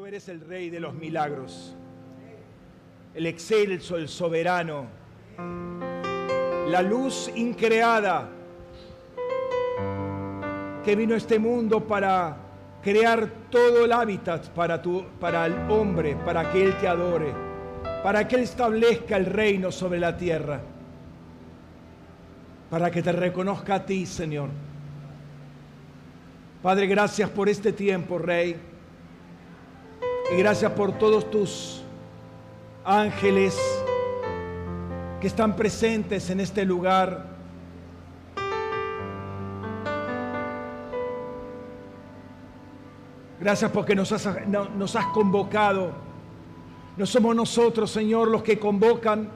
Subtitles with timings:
[0.00, 1.74] tú eres el rey de los milagros,
[3.12, 4.86] el excelso, el soberano,
[6.70, 8.26] la luz increada
[10.82, 12.34] que vino a este mundo para
[12.82, 17.34] crear todo el hábitat para, tu, para el hombre, para que Él te adore,
[18.02, 20.62] para que Él establezca el reino sobre la tierra,
[22.70, 24.48] para que te reconozca a ti, Señor.
[26.62, 28.70] Padre, gracias por este tiempo, Rey.
[30.32, 31.82] Y gracias por todos tus
[32.84, 33.58] ángeles
[35.20, 37.26] que están presentes en este lugar.
[43.40, 45.90] Gracias porque nos has, nos has convocado.
[46.96, 49.28] No somos nosotros, Señor, los que convocan.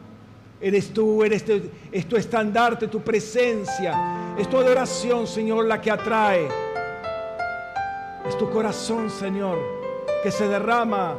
[0.61, 4.37] Eres tú, eres tu, es tu estandarte, tu presencia.
[4.39, 6.49] Es tu adoración, Señor, la que atrae.
[8.29, 9.84] Es tu corazón, Señor,
[10.25, 11.19] que se derrama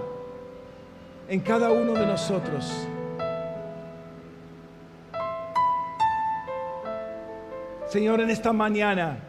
[1.30, 2.88] en cada uno de nosotros.
[7.88, 9.20] Señor, en esta mañana,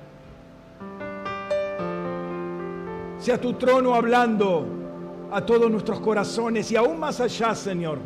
[3.18, 4.66] sea tu trono hablando
[5.30, 7.98] a todos nuestros corazones y aún más allá, Señor.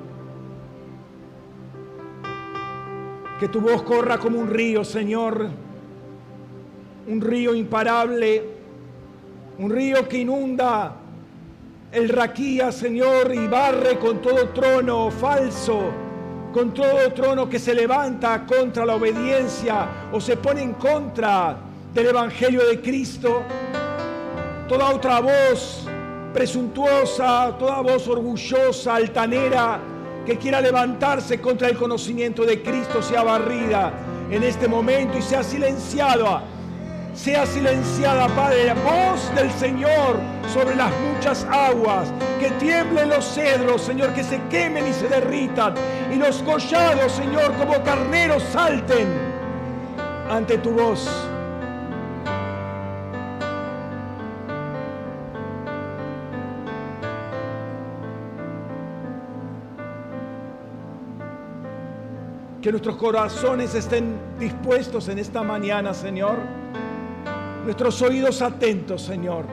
[3.39, 5.47] Que tu voz corra como un río, Señor,
[7.07, 8.43] un río imparable,
[9.57, 10.97] un río que inunda
[11.93, 15.91] el raquía, Señor, y barre con todo trono falso,
[16.53, 21.57] con todo trono que se levanta contra la obediencia o se pone en contra
[21.93, 23.43] del Evangelio de Cristo.
[24.69, 25.89] Toda otra voz
[26.33, 29.81] presuntuosa, toda voz orgullosa, altanera,
[30.25, 33.93] que quiera levantarse contra el conocimiento de Cristo sea barrida
[34.31, 36.45] en este momento y sea silenciada
[37.23, 40.19] sea silenciada, Padre, la voz del Señor
[40.51, 45.75] sobre las muchas aguas, que tiemblen los cedros, Señor, que se quemen y se derritan,
[46.11, 49.07] y los collados, Señor, como carneros salten
[50.31, 51.11] ante tu voz.
[62.63, 66.61] Que nuestros corazones estén dispuestos en esta mañana, Señor
[67.71, 69.45] nuestros oídos atentos, Señor,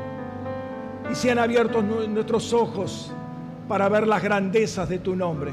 [1.11, 3.13] y sean abiertos nuestros ojos
[3.67, 5.51] para ver las grandezas de tu nombre,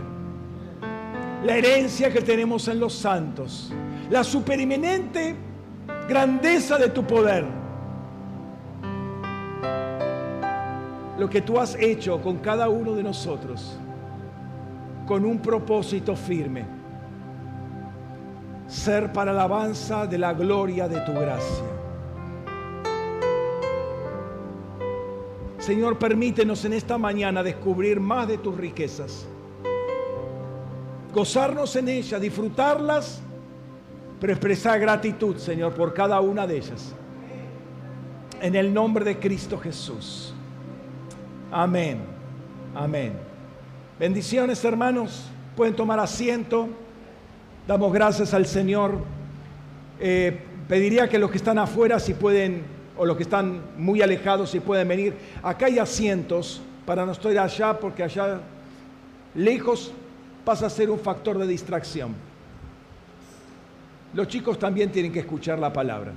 [1.44, 3.70] la herencia que tenemos en los santos,
[4.08, 5.36] la superiminente
[6.08, 7.44] grandeza de tu poder,
[11.19, 13.78] lo que tú has hecho con cada uno de nosotros,
[15.06, 16.64] con un propósito firme,
[18.66, 21.74] ser para alabanza de la gloria de tu gracia.
[25.64, 29.25] Señor, permítenos en esta mañana descubrir más de tus riquezas,
[31.10, 33.22] gozarnos en ellas, disfrutarlas,
[34.20, 36.94] pero expresar gratitud, Señor, por cada una de ellas.
[38.42, 40.34] En el nombre de Cristo Jesús.
[41.50, 42.00] Amén.
[42.75, 43.14] Amén.
[43.98, 45.31] Bendiciones, hermanos.
[45.56, 46.69] Pueden tomar asiento.
[47.66, 48.98] Damos gracias al Señor.
[49.98, 54.50] Eh, pediría que los que están afuera, si pueden o los que están muy alejados
[54.50, 55.15] si pueden venir.
[55.43, 58.41] Acá hay asientos para no estar allá porque allá
[59.34, 59.93] lejos
[60.44, 62.15] pasa a ser un factor de distracción.
[64.12, 66.12] Los chicos también tienen que escuchar la palabra.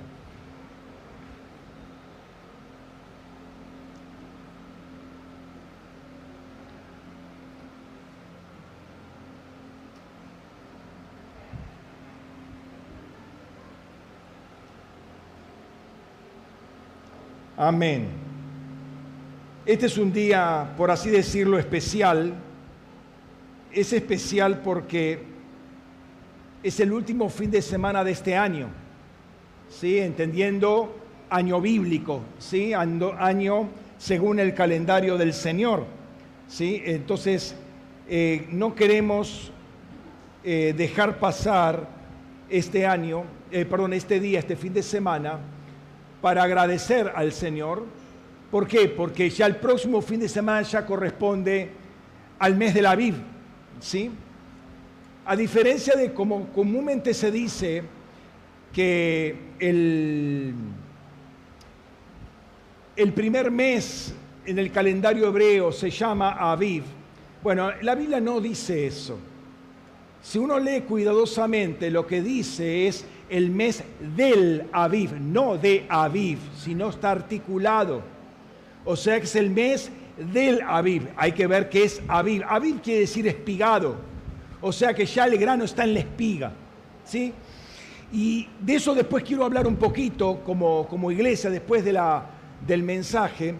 [17.60, 18.06] Amén.
[19.66, 22.32] Este es un día, por así decirlo, especial.
[23.72, 25.18] Es especial porque
[26.62, 28.68] es el último fin de semana de este año,
[29.68, 29.98] ¿sí?
[29.98, 31.00] Entendiendo
[31.30, 32.74] año bíblico, ¿sí?
[32.74, 33.68] Año,
[33.98, 35.84] según el calendario del Señor,
[36.46, 36.80] ¿sí?
[36.84, 37.56] Entonces,
[38.08, 39.50] eh, no queremos
[40.44, 41.88] eh, dejar pasar
[42.48, 45.40] este año, eh, perdón, este día, este fin de semana,
[46.20, 47.84] para agradecer al Señor.
[48.50, 48.88] ¿Por qué?
[48.88, 51.70] Porque ya el próximo fin de semana ya corresponde
[52.38, 53.14] al mes de la Aviv,
[53.80, 54.10] ¿sí?
[55.26, 57.82] A diferencia de como comúnmente se dice
[58.72, 60.54] que el,
[62.96, 64.14] el primer mes
[64.46, 66.84] en el calendario hebreo se llama Aviv,
[67.42, 69.18] bueno, la Biblia no dice eso.
[70.22, 73.82] Si uno lee cuidadosamente, lo que dice es el mes
[74.16, 78.02] del Aviv, no de Aviv, sino está articulado.
[78.84, 79.90] O sea que es el mes
[80.32, 81.08] del Aviv.
[81.16, 82.42] Hay que ver qué es Aviv.
[82.48, 83.96] Aviv quiere decir espigado,
[84.60, 86.52] o sea que ya el grano está en la espiga.
[87.04, 87.32] ¿sí?
[88.12, 92.24] Y de eso después quiero hablar un poquito como, como iglesia, después de la,
[92.66, 93.54] del mensaje,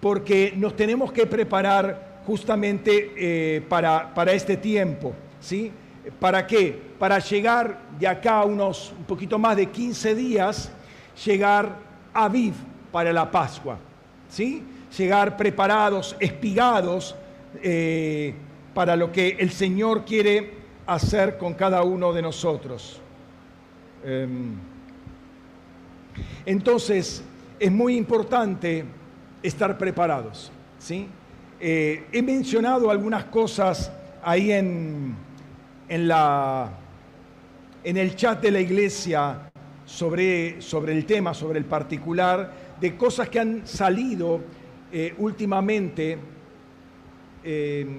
[0.00, 5.14] porque nos tenemos que preparar justamente eh, para, para, este tiempo.
[5.40, 5.72] ¿sí?
[6.20, 6.80] ¿Para qué?
[6.98, 10.70] Para llegar de acá a unos un poquito más de 15 días,
[11.24, 11.76] llegar
[12.14, 12.54] a Aviv
[12.92, 13.78] para la Pascua.
[14.28, 14.62] ¿sí?
[14.96, 17.14] Llegar preparados, espigados
[17.62, 18.34] eh,
[18.74, 20.54] para lo que el Señor quiere
[20.86, 23.00] hacer con cada uno de nosotros.
[24.04, 24.54] Em,
[26.44, 27.22] entonces,
[27.58, 28.84] es muy importante
[29.42, 30.52] estar preparados.
[30.78, 31.08] ¿sí?
[31.58, 33.90] Eh, he mencionado algunas cosas
[34.22, 35.16] ahí en,
[35.88, 36.70] en, la,
[37.84, 39.50] en el chat de la iglesia
[39.84, 44.40] sobre, sobre el tema, sobre el particular, de cosas que han salido
[44.92, 46.18] eh, últimamente.
[47.44, 47.96] Em,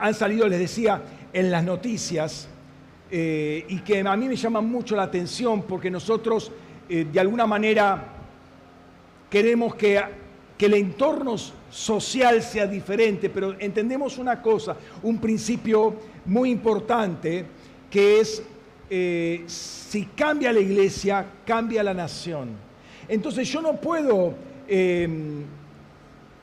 [0.00, 1.00] han salido, les decía,
[1.32, 2.48] en las noticias
[3.10, 6.50] eh, y que a mí me llaman mucho la atención porque nosotros
[6.88, 8.06] eh, de alguna manera
[9.30, 10.00] queremos que,
[10.58, 11.36] que el entorno
[11.72, 15.94] social sea diferente, pero entendemos una cosa, un principio
[16.26, 17.46] muy importante
[17.90, 18.42] que es
[18.90, 22.50] eh, si cambia la iglesia, cambia la nación.
[23.08, 24.34] Entonces yo no puedo
[24.68, 25.44] em,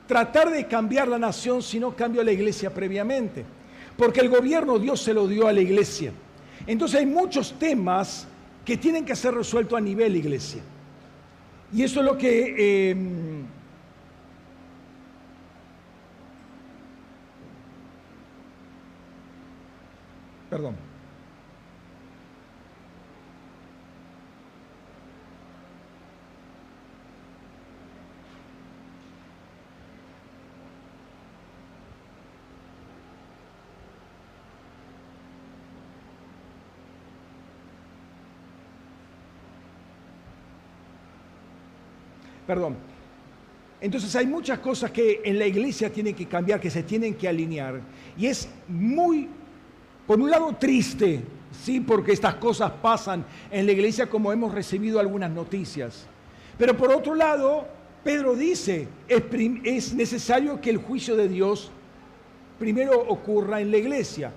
[0.08, 3.44] tratar de cambiar la nación si no cambio la iglesia previamente.
[3.96, 6.12] Porque el gobierno Dios se lo dio a la iglesia.
[6.66, 8.26] Entonces hay muchos temas
[8.64, 10.62] que tienen que ser resueltos a nivel iglesia.
[11.72, 12.90] Y eso es lo que...
[12.90, 13.39] Em,
[20.50, 20.74] perdón.
[42.46, 42.74] Perdón.
[43.80, 47.28] Entonces hay muchas cosas que en la iglesia tienen que cambiar, que se tienen que
[47.28, 47.80] alinear.
[48.18, 49.28] Y es muy,
[50.10, 51.22] por un lado, triste,
[51.62, 56.04] sí, porque estas cosas pasan en la iglesia como hemos recibido algunas noticias.
[56.58, 57.68] Pero por otro lado,
[58.02, 59.22] Pedro dice, es,
[59.62, 61.70] es necesario que el juicio de Dios
[62.58, 64.32] primero ocurra en la iglesia.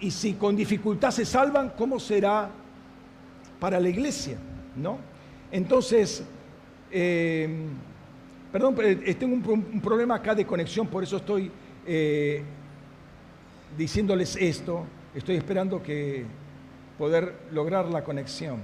[0.00, 2.48] Y si con dificultad se salvan, ¿cómo será
[3.58, 4.38] para la iglesia?
[4.74, 4.96] ¿No?
[5.52, 6.24] Entonces,
[6.90, 7.66] eh,
[8.50, 8.74] perdón,
[9.18, 11.52] tengo un, problema acá de conexión, por eso estoy
[11.86, 12.42] eh,
[13.76, 14.86] diciéndoles esto.
[15.14, 16.24] Estoy esperando que
[16.98, 18.60] poder lograr la conexión.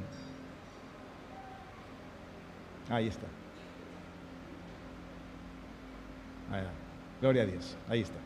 [2.88, 3.26] Ahí está.
[7.20, 7.76] Gloria a Dios.
[7.88, 8.18] Ahí está.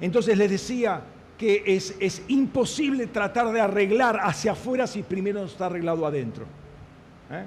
[0.00, 1.02] Entonces les decía,
[1.38, 6.46] que es, es imposible tratar de arreglar hacia afuera si primero no está arreglado adentro.
[7.30, 7.44] ¿eh?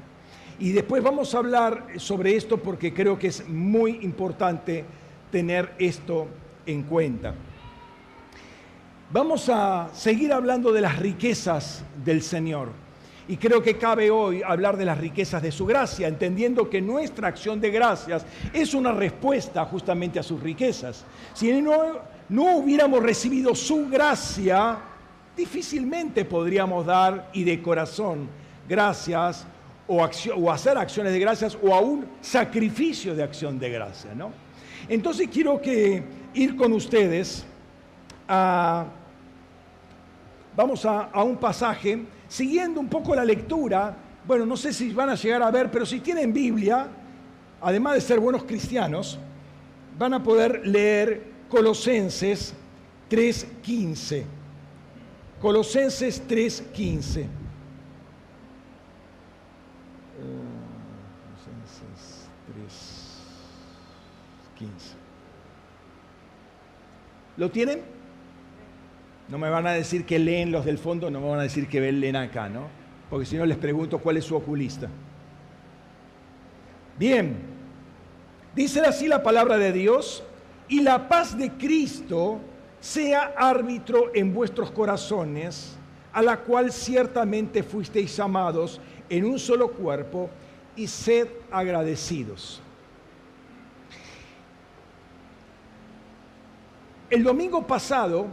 [0.60, 4.84] Y después vamos a hablar sobre esto porque creo que es muy importante
[5.32, 6.28] tener esto
[6.66, 7.36] en cuenta.
[9.12, 12.70] Vamos a seguir hablando de las riquezas del Señor.
[13.30, 17.28] Y creo que cabe hoy hablar de las riquezas de su gracia, entendiendo que nuestra
[17.28, 21.06] acción de gracias es una respuesta justamente a sus riquezas.
[21.34, 22.00] Si no,
[22.30, 24.78] no hubiéramos recibido su gracia,
[25.36, 28.28] difícilmente podríamos dar y de corazón
[28.68, 29.46] gracias
[29.88, 34.14] o, hacer acciones de gracias o aún sacrificio de acción de gracia.
[34.14, 34.32] ¿no?
[34.90, 36.04] Entonces quiero que
[36.34, 37.46] ir con ustedes
[38.28, 38.86] a,
[40.56, 45.10] vamos a, a un pasaje, siguiendo un poco la lectura, bueno, no sé si van
[45.10, 46.88] a llegar a ver, pero si tienen Biblia,
[47.62, 49.18] además de ser buenos cristianos,
[49.98, 52.54] van a poder leer Colosenses
[53.10, 54.26] 3.15.
[55.40, 56.28] Colosenses 3.15.
[56.28, 57.28] Colosenses
[64.60, 64.68] 3.15.
[67.38, 67.82] ¿Lo tienen?
[69.30, 71.68] No me van a decir que leen los del fondo, no me van a decir
[71.68, 72.68] que leen acá, ¿no?
[73.10, 74.90] Porque si no les pregunto cuál es su oculista.
[76.98, 77.38] Bien,
[78.56, 80.24] dice así la palabra de Dios
[80.68, 82.40] y la paz de Cristo
[82.80, 85.78] sea árbitro en vuestros corazones,
[86.14, 90.30] a la cual ciertamente fuisteis llamados en un solo cuerpo,
[90.76, 92.62] y sed agradecidos.
[97.10, 98.28] El domingo pasado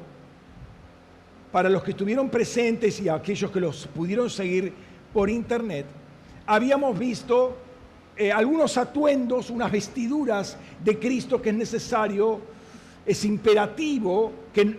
[1.52, 4.72] para los que estuvieron presentes y aquellos que los pudieron seguir
[5.12, 5.86] por internet,
[6.44, 7.56] habíamos visto
[8.16, 12.40] eh, algunos atuendos, unas vestiduras de Cristo que es necesario,
[13.06, 14.76] es imperativo que,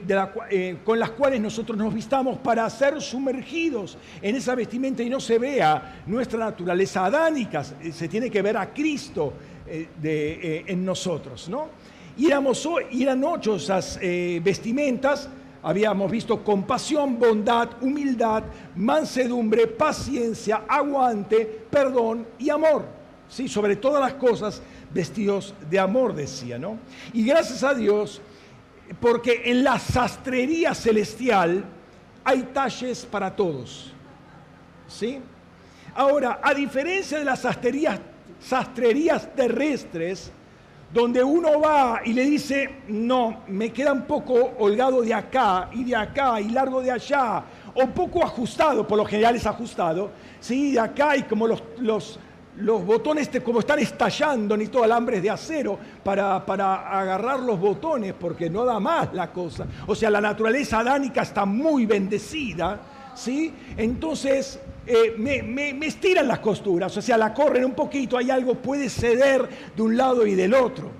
[0.49, 5.21] eh, con las cuales nosotros nos vistamos para ser sumergidos en esa vestimenta y no
[5.21, 9.31] se vea nuestra naturaleza adánica, se tiene que ver a Cristo
[9.67, 11.69] en nosotros, ¿no?
[12.17, 13.99] Y, éramos, eran ocho esas
[14.41, 15.29] vestimentas
[15.65, 18.43] habíamos visto compasión, bondad, humildad,
[18.75, 22.85] mansedumbre, paciencia, aguante, perdón y amor.
[23.27, 23.47] ¿sí?
[23.47, 24.61] Sobre todas las cosas,
[24.93, 26.77] vestidos de amor, decía, ¿no?
[27.13, 28.21] Y gracias a Dios,
[28.99, 31.65] porque en la sastrería celestial
[32.23, 33.91] hay talles para todos.
[34.87, 35.17] ¿Sí?
[35.95, 37.39] Ahora, a diferencia de las
[38.39, 40.31] sastrerías terrestres,
[40.95, 45.83] donde uno va y le dice, no, me queda un poco holgado de acá y
[45.83, 50.71] de acá y largo de allá, o poco ajustado, por lo general es ajustado, ¿sí?
[50.71, 52.17] de acá y como los, los,
[52.59, 58.13] los botones como están estallando, ni todo alambres de acero para, para agarrar los botones,
[58.17, 59.67] porque no da más la cosa.
[59.87, 62.79] O sea, la naturaleza adánica está muy bendecida,
[63.15, 63.53] ¿sí?
[63.75, 68.89] Entonces eh, me, estiran las costuras, o sea, la corren un poquito, hay algo, puede
[68.89, 70.91] ceder de un lado y del otro.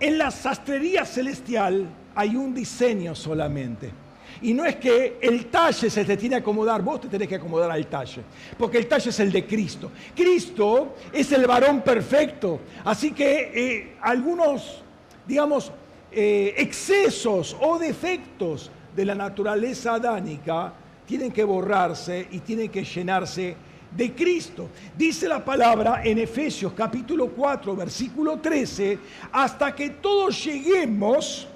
[0.00, 3.92] En la sastrería celestial hay un diseño solamente.
[4.40, 7.36] Y no es que el talle se te tiene que acomodar, vos te tenés que
[7.36, 8.22] acomodar al talle,
[8.58, 9.92] porque el talle es el de Cristo.
[10.16, 14.82] Cristo es el varón perfecto, así que eh, algunos,
[15.28, 15.70] digamos,
[16.10, 20.74] eh, excesos o defectos de la naturaleza adánica
[21.06, 23.56] tienen que borrarse y tienen que llenarse
[23.96, 24.68] de Cristo.
[24.96, 28.98] Dice la palabra en Efesios capítulo 4, versículo 13,
[29.32, 31.46] hasta que todos lleguemos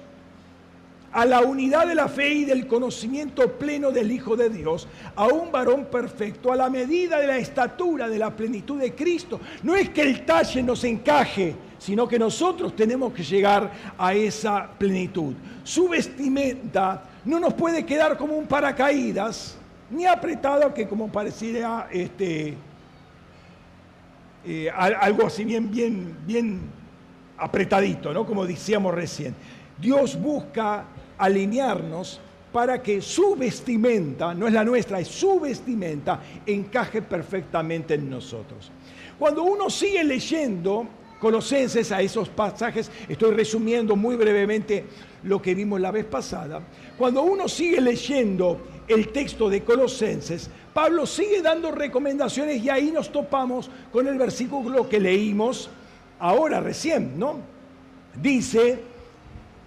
[1.12, 5.26] a la unidad de la fe y del conocimiento pleno del Hijo de Dios, a
[5.26, 9.40] un varón perfecto, a la medida de la estatura de la plenitud de Cristo.
[9.62, 14.68] No es que el talle nos encaje, sino que nosotros tenemos que llegar a esa
[14.76, 15.32] plenitud.
[15.64, 19.56] Su vestimenta no nos puede quedar como un paracaídas,
[19.90, 22.54] ni apretado que como pareciera este,
[24.44, 26.60] eh, algo así bien, bien, bien
[27.36, 28.24] apretadito, ¿no?
[28.24, 29.34] Como decíamos recién.
[29.78, 30.84] Dios busca
[31.18, 32.20] alinearnos
[32.52, 38.70] para que su vestimenta, no es la nuestra, es su vestimenta, encaje perfectamente en nosotros.
[39.18, 40.86] Cuando uno sigue leyendo
[41.18, 44.84] Colosenses a esos pasajes, estoy resumiendo muy brevemente
[45.26, 46.60] lo que vimos la vez pasada,
[46.96, 53.10] cuando uno sigue leyendo el texto de Colosenses, Pablo sigue dando recomendaciones y ahí nos
[53.10, 55.68] topamos con el versículo que leímos
[56.18, 57.40] ahora recién, ¿no?
[58.20, 58.78] Dice,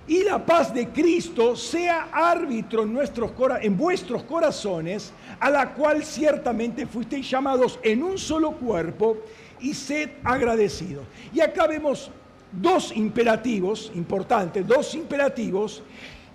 [0.08, 7.30] y la paz de Cristo sea árbitro en, vuestros corazones, a la cual ciertamente fuisteis
[7.30, 9.18] llamados en un solo cuerpo,
[9.60, 11.04] y sed agradecidos.
[11.34, 12.10] Y acá vemos
[12.52, 15.84] dos imperativos importantes, dos imperativos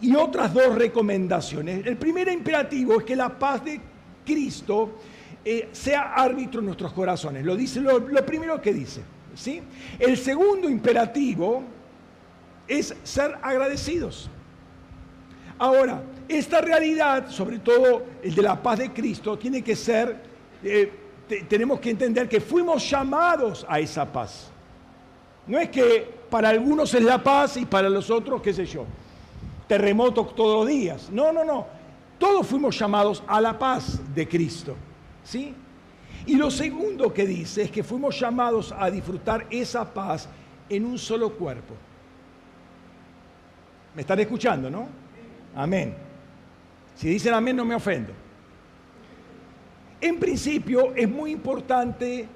[0.01, 1.87] y otras dos recomendaciones.
[1.87, 3.81] El primer imperativo es que la paz de
[4.25, 4.99] Cristo
[5.45, 7.45] eh, sea árbitro en nuestros corazones.
[7.45, 9.03] Lo dice lo, primero que dice.
[9.35, 9.63] ¿sí?
[9.99, 11.63] El segundo imperativo
[12.67, 14.31] es ser agradecidos.
[15.59, 20.17] Ahora, esta realidad, sobre todo el de la paz de Cristo, tiene que ser,
[20.63, 20.93] eh,
[21.49, 24.51] tenemos que entender que fuimos llamados a esa paz.
[25.47, 28.85] No es que para algunos es la paz y para los otros, qué sé yo,
[29.69, 31.11] terremotos todos los días.
[31.11, 31.67] No, no, no.
[32.19, 34.77] Todos fuimos llamados a la paz de Cristo.
[35.23, 35.55] ¿Sí?
[36.27, 40.29] Y lo segundo que dice es que fuimos llamados a disfrutar esa paz
[40.69, 41.75] en un solo cuerpo.
[43.95, 44.89] ¿Me están escuchando, no?
[45.55, 45.95] Amén.
[46.97, 48.13] Si dicen amén no me ofendo.
[50.01, 52.27] En principio es muy importante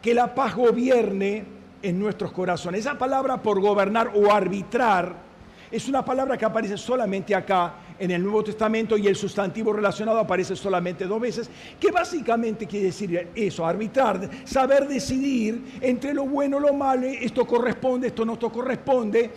[0.00, 2.80] que la paz gobierne en nuestros corazones.
[2.80, 5.28] Esa palabra por gobernar o arbitrar
[5.70, 10.18] es una palabra que aparece solamente acá en el Nuevo Testamento y el sustantivo relacionado
[10.18, 16.58] aparece solamente dos veces, que básicamente quiere decir eso, arbitrar, saber decidir entre lo bueno
[16.58, 19.30] y lo malo, esto corresponde, esto no corresponde,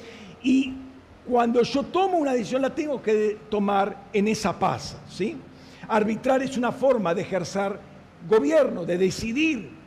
[0.43, 0.73] y
[1.27, 5.37] cuando yo tomo una decisión la tengo que tomar en esa paz, ¿sí?
[5.87, 7.77] Arbitrar es una forma de ejercer
[8.27, 9.80] gobierno, de decidir.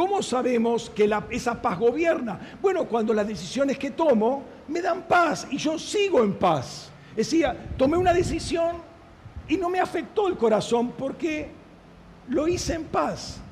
[0.00, 2.56] ¿Cómo sabemos que esa paz gobierna?
[2.62, 6.90] Bueno, cuando las decisiones que tomo me dan paz y yo sigo en paz.
[7.14, 8.76] Decía, tomé una decisión
[9.46, 11.50] y no me afectó el corazón porque
[12.30, 13.42] lo hice en paz.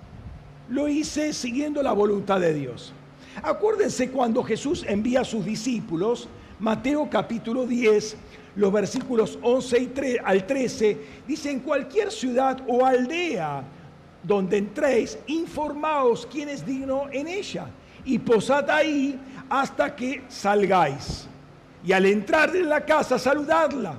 [0.70, 2.94] Lo hice siguiendo la voluntad de Dios.
[3.42, 8.16] Acuérdense cuando Jesús envía a sus discípulos, Mateo capítulo 10,
[8.56, 13.64] los versículos 11 y al 13, dice, en cualquier ciudad o aldea
[14.22, 17.66] donde entréis, informaos quién es digno en ella
[18.04, 21.28] y posad ahí hasta que salgáis.
[21.84, 23.94] Y al entrar en la casa, saludadla.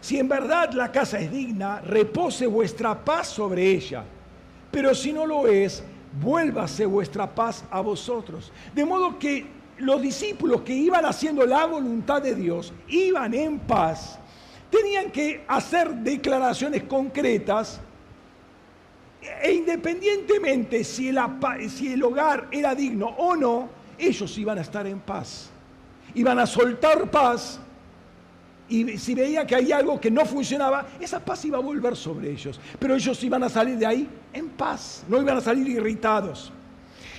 [0.00, 4.04] Si en verdad la casa es digna, repose vuestra paz sobre ella.
[4.70, 5.82] Pero si no lo es,
[6.20, 8.52] vuélvase vuestra paz a vosotros.
[8.74, 9.46] De modo que
[9.78, 14.18] los discípulos que iban haciendo la voluntad de Dios, iban en paz,
[14.70, 17.80] tenían que hacer declaraciones concretas
[19.20, 21.18] e independientemente si el,
[21.70, 25.50] si el hogar era digno o no, ellos iban a estar en paz.
[26.14, 27.60] Iban a soltar paz
[28.68, 32.30] y si veía que hay algo que no funcionaba, esa paz iba a volver sobre
[32.30, 32.60] ellos.
[32.78, 36.52] Pero ellos iban a salir de ahí en paz, no iban a salir irritados.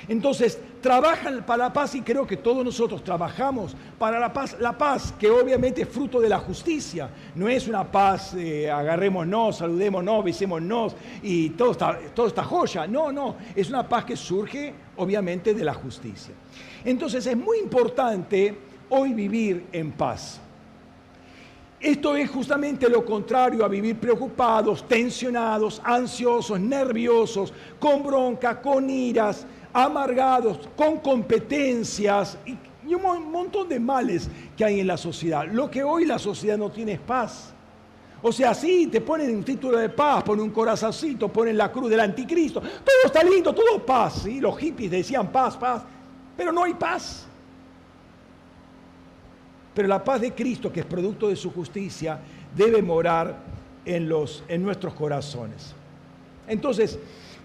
[0.07, 4.57] Entonces, trabajan para la paz y creo que todos nosotros trabajamos para la paz.
[4.59, 7.09] La paz que obviamente es fruto de la justicia.
[7.35, 12.87] No es una paz, eh, agarrémonos, saludémonos, besémonos y todo está, todo está joya.
[12.87, 16.33] No, no, es una paz que surge obviamente de la justicia.
[16.83, 18.57] Entonces es muy importante
[18.89, 20.41] hoy vivir en paz.
[21.79, 29.47] Esto es justamente lo contrario a vivir preocupados, tensionados, ansiosos, nerviosos, con bronca, con iras,
[29.73, 32.57] amargados, con competencias y,
[32.93, 35.45] un montón de males que hay en la sociedad.
[35.45, 37.53] Lo que hoy la sociedad no tiene es paz.
[38.21, 41.89] O sea, sí, te ponen un título de paz, ponen un corazoncito, ponen la cruz
[41.89, 42.59] del anticristo.
[42.59, 44.25] Todo está lindo, todo paz.
[44.25, 45.83] Los hippies decían paz, paz.
[46.35, 47.27] Pero no hay paz.
[49.73, 52.19] Pero la paz de Cristo, que es producto de su justicia,
[52.55, 53.37] debe morar
[53.85, 55.73] en, los, en nuestros corazones.
[56.47, 56.99] Entonces,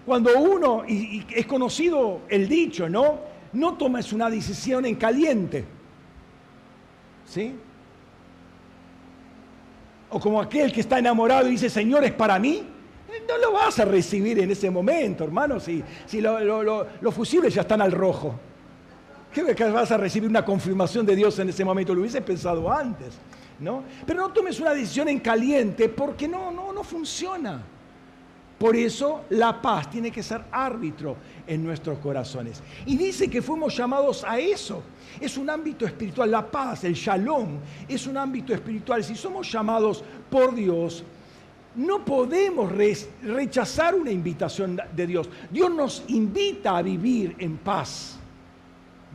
[0.05, 3.19] cuando uno, y, es conocido el dicho, ¿no?
[3.53, 5.65] No tomes una decisión en caliente.
[7.25, 7.55] ¿Sí?
[10.09, 12.63] O como aquel que está enamorado y dice, Señor, es para mí.
[13.27, 17.81] No lo vas a recibir en ese momento, hermano, si, si los fusibles ya están
[17.81, 18.35] al rojo.
[19.33, 21.93] ¿Qué vas a recibir una confirmación de Dios en ese momento?
[21.93, 23.15] Lo hubiese pensado antes,
[23.59, 23.83] ¿no?
[24.05, 27.63] Pero no tomes una decisión en caliente porque no, no, no funciona.
[28.65, 32.63] Por eso la paz tiene que ser árbitro en nuestros corazones.
[32.87, 34.81] Y dice que fuimos llamados a eso.
[35.21, 36.31] Es un ámbito espiritual.
[36.31, 39.03] La paz, el shalom, es un ámbito espiritual.
[39.03, 41.03] Si somos llamados por Dios,
[41.75, 45.29] no podemos rechazar una invitación de Dios.
[45.51, 48.17] Dios nos invita a vivir en paz.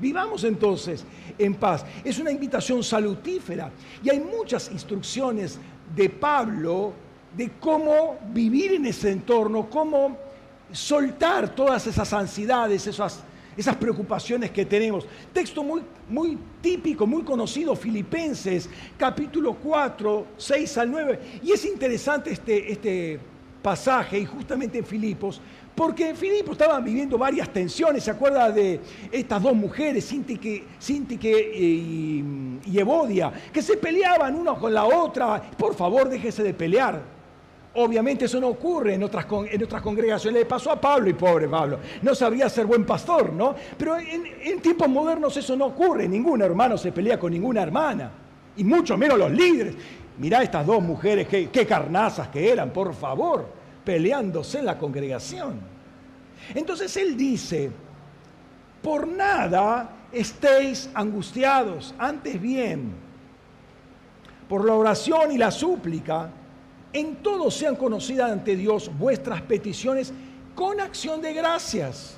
[0.01, 1.05] Vivamos entonces
[1.37, 1.85] en paz.
[2.05, 3.73] Es una invitación salutífera.
[4.01, 5.59] Y hay muchas instrucciones
[5.97, 10.16] de Pablo de cómo vivir en ese entorno, cómo
[10.73, 13.21] soltar todas esas ansiedades, esas,
[13.57, 15.07] esas preocupaciones que tenemos.
[15.33, 21.21] Texto muy, muy típico, muy conocido, Filipenses, capítulo 4, 6 al 9.
[21.43, 23.21] Y es interesante este, este
[23.62, 25.40] pasaje, y justamente en Filipos,
[25.75, 28.81] porque en Filipo estaban viviendo varias tensiones, ¿se acuerda de
[29.12, 30.66] estas dos mujeres, Sintique,
[31.57, 32.25] y,
[32.66, 35.40] y Evodia, que se peleaban una con la otra?
[35.57, 37.20] Por favor, déjese de pelear.
[37.75, 40.41] Obviamente eso no ocurre en otras, en otras congregaciones.
[40.41, 41.79] Le pasó a Pablo y pobre Pablo.
[42.03, 43.55] No sabía ser buen pastor, ¿no?
[43.77, 46.09] Pero en, tiempos modernos eso no ocurre.
[46.09, 48.11] Ningún hermano se pelea con ninguna hermana.
[48.57, 49.77] Y mucho menos los líderes.
[50.19, 55.61] Mirá estas dos mujeres, qué, qué carnazas que eran, por favor peleándose en la congregación.
[56.55, 57.71] Entonces él dice,
[58.83, 62.93] por nada estéis angustiados, antes bien,
[64.49, 66.31] por la oración y la súplica,
[66.92, 70.12] en todo sean conocidas ante Dios vuestras peticiones
[70.55, 72.16] con acción de gracias.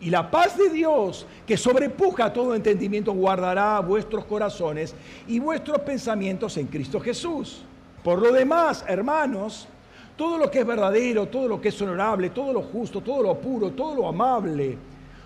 [0.00, 4.94] Y la paz de Dios, que sobrepuja todo entendimiento, guardará vuestros corazones
[5.28, 7.62] y vuestros pensamientos en Cristo Jesús.
[8.02, 9.68] Por lo demás, hermanos,
[10.16, 13.38] todo lo que es verdadero, todo lo que es honorable, todo lo justo, todo lo
[13.38, 14.76] puro, todo lo amable,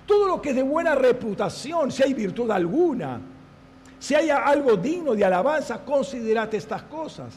[0.07, 3.21] todo lo que es de buena reputación, si hay virtud alguna,
[3.99, 7.33] si hay algo digno de alabanza, considerad estas cosas.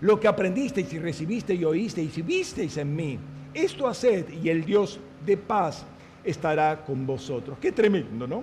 [0.00, 3.18] Lo que aprendisteis y recibisteis y oísteis y visteis en mí,
[3.52, 5.84] esto haced y el Dios de paz
[6.22, 7.58] estará con vosotros.
[7.60, 8.42] Qué tremendo, ¿no?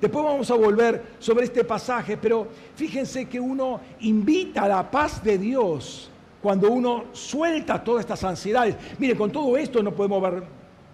[0.00, 5.22] Después vamos a volver sobre este pasaje, pero fíjense que uno invita a la paz
[5.22, 6.08] de Dios
[6.40, 8.76] cuando uno suelta todas estas ansiedades.
[8.98, 10.44] Mire, con todo esto no podemos ver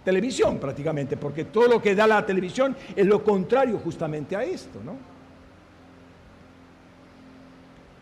[0.05, 4.81] televisión prácticamente, porque todo lo que da la televisión es lo contrario justamente a esto,
[4.83, 5.14] ¿no?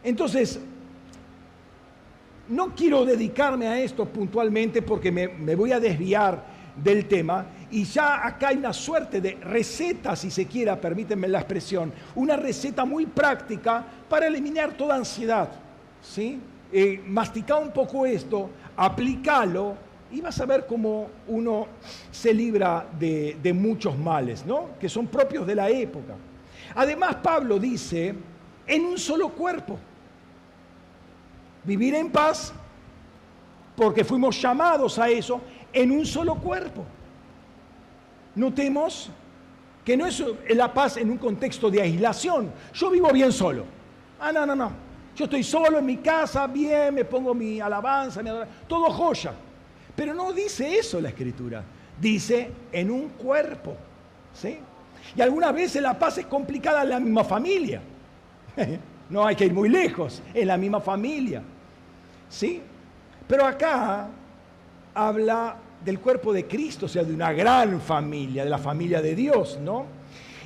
[0.05, 0.59] Entonces,
[2.49, 8.27] no quiero dedicarme a esto puntualmente porque me, voy a desviar del tema Y ya
[8.27, 13.07] acá hay una suerte de receta, si se quiera, permítanme la expresión, una receta muy
[13.07, 15.49] práctica para eliminar toda ansiedad.
[16.03, 16.41] ¿sí?
[16.73, 19.77] Eh, mastica un poco esto, aplícalo
[20.11, 21.69] y vas a ver cómo uno
[22.11, 24.71] se libra de, de muchos males, ¿no?
[24.79, 26.15] que son propios de la época.
[26.75, 28.15] Además, Pablo dice,
[28.67, 29.79] en un solo cuerpo,
[31.65, 32.53] vivir en paz,
[33.77, 35.41] porque fuimos llamados a eso,
[35.73, 36.85] en un solo cuerpo.
[38.35, 39.11] Notemos
[39.85, 42.53] que no es la paz en un contexto de aislación.
[42.75, 43.65] Yo vivo bien solo.
[44.21, 44.73] Ah, no, no, no.
[45.17, 48.31] Yo estoy solo en mi casa, bien, me pongo mi alabanza, mi
[48.67, 49.33] todo joya.
[49.95, 51.63] Pero no dice eso la escritura.
[52.01, 53.77] Dice en un cuerpo.
[54.33, 54.59] ¿sí?
[55.15, 57.83] Y algunas veces la paz es complicada en la misma familia.
[59.11, 61.43] no hay que ir muy lejos, en la misma familia.
[62.33, 62.63] ¿Sí?
[63.29, 64.09] Pero acá
[64.95, 69.15] habla del cuerpo de Cristo, o sea, de una gran familia, de la familia de
[69.15, 69.85] Dios, ¿no?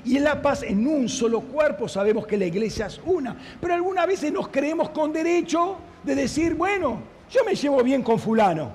[0.04, 3.36] Y en la paz en un solo cuerpo sabemos que la iglesia es una.
[3.60, 6.98] Pero algunas veces nos creemos con derecho de decir, bueno,
[7.30, 8.70] yo me llevo bien con fulano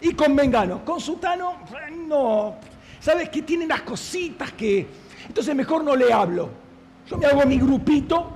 [0.00, 0.84] y con Mengano.
[0.86, 1.58] Con Sutano,
[2.06, 2.54] no.
[2.98, 4.86] ¿Sabes que tiene unas cositas que...
[5.26, 6.48] Entonces mejor no le hablo.
[7.08, 8.30] Yo me hago mi grupito.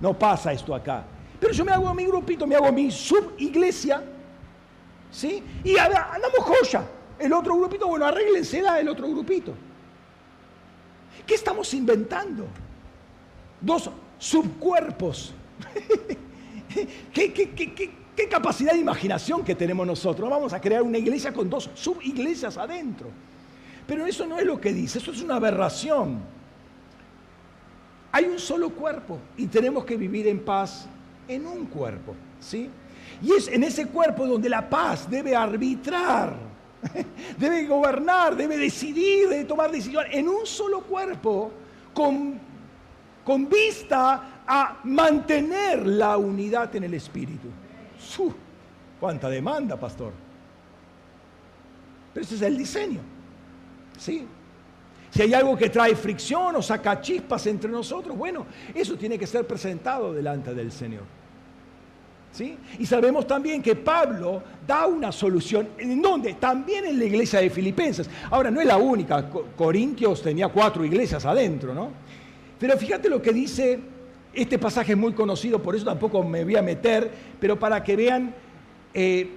[0.00, 1.04] No pasa esto acá.
[1.42, 4.00] Pero yo me hago mi grupito, me hago mi subiglesia.
[5.10, 5.42] ¿Sí?
[5.64, 6.84] Y andamos joya.
[7.18, 9.52] El otro grupito, bueno, arréglense el otro grupito.
[11.26, 12.46] ¿Qué estamos inventando?
[13.60, 15.34] Dos subcuerpos.
[17.12, 20.30] ¿Qué, capacidad de imaginación que tenemos nosotros?
[20.30, 23.08] Vamos a crear una iglesia con dos subiglesias adentro.
[23.84, 26.20] Pero eso no es lo que dice, eso es una aberración.
[28.12, 30.88] Hay un solo cuerpo y tenemos que vivir en paz
[31.28, 32.70] en un cuerpo, ¿sí?
[33.22, 36.52] Y es en ese cuerpo donde la paz debe arbitrar
[37.38, 41.52] debe gobernar, debe decidir, debe tomar decisiones en un solo cuerpo
[41.94, 42.38] con,
[43.24, 47.48] con vista a mantener la unidad en el espíritu.
[48.98, 50.12] ¡Cuánta demanda, pastor!
[52.12, 53.00] Pero ese es el diseño.
[53.98, 54.26] ¿Sí?
[55.12, 59.26] Si hay algo que trae fricción o saca chispas entre nosotros, bueno, eso tiene que
[59.26, 61.02] ser presentado delante del Señor.
[62.78, 66.34] Y sabemos también que Pablo da una solución, ¿en dónde?
[66.34, 68.08] También en la iglesia de Filipenses.
[68.30, 71.90] Ahora, no es la única, Corintios tenía cuatro iglesias adentro, ¿no?
[72.58, 73.80] Pero fíjate lo que dice,
[74.32, 77.96] este pasaje es muy conocido, por eso tampoco me voy a meter, pero para que
[77.96, 78.34] vean
[78.94, 79.28] eh,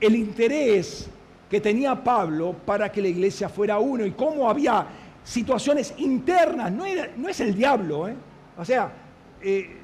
[0.00, 1.10] el interés
[1.52, 4.86] que tenía Pablo para que la iglesia fuera uno y cómo había
[5.22, 6.86] situaciones internas, no,
[7.28, 8.14] es el diablo, ¿eh?
[8.56, 8.90] O sea,
[9.42, 9.76] eh,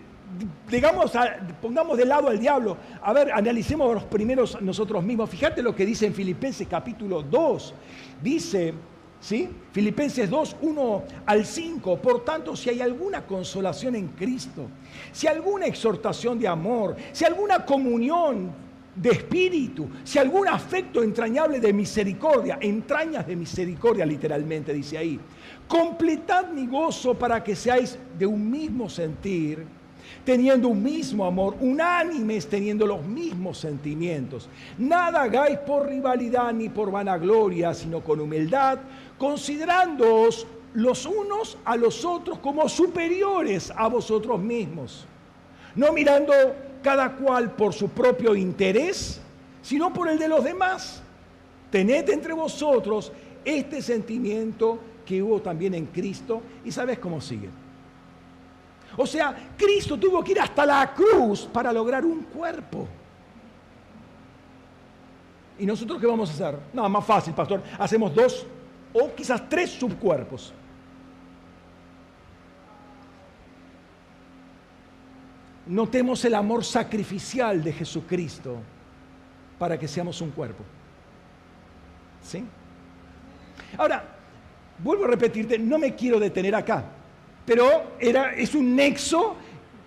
[0.66, 1.12] digamos,
[1.60, 2.78] pongamos de lado al diablo.
[3.02, 5.28] A ver, analicemos los primeros nosotros mismos.
[5.28, 7.74] Fíjate lo que dice en Filipenses capítulo 2.
[8.22, 8.72] Dice,
[9.20, 9.50] ¿sí?
[9.70, 11.98] Filipenses 2, 1 al 5.
[11.98, 14.68] Por tanto, si hay alguna consolación en Cristo,
[15.12, 18.67] si alguna exhortación de amor, si alguna comunión
[19.00, 25.20] de espíritu, si algún afecto entrañable de misericordia, entrañas de misericordia literalmente dice ahí,
[25.68, 29.64] completad mi gozo para que seáis de un mismo sentir
[30.24, 34.48] teniendo un mismo amor, unánimes teniendo los mismos sentimientos.
[34.78, 38.78] Nada hagáis por rivalidad ni por vanagloria, sino con humildad,
[39.18, 45.06] considerándoos los unos a los otros como superiores a vosotros mismos,
[45.74, 46.32] no mirando
[46.82, 49.20] cada cual por su propio interés,
[49.62, 51.02] sino por el de los demás.
[51.70, 53.12] Tened entre vosotros
[53.44, 57.48] este sentimiento que hubo también en Cristo y sabes cómo sigue.
[58.96, 62.88] O sea, Cristo tuvo que ir hasta la cruz para lograr un cuerpo.
[65.58, 66.58] ¿Y nosotros qué vamos a hacer?
[66.72, 67.62] Nada más fácil, pastor.
[67.78, 68.46] Hacemos dos
[68.92, 70.52] o quizás tres subcuerpos.
[75.68, 78.56] Notemos el amor sacrificial de Jesucristo
[79.58, 80.64] para que seamos un cuerpo.
[82.22, 82.44] ¿Sí?
[83.76, 84.02] Ahora,
[84.82, 86.84] vuelvo a repetirte, no me quiero detener acá
[87.48, 89.34] pero era, es un nexo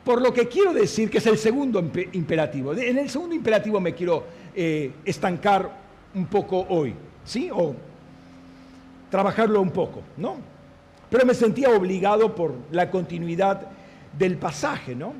[0.03, 1.79] por lo que quiero decir que es el segundo
[2.11, 2.73] imperativo.
[2.73, 4.23] En el segundo imperativo me quiero
[4.55, 5.69] eh, estancar
[6.15, 7.51] un poco hoy, ¿sí?
[7.53, 7.75] O
[9.11, 10.37] trabajarlo un poco, ¿no?
[11.07, 13.67] Pero me sentía obligado por la continuidad
[14.17, 15.13] del pasaje, ¿no?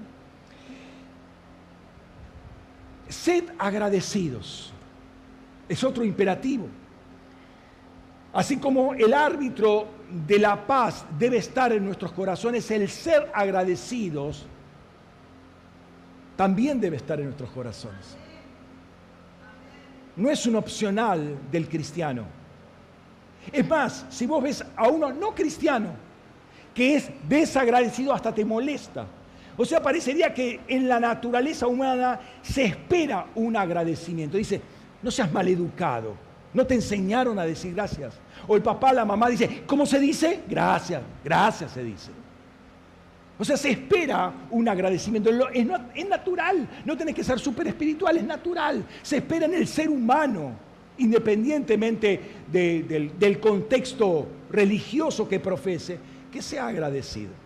[3.12, 4.72] Sed agradecidos.
[5.68, 6.68] Es otro imperativo.
[8.34, 9.88] Así como el árbitro
[10.26, 14.46] de la paz debe estar en nuestros corazones, el ser agradecidos
[16.36, 18.18] también debe estar en nuestros corazones.
[20.16, 22.26] No es un opcional del cristiano,
[23.52, 25.90] Es más, si vos ves a uno no cristiano
[26.74, 29.06] que es desagradecido hasta te molesta.
[29.58, 34.38] O sea, parecería que en la naturaleza humana se espera un agradecimiento.
[34.38, 34.62] Dice,
[35.02, 36.16] no seas maleducado,
[36.54, 38.16] no te enseñaron a decir gracias.
[38.48, 40.42] O el papá, la mamá dice, ¿cómo se dice?
[40.48, 42.12] Gracias, gracias se dice.
[43.40, 45.32] O sea, se espera un agradecimiento.
[45.52, 48.86] Es, natural, no tenés que ser súper espiritual, es natural.
[49.02, 50.52] Se espera en el ser humano,
[51.00, 55.98] independientemente del, del contexto religioso que profese,
[56.32, 57.41] que sea agradecido.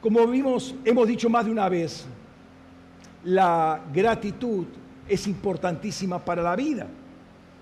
[0.00, 2.06] Como vimos, hemos dicho más de una vez,
[3.24, 4.66] la gratitud
[5.08, 6.86] es importantísima para la vida.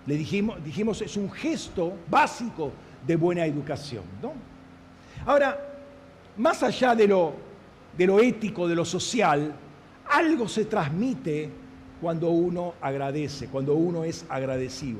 [0.06, 2.72] Le dijimos, dijimos es un gesto básico
[3.06, 4.04] de buena educación.
[4.22, 4.32] ¿no?
[5.24, 5.58] Ahora,
[6.36, 7.32] más allá de lo,
[7.96, 9.54] de lo ético, de lo social,
[10.10, 11.50] algo se transmite
[12.00, 14.98] cuando uno agradece, cuando uno es agradecido.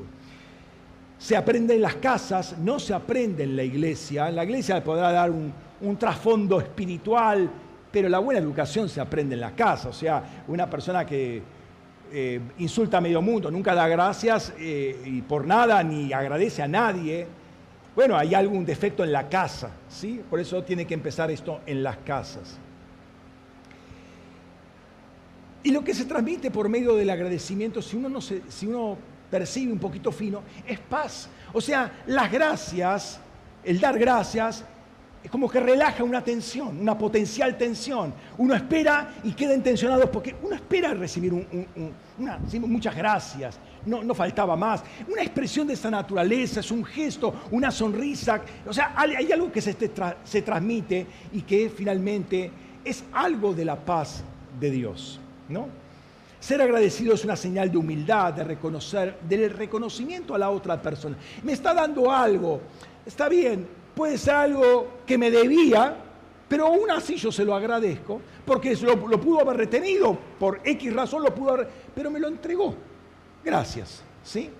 [1.19, 4.29] Se aprende en las casas, no se aprende en la iglesia.
[4.29, 7.49] En la iglesia podrá dar un, un trasfondo espiritual,
[7.91, 9.89] pero la buena educación se aprende en la casa.
[9.89, 11.41] O sea, una persona que
[12.11, 16.67] eh, insulta a medio mundo, nunca da gracias eh, y por nada ni agradece a
[16.67, 17.27] nadie,
[17.95, 20.21] bueno, hay algún defecto en la casa, ¿sí?
[20.29, 22.57] Por eso tiene que empezar esto en las casas.
[25.63, 28.97] Y lo que se transmite por medio del agradecimiento, si uno, no si uno
[29.29, 31.27] percibe un poquito fino, es paz.
[31.51, 33.19] O sea, las gracias,
[33.63, 34.63] el dar gracias,
[35.27, 38.13] es como que relaja una tensión, una potencial tensión.
[38.37, 41.33] Uno espera y queda intencionado porque uno espera recibir
[42.17, 44.85] una, muchas gracias, no, no, faltaba más.
[45.05, 48.41] Una expresión de esa naturaleza, es un gesto, una sonrisa.
[48.65, 49.75] O sea, hay, algo que se,
[50.23, 52.49] se transmite y que finalmente
[52.85, 54.23] es algo de la paz
[54.57, 55.19] de Dios.
[55.49, 55.67] ¿no?
[56.39, 61.17] Ser agradecido es una señal de humildad, de reconocer, del reconocimiento a la otra persona.
[61.43, 62.61] Me está dando algo,
[63.05, 65.95] está bien, puede ser algo que me debía,
[66.47, 70.93] pero aún así yo se lo agradezco, porque lo, lo pudo haber retenido, por X
[70.93, 72.75] razón lo pudo haber, pero me lo entregó.
[73.43, 74.51] Gracias, ¿sí?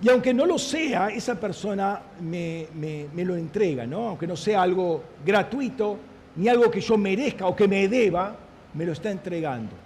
[0.00, 4.08] Y aunque no lo sea, esa persona me, me, lo entrega, ¿no?
[4.08, 5.96] Aunque no sea algo gratuito,
[6.34, 8.34] ni algo que yo merezca o que me deba,
[8.74, 9.76] me lo está entregando.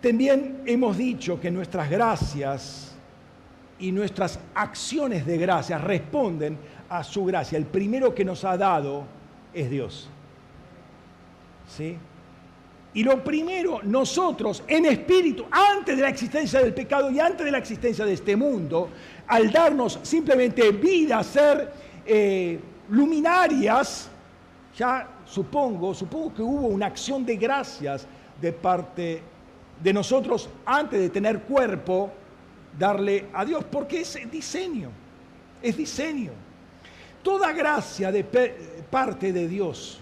[0.00, 2.89] También hemos dicho que nuestras gracias
[3.80, 7.58] y nuestras acciones de gracia responden a su gracia.
[7.58, 9.04] El primero que nos ha dado
[9.52, 10.08] es Dios.
[11.66, 11.96] ¿Sí?
[12.92, 17.52] Y lo primero, nosotros en espíritu, antes de la existencia del pecado y antes de
[17.52, 18.90] la existencia de este mundo,
[19.28, 21.72] al darnos simplemente vida, ser
[22.04, 24.08] eh, luminarias,
[24.76, 28.06] ya supongo, supongo que hubo una acción de gracias
[28.40, 29.22] de parte
[29.80, 32.10] de nosotros antes de tener cuerpo
[32.78, 34.90] darle a Dios, porque es diseño,
[35.62, 36.32] es diseño.
[37.22, 38.24] Toda gracia de
[38.90, 40.00] parte de Dios,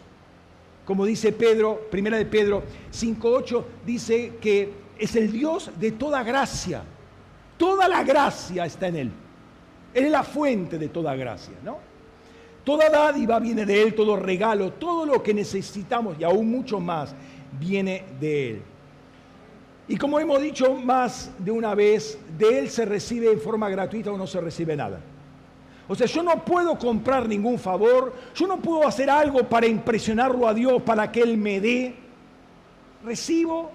[0.84, 6.82] como dice Pedro, primera de Pedro 5.8, dice que es el Dios de toda gracia.
[7.56, 9.12] Toda la gracia está en Él.
[9.94, 11.78] Él es la fuente de toda gracia, ¿no?
[12.64, 17.14] Toda dádiva viene de Él, todo regalo, todo lo que necesitamos y aún mucho más
[17.58, 18.62] viene de Él.
[19.88, 24.12] Y como hemos dicho más de una vez, de Él se recibe en forma gratuita
[24.12, 25.00] o no se recibe nada.
[25.88, 30.46] O sea, yo no puedo comprar ningún favor, yo no puedo hacer algo para impresionarlo
[30.46, 31.94] a Dios, para que Él me dé.
[33.02, 33.70] Recibo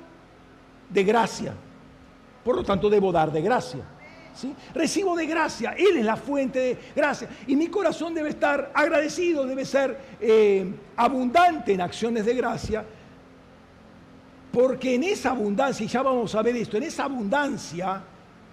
[0.90, 1.56] de gracia.
[2.44, 3.84] Por lo tanto, debo dar de gracia.
[4.36, 4.54] ¿sí?
[4.76, 7.28] Recibo de gracia, Él es la fuente de gracia.
[7.48, 12.86] Y mi corazón debe estar agradecido, debe ser eh, abundante en acciones de gracia,
[14.54, 18.04] porque en esa abundancia, y ya vamos a ver esto, en esa abundancia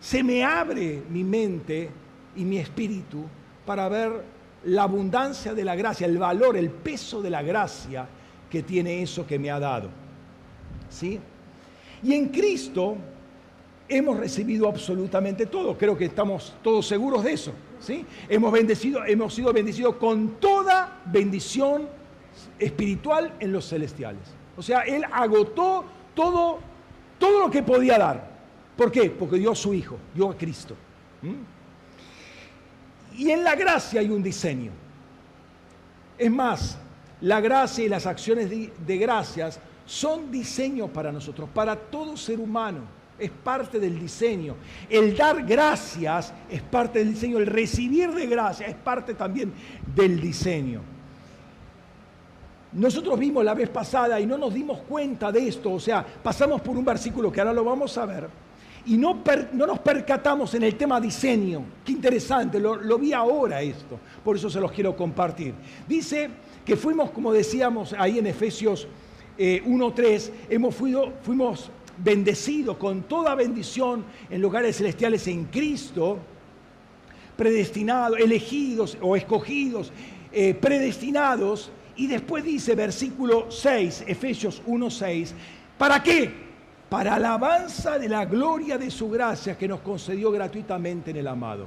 [0.00, 1.90] se me abre mi mente
[2.34, 3.26] y mi espíritu
[3.66, 4.24] para ver
[4.64, 8.08] la abundancia de la gracia, el valor, el peso de la gracia
[8.48, 9.90] que tiene eso que me ha dado.
[10.88, 11.20] ¿Sí?
[12.02, 12.96] Y en Cristo
[13.86, 15.76] hemos recibido absolutamente todo.
[15.76, 17.52] Creo que estamos todos seguros de eso.
[17.78, 18.06] ¿sí?
[18.26, 18.58] Hemos,
[19.06, 21.86] hemos sido bendecidos con toda bendición
[22.58, 24.39] espiritual en los celestiales.
[24.60, 26.58] O sea, Él agotó todo,
[27.18, 28.30] todo lo que podía dar.
[28.76, 29.08] ¿Por qué?
[29.08, 30.76] Porque dio a su Hijo, dio a Cristo.
[33.16, 34.70] Y en la gracia hay un diseño.
[36.18, 36.76] Es más,
[37.22, 42.80] la gracia y las acciones de, gracias son diseño para nosotros, para todo ser humano.
[43.18, 44.56] Es parte del diseño.
[44.90, 47.38] El dar gracias es parte del diseño.
[47.38, 49.54] El recibir de gracia es parte también
[49.96, 50.82] del diseño.
[52.72, 56.60] Nosotros vimos la vez pasada y no nos dimos cuenta de esto, o sea, pasamos
[56.60, 58.28] por un versículo que ahora lo vamos a ver,
[58.86, 61.64] y no, no, nos percatamos en el tema diseño.
[61.84, 65.54] Qué interesante, lo, vi ahora esto, por eso se los quiero compartir.
[65.86, 66.30] Dice
[66.64, 68.86] que fuimos, como decíamos ahí en Efesios
[69.38, 71.70] 1.3, eh, hemos fuimos
[72.02, 76.18] bendecidos con toda bendición en lugares celestiales en Cristo,
[77.36, 79.92] predestinados, elegidos o escogidos,
[80.32, 81.70] eh, predestinados.
[82.00, 85.32] Y después dice versículo 6, Efesios 1.6,
[85.76, 86.50] ¿para qué?
[86.88, 91.66] para alabanza de la gloria de su gracia que nos concedió gratuitamente en el amado.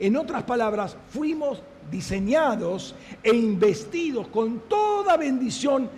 [0.00, 5.88] En otras palabras, fuimos diseñados e investidos con toda bendición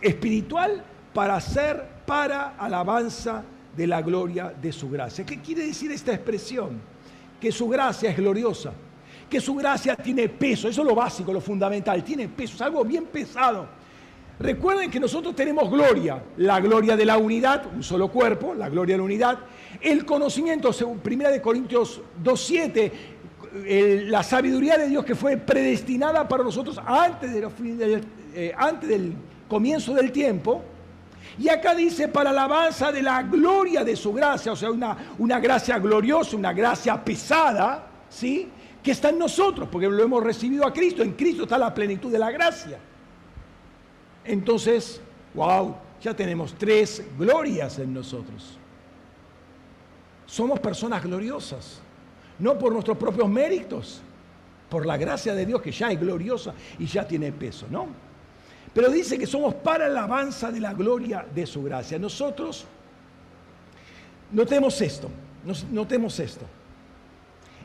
[0.00, 3.44] espiritual para ser para alabanza
[3.76, 5.26] de la gloria de su gracia.
[5.26, 6.80] ¿Qué quiere decir esta expresión?
[7.38, 8.72] Que su gracia es gloriosa,
[9.30, 12.84] que su gracia tiene peso, eso es lo básico, lo fundamental, tiene peso, es algo
[12.84, 13.80] bien pesado
[14.40, 18.94] Recuerden que nosotros tenemos gloria, la gloria de la unidad, un solo cuerpo, la gloria
[18.94, 19.38] de la unidad,
[19.82, 26.80] el conocimiento, según 1 Corintios 2.7, la sabiduría de Dios que fue predestinada para nosotros
[26.86, 28.02] antes, de
[28.34, 29.12] eh, antes del
[29.46, 30.62] comienzo del tiempo.
[31.38, 34.96] Y acá dice para la alabanza de la gloria de su gracia, o sea, una,
[35.18, 38.48] una gracia gloriosa, una gracia pesada, ¿sí?
[38.82, 41.02] Que está en nosotros, porque lo hemos recibido a Cristo.
[41.02, 42.78] En Cristo está la plenitud de la gracia.
[44.24, 45.00] Entonces,
[45.34, 48.58] wow, ya tenemos tres glorias en nosotros.
[50.26, 51.80] Somos personas gloriosas,
[52.38, 54.00] no por nuestros propios méritos,
[54.68, 57.88] por la gracia de Dios que ya es gloriosa y ya tiene peso, ¿no?
[58.72, 61.98] Pero dice que somos para la alabanza de la gloria de su gracia.
[61.98, 62.64] Nosotros,
[64.30, 65.10] notemos esto,
[65.72, 66.46] notemos esto.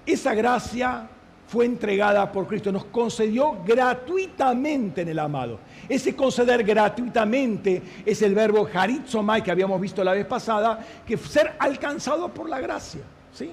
[0.05, 1.09] Esa gracia
[1.47, 5.59] fue entregada por Cristo, nos concedió gratuitamente en el amado.
[5.87, 11.53] Ese conceder gratuitamente es el verbo harizomai que habíamos visto la vez pasada, que ser
[11.59, 13.01] alcanzado por la gracia.
[13.31, 13.51] ¿sí?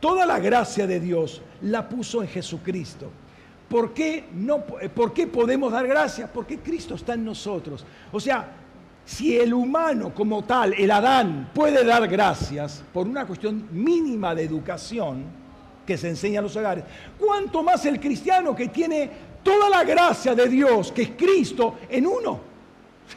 [0.00, 3.10] Toda la gracia de Dios la puso en Jesucristo.
[3.68, 6.28] ¿Por qué, no, ¿Por qué podemos dar gracias?
[6.32, 7.84] Porque Cristo está en nosotros.
[8.12, 8.46] O sea,
[9.04, 14.44] si el humano como tal, el Adán, puede dar gracias por una cuestión mínima de
[14.44, 15.24] educación,
[15.86, 16.84] que se enseña en los hogares,
[17.18, 19.10] cuanto más el cristiano que tiene
[19.42, 22.40] toda la gracia de Dios, que es Cristo, en uno.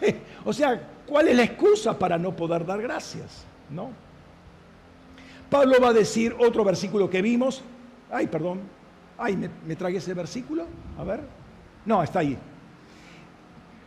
[0.45, 3.43] O sea, ¿cuál es la excusa para no poder dar gracias?
[3.69, 3.89] ¿No?
[5.49, 7.63] Pablo va a decir otro versículo que vimos.
[8.11, 8.61] Ay, perdón.
[9.17, 10.65] Ay, me, tragué ese versículo.
[10.97, 11.21] A ver.
[11.85, 12.37] No, está ahí.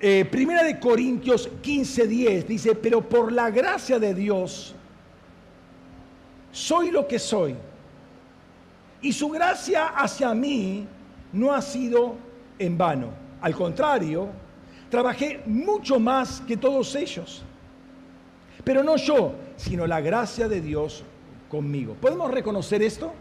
[0.03, 4.75] Eh, primera de Corintios 15, 10 dice, pero por la gracia de Dios
[6.51, 7.55] soy lo que soy
[9.03, 10.87] y su gracia hacia mí
[11.35, 12.17] no ha sido
[12.59, 13.11] en vano.
[13.43, 14.29] Al contrario,
[14.91, 17.43] trabajé mucho más que todos ellos.
[18.65, 21.05] Pero no yo, sino la gracia de Dios
[21.51, 21.95] conmigo.
[21.95, 23.13] ¿Podemos reconocer esto?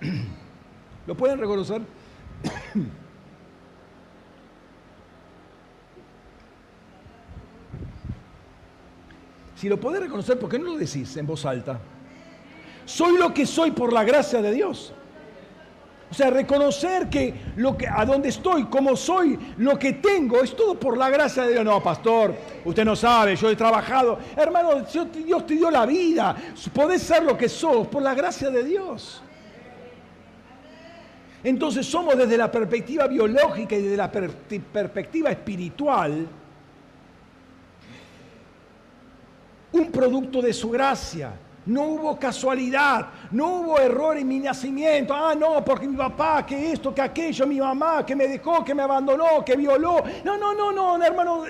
[1.06, 1.82] ¿Lo pueden reconocer?
[9.60, 11.78] si lo podés reconocer, ¿por qué no lo decís en voz alta?
[12.86, 14.94] Soy lo que soy por la gracia de Dios.
[16.10, 20.56] O sea, reconocer que, lo que a dónde estoy, cómo soy, lo que tengo, es
[20.56, 21.62] todo por la gracia de Dios.
[21.62, 24.18] No, pastor, usted no sabe, yo he trabajado.
[24.34, 26.34] Hermano, Dios te dio la vida.
[26.72, 29.22] Podés ser lo que sos por la gracia de Dios.
[31.44, 36.26] Entonces somos desde la perspectiva biológica y desde la perspectiva espiritual
[39.72, 41.32] un producto de su gracia.
[41.66, 45.14] No hubo casualidad, no hubo error en mi nacimiento.
[45.14, 48.74] Ah, no, porque mi papá, que esto, que aquello, mi mamá, que me dejó, que
[48.74, 50.02] me abandonó, que violó.
[50.24, 51.44] No, no, no, no, hermano,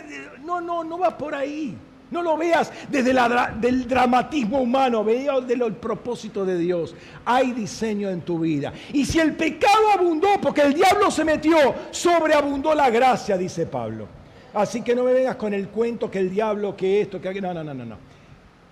[0.45, 1.77] no, no, no vas por ahí.
[2.11, 6.95] No lo veas desde el dramatismo humano, veas desde el propósito de Dios.
[7.25, 8.73] Hay diseño en tu vida.
[8.93, 11.57] Y si el pecado abundó, porque el diablo se metió,
[11.93, 14.09] sobreabundó la gracia, dice Pablo.
[14.53, 17.47] Así que no me vengas con el cuento que el diablo, que esto, que aquello.
[17.47, 17.85] No, no, no, no.
[17.87, 18.20] no.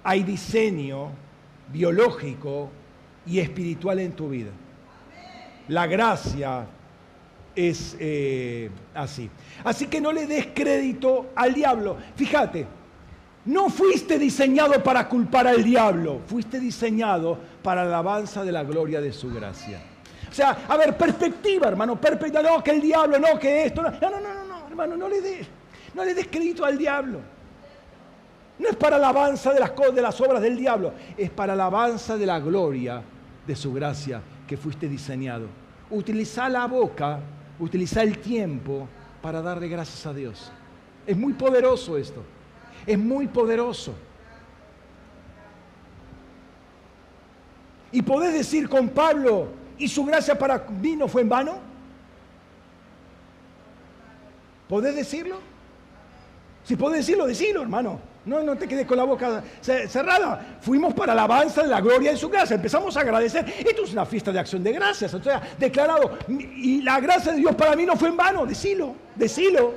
[0.08, 1.10] Hay diseño
[1.70, 2.70] biológico
[3.26, 4.52] y espiritual en tu vida.
[5.68, 6.64] La gracia
[7.54, 9.28] es eh, así.
[9.62, 11.98] Así que no le des crédito al diablo.
[12.16, 12.66] Fíjate,
[13.44, 19.02] no fuiste diseñado para culpar al diablo, fuiste diseñado para la alabanza de la gloria
[19.02, 19.78] de su gracia.
[20.26, 23.90] O sea, a ver, perspectiva, hermano, perspectiva, no, que el diablo, no, que esto, no,
[23.90, 25.46] no, no, no, no hermano, no le des,
[25.92, 27.20] no le des crédito al diablo.
[28.58, 32.26] No es para alabanza de las, de las obras del diablo, es para alabanza de
[32.26, 33.02] la gloria
[33.46, 35.46] de su gracia que fuiste diseñado.
[35.90, 37.20] Utiliza la boca,
[37.60, 38.88] utiliza el tiempo
[39.22, 40.50] para darle gracias a Dios.
[41.06, 42.22] Es muy poderoso esto.
[42.86, 43.94] Es muy poderoso.
[47.90, 49.48] Y podés decir con Pablo,
[49.78, 51.58] ¿y su gracia para mí no fue en vano?
[54.68, 55.38] ¿Podés decirlo?
[56.64, 57.98] Si podés decirlo, decilo, hermano.
[58.24, 60.58] No, no te quedes con la boca cerrada.
[60.60, 62.56] Fuimos para la alabanza de la gloria de su gracia.
[62.56, 63.44] Empezamos a agradecer.
[63.58, 65.14] Esto es una fiesta de acción de gracias.
[65.14, 66.18] O sea, declarado.
[66.28, 68.44] Y la gracia de Dios para mí no fue en vano.
[68.44, 69.74] Decilo, decilo.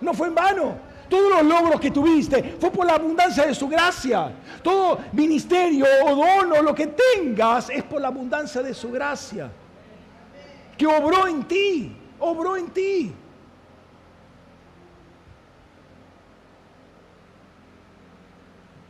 [0.00, 0.92] No fue en vano.
[1.08, 4.32] Todos los logros que tuviste fue por la abundancia de su gracia.
[4.62, 9.50] Todo ministerio o don o lo que tengas es por la abundancia de su gracia.
[10.78, 11.94] Que obró en ti.
[12.18, 13.12] Obró en ti.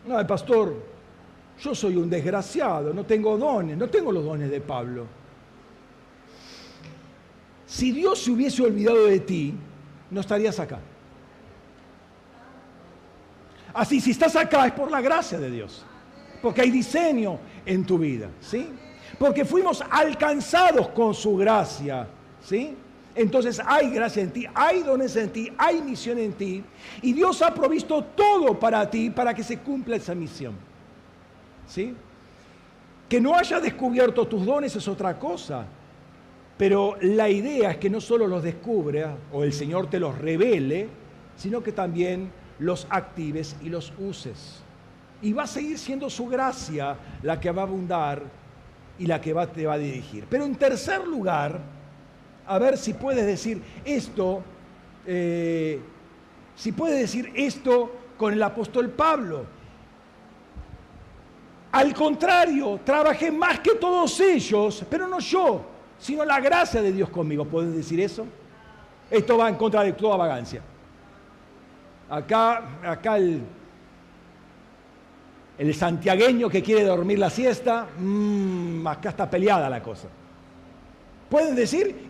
[0.05, 0.75] No, el pastor,
[1.61, 5.07] yo soy un desgraciado, no tengo dones, no tengo los dones de Pablo.
[7.67, 9.55] Si Dios se hubiese olvidado de ti,
[10.11, 10.79] no estarías acá.
[13.73, 15.85] Así, si estás acá es por la gracia de Dios,
[16.43, 18.69] porque hay diseño en tu vida, ¿sí?
[19.19, 22.07] Porque fuimos alcanzados con su gracia,
[22.45, 22.77] ¿sí?
[23.15, 26.65] Entonces hay gracia en ti, hay dones en ti, hay misión en ti.
[27.03, 30.55] Y Dios ha provisto todo para ti para que se cumpla esa misión.
[31.67, 31.95] ¿Sí?
[33.09, 35.67] Que no hayas descubierto tus dones es otra cosa.
[36.57, 40.89] Pero la idea es que no solo los descubra o el Señor te los revele,
[41.37, 44.63] sino que también los actives y los uses.
[45.21, 48.23] Y va a seguir siendo su gracia la que va a abundar
[48.99, 50.27] y la que va, te va a dirigir.
[50.29, 51.61] Pero en tercer lugar,
[52.47, 54.43] a ver si puedes decir esto,
[55.07, 55.81] eh,
[56.57, 59.47] si puedes decir esto con el apóstol Pablo.
[61.73, 65.65] Al contrario, trabajé más que todos ellos, pero no yo,
[65.99, 67.47] sino la gracia de Dios conmigo.
[67.47, 68.27] ¿Puedes decir eso?
[69.11, 70.61] Esto va en contra de toda vagancia.
[72.11, 73.43] Acá, acá el,
[75.75, 80.09] santiagueño que quiere dormir la siesta, mmm, acá está peleada la cosa.
[81.33, 82.05] ¿Pueden decir?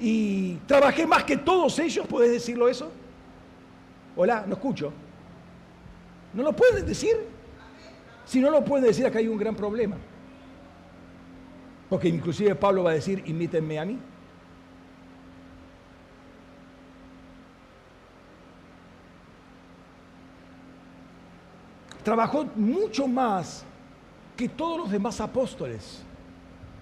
[0.00, 2.90] Y, trabajé más que todos ellos, ¿puedes decirlo eso?
[4.16, 4.92] Hola, no escucho.
[6.34, 7.12] ¿No lo pueden decir?
[8.24, 9.94] Si no lo pueden decir, acá hay un gran problema.
[11.88, 13.96] Porque inclusive Pablo va a decir, imítenme a mí.
[22.02, 23.64] Trabajó mucho más
[24.36, 26.02] que todos los demás apóstoles,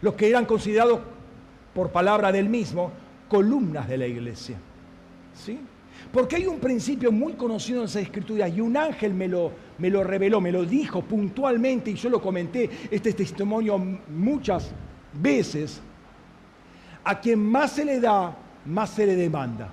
[0.00, 1.00] los que eran considerados
[1.78, 2.90] por palabra del mismo,
[3.28, 4.56] columnas de la iglesia.
[5.32, 5.60] ¿Sí?
[6.12, 9.88] Porque hay un principio muy conocido en esa escritura y un ángel me lo, me
[9.88, 14.72] lo reveló, me lo dijo puntualmente y yo lo comenté, este testimonio muchas
[15.22, 15.80] veces.
[17.04, 19.72] A quien más se le da, más se le demanda.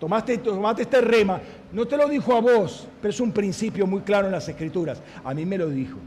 [0.00, 4.00] Tomaste, tomaste este rema, no te lo dijo a vos, pero es un principio muy
[4.00, 5.00] claro en las escrituras.
[5.22, 5.98] A mí me lo dijo.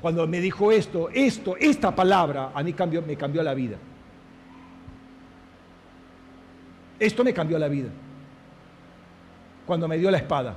[0.00, 3.76] Cuando me dijo esto, esto, esta palabra, a mí cambió, me cambió la vida.
[6.98, 7.88] Esto me cambió la vida.
[9.66, 10.54] Cuando me dio la espada.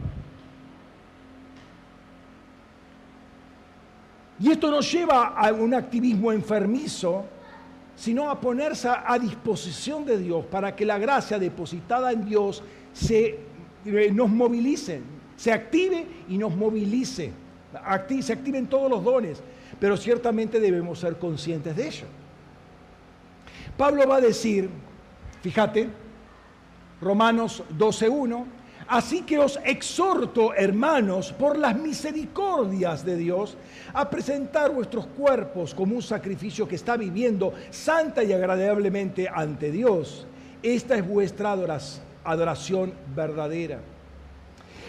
[4.40, 7.26] Y esto nos lleva a un activismo enfermizo,
[7.96, 12.64] sino a ponerse a disposición de Dios para que la gracia depositada en Dios
[12.94, 13.40] se,
[13.86, 15.02] eh, nos movilice,
[15.36, 17.34] se active y nos movilice
[18.22, 19.42] se activen todos los dones,
[19.80, 22.06] pero ciertamente debemos ser conscientes de ello.
[23.78, 24.70] Pablo va a decir,
[25.42, 25.90] fíjate,
[27.02, 28.46] Romanos 12.1,
[28.88, 33.56] así que os exhorto, hermanos, por las misericordias de Dios,
[33.94, 40.28] a presentar vuestros cuerpos como un sacrificio que está viviendo santa y agradablemente ante Dios.
[40.62, 41.56] Esta es vuestra
[42.26, 43.80] adoración verdadera.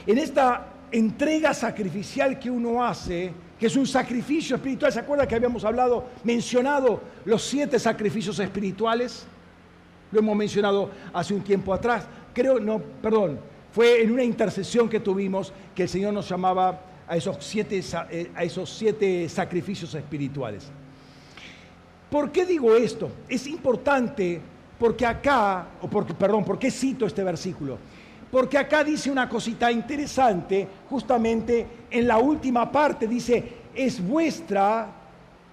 [0.06, 4.92] En esta entrega sacrificial que uno hace, que es un sacrificio espiritual.
[4.92, 9.26] ¿Se acuerda que habíamos hablado, mencionado los siete sacrificios espirituales?
[10.12, 12.06] Lo hemos mencionado hace un tiempo atrás.
[12.32, 13.38] Creo, no, perdón,
[13.72, 18.30] fue en una intercesión que tuvimos que el Señor nos llamaba a esos siete, eh,
[18.34, 20.70] a esos siete sacrificios espirituales.
[22.10, 23.10] ¿Por qué digo esto?
[23.28, 24.40] Es importante
[24.78, 27.78] porque acá, o porque, perdón, ¿por qué cito este versículo?
[28.30, 34.88] Porque acá dice una cosita interesante, justamente en la última parte dice, es vuestra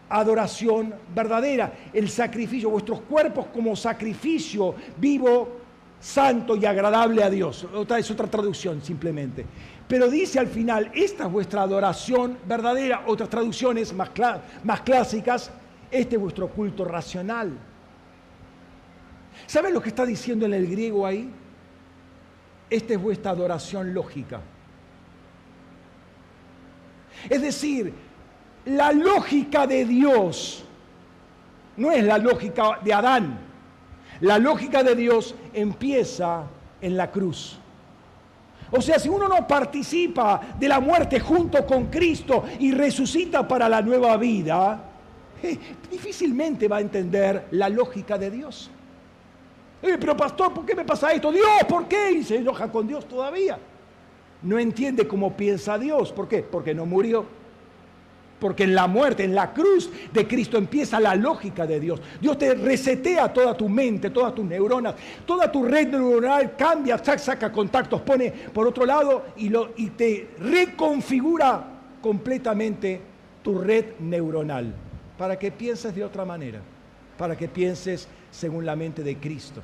[0.09, 5.57] adoración verdadera, el sacrificio, vuestros cuerpos como sacrificio vivo,
[5.99, 7.65] santo y agradable a Dios.
[7.73, 9.45] Otra es otra traducción simplemente.
[9.87, 14.11] Pero dice al final, esta es vuestra adoración verdadera, otras traducciones más,
[14.63, 15.49] más clásicas,
[15.89, 17.57] este es vuestro culto racional.
[19.45, 21.31] ¿Saben lo que está diciendo en el griego ahí?
[22.69, 24.41] Esta es vuestra adoración lógica.
[27.29, 27.93] Es decir,
[28.65, 30.63] la lógica de Dios
[31.77, 33.39] no es la lógica de Adán.
[34.21, 36.43] La lógica de Dios empieza
[36.81, 37.57] en la cruz.
[38.71, 43.69] O sea, si uno no participa de la muerte junto con Cristo y resucita para
[43.69, 44.83] la nueva vida,
[45.91, 48.69] difícilmente va a entender la lógica de Dios.
[49.81, 51.31] Eh, pero pastor, ¿por qué me pasa esto?
[51.31, 52.11] Dios, ¿por qué?
[52.11, 53.59] Y se enoja con Dios todavía.
[54.41, 56.11] No entiende cómo piensa Dios.
[56.11, 56.39] ¿Por qué?
[56.43, 57.25] Porque no murió.
[58.39, 61.99] Porque en la muerte, en la cruz de Cristo empieza la lógica de Dios.
[62.21, 64.93] Dios te resetea toda tu mente, todas tus neuronas,
[65.25, 70.29] toda tu red neuronal cambia, saca contactos, pone por otro lado y, lo, y te
[70.39, 71.65] reconfigura
[71.99, 73.01] completamente
[73.41, 74.71] tu red neuronal
[75.17, 76.61] para que pienses de otra manera,
[77.17, 79.61] para que pienses según la mente de Cristo.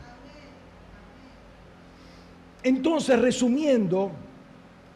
[2.64, 4.12] Entonces, resumiendo,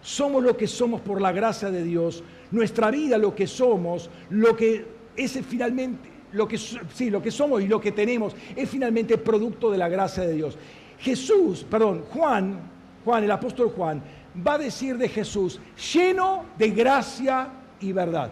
[0.02, 4.56] somos lo que somos por la gracia de Dios, nuestra vida lo que somos, lo
[4.56, 4.86] que
[5.16, 9.70] es finalmente, lo que, sí, lo que somos y lo que tenemos es finalmente producto
[9.70, 10.58] de la gracia de Dios.
[11.00, 12.60] Jesús, perdón, Juan,
[13.04, 14.02] Juan, el apóstol Juan,
[14.46, 15.60] va a decir de Jesús,
[15.94, 17.50] lleno de gracia
[17.82, 18.32] y verdad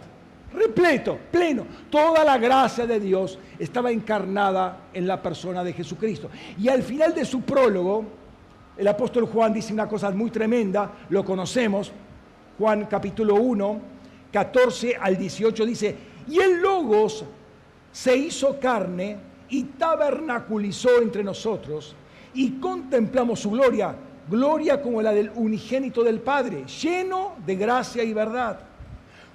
[0.55, 1.65] repleto, pleno.
[1.89, 6.29] Toda la gracia de Dios estaba encarnada en la persona de Jesucristo.
[6.57, 8.05] Y al final de su prólogo,
[8.77, 11.91] el apóstol Juan dice una cosa muy tremenda, lo conocemos,
[12.57, 13.81] Juan capítulo 1,
[14.31, 15.95] 14 al 18 dice,
[16.27, 17.23] y el Logos
[17.91, 19.17] se hizo carne
[19.49, 21.95] y tabernaculizó entre nosotros
[22.33, 23.95] y contemplamos su gloria,
[24.29, 28.59] gloria como la del unigénito del Padre, lleno de gracia y verdad.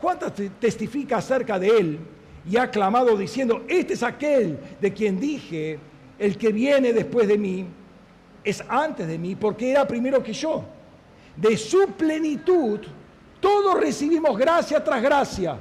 [0.01, 0.19] Juan
[0.59, 1.99] testifica acerca de él
[2.49, 5.79] y ha clamado diciendo, este es aquel de quien dije,
[6.19, 7.67] el que viene después de mí
[8.43, 10.65] es antes de mí porque era primero que yo.
[11.37, 12.81] De su plenitud
[13.41, 15.57] todos recibimos gracia tras gracia.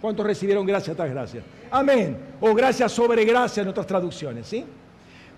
[0.00, 1.42] ¿Cuántos recibieron gracia tras gracia?
[1.70, 2.16] Amén.
[2.40, 4.64] O gracia sobre gracia en otras traducciones, ¿sí?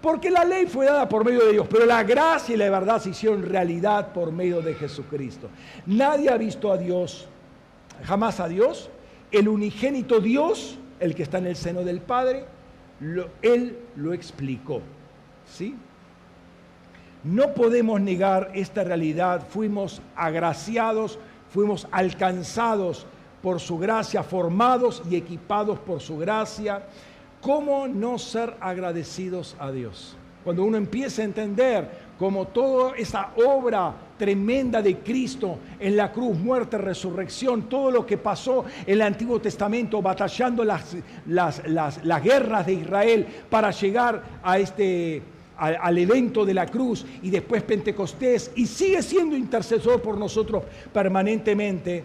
[0.00, 3.00] Porque la ley fue dada por medio de Dios, pero la gracia y la verdad
[3.00, 5.48] se hicieron realidad por medio de Jesucristo.
[5.86, 7.26] Nadie ha visto a Dios
[8.04, 8.90] jamás a Dios,
[9.30, 12.44] el unigénito Dios, el que está en el seno del Padre,
[13.42, 14.80] Él lo explicó.
[15.46, 15.74] ¿Sí?
[17.24, 19.46] No podemos negar esta realidad.
[19.48, 21.18] Fuimos agraciados,
[21.50, 23.06] fuimos alcanzados
[23.42, 26.86] por su gracia, formados y equipados por su gracia.
[27.40, 30.16] ¿Cómo no ser agradecidos a Dios?
[30.44, 31.88] Cuando uno empieza a entender
[32.22, 38.16] cómo toda esa obra tremenda de Cristo en la cruz, muerte, resurrección, todo lo que
[38.16, 40.94] pasó en el Antiguo Testamento, batallando las,
[41.26, 45.20] las, guerras de Israel para llegar a este,
[45.56, 50.62] al, evento de la cruz y después Pentecostés, y sigue siendo intercesor por nosotros
[50.92, 52.04] permanentemente,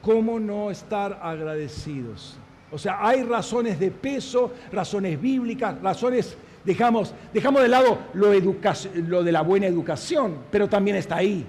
[0.00, 2.38] ¿cómo no estar agradecidos?
[2.72, 6.38] O sea, hay razones de peso, razones bíblicas, razones
[6.68, 11.46] Dejamos, dejamos de lado lo, lo, de la buena educación, pero también está ahí.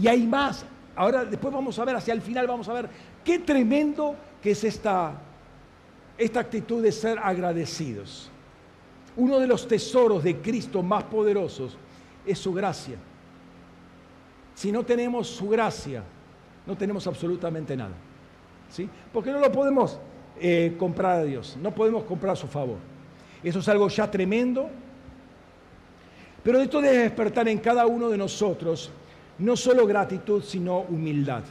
[0.00, 0.64] Y hay más.
[0.96, 2.88] Ahora, después vamos a ver, hacia el final vamos a ver
[3.22, 5.12] qué tremendo que es esta,
[6.16, 8.30] esta actitud de ser agradecidos.
[9.14, 11.76] Uno de los tesoros de Cristo más poderosos
[12.24, 12.96] es su gracia.
[14.54, 16.02] Si no tenemos su gracia,
[16.66, 17.92] no tenemos absolutamente nada.
[18.70, 18.88] ¿Sí?
[19.12, 19.98] Porque no lo podemos
[20.40, 22.78] eh, comprar a Dios, no podemos comprar su favor.
[23.42, 24.68] Eso es algo ya tremendo.
[26.42, 28.90] Pero esto debe despertar en cada uno de nosotros
[29.38, 31.42] no solo gratitud, sino humildad,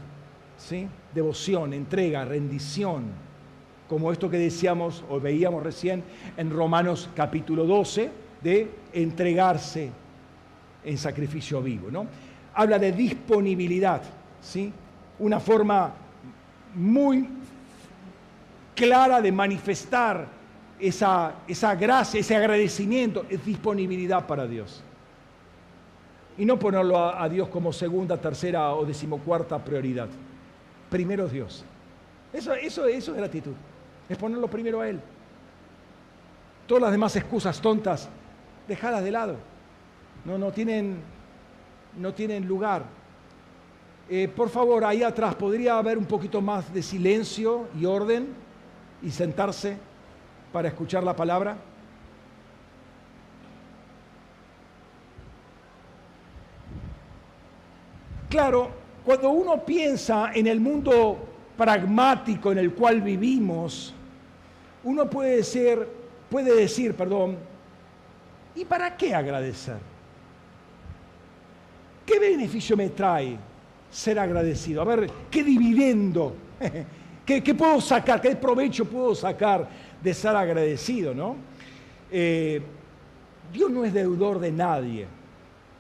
[0.58, 0.88] ¿sí?
[1.14, 3.06] devoción, entrega, rendición,
[3.88, 6.04] como esto que decíamos o veíamos recién
[6.36, 8.12] en Romanos capítulo 12,
[8.42, 9.90] de entregarse
[10.84, 11.90] en sacrificio vivo.
[11.90, 12.08] ¿no?
[12.54, 14.02] Habla de disponibilidad,
[14.42, 14.72] ¿sí?
[15.20, 15.94] una forma
[16.76, 17.28] muy
[18.76, 20.37] clara de manifestar
[20.80, 24.84] esa, esa gracia, ese agradecimiento, es disponibilidad para Dios
[26.38, 30.08] y no ponerlo a, Dios como segunda, tercera o decimocuarta prioridad.
[30.90, 31.66] Primero Dios.
[32.32, 33.54] Eso, eso, eso es gratitud.
[34.08, 35.02] Es ponerlo primero a Él.
[36.68, 38.08] Todas las demás excusas tontas,
[38.68, 39.36] dejadas de lado.
[40.26, 40.98] No, no, tienen,
[41.98, 42.84] no tienen lugar.
[44.08, 48.28] Eh, por favor, ahí atrás, ¿podría haber un poquito más de silencio y orden
[49.02, 49.78] y sentarse
[50.52, 51.58] para escuchar la palabra?
[58.30, 58.70] Claro,
[59.06, 61.18] cuando uno piensa en el mundo
[61.58, 63.94] pragmático en el cual vivimos,
[64.84, 65.88] uno puede decir,
[66.30, 67.38] puede decir, perdón,
[68.56, 69.78] ¿y para qué agradecer?
[72.06, 73.38] ¿Qué beneficio me trae
[73.90, 74.82] ser agradecido?
[74.82, 76.36] A ver, ¿qué dividendo
[77.28, 78.22] ¿Qué, puedo sacar?
[78.22, 79.68] ¿Qué provecho puedo sacar
[80.04, 81.14] de ser agradecido?
[81.14, 81.36] ¿no?
[82.12, 82.62] Eh,
[83.52, 85.08] Dios no es deudor de nadie.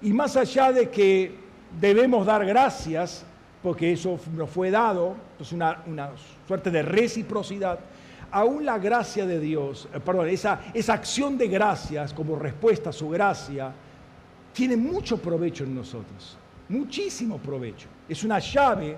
[0.01, 1.35] Y más allá de que
[1.79, 3.25] debemos dar gracias,
[3.61, 6.11] porque eso nos fue dado, es una, una
[6.47, 7.79] suerte de reciprocidad,
[8.31, 12.93] aún la gracia de Dios, eh, perdón, esa, esa acción de gracias como respuesta a
[12.93, 13.73] su gracia,
[14.53, 16.37] tiene mucho provecho en nosotros,
[16.69, 17.87] muchísimo provecho.
[18.07, 18.97] Es una llave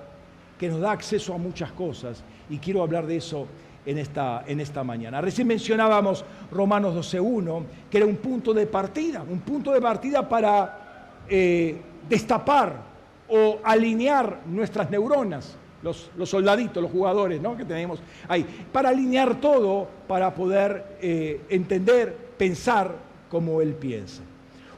[0.58, 3.48] que nos da acceso a muchas cosas y quiero hablar de eso
[3.86, 5.22] en esta, en esta mañana.
[5.22, 11.22] Recién mencionábamos Romanos 12.1, que era un punto de partida, un punto de partida para
[11.28, 12.90] eh, destapar
[13.30, 17.56] o alinear nuestras neuronas, los, soldaditos, los jugadores ¿no?
[17.56, 22.94] que tenemos ahí, para alinear todo, para poder eh, entender, pensar
[23.30, 24.24] como Él piensa.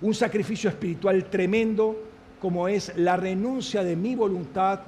[0.01, 1.95] Un sacrificio espiritual tremendo
[2.41, 4.81] como es la renuncia de mi voluntad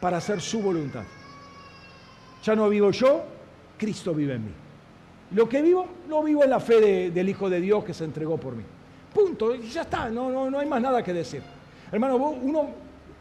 [0.00, 1.02] para hacer su voluntad.
[2.44, 3.22] Ya no vivo yo,
[3.78, 4.50] Cristo vive en mí.
[5.30, 8.36] Lo que vivo, lo vivo en la fe del Hijo de Dios que se entregó
[8.36, 8.62] por mí.
[9.12, 11.42] Punto, ya está, no, no, no hay más nada que decir.
[11.90, 12.68] Hermano, uno,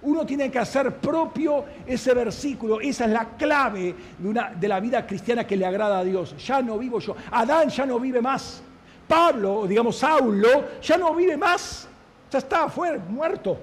[0.01, 4.81] uno tiene que hacer propio ese versículo, esa es la clave de, una, de la
[4.81, 6.35] vida cristiana que le agrada a Dios.
[6.45, 8.61] Ya no vivo yo, Adán ya no vive más,
[9.07, 11.87] Pablo, digamos Saulo, ya no vive más,
[12.29, 13.57] ya está, fue muerto.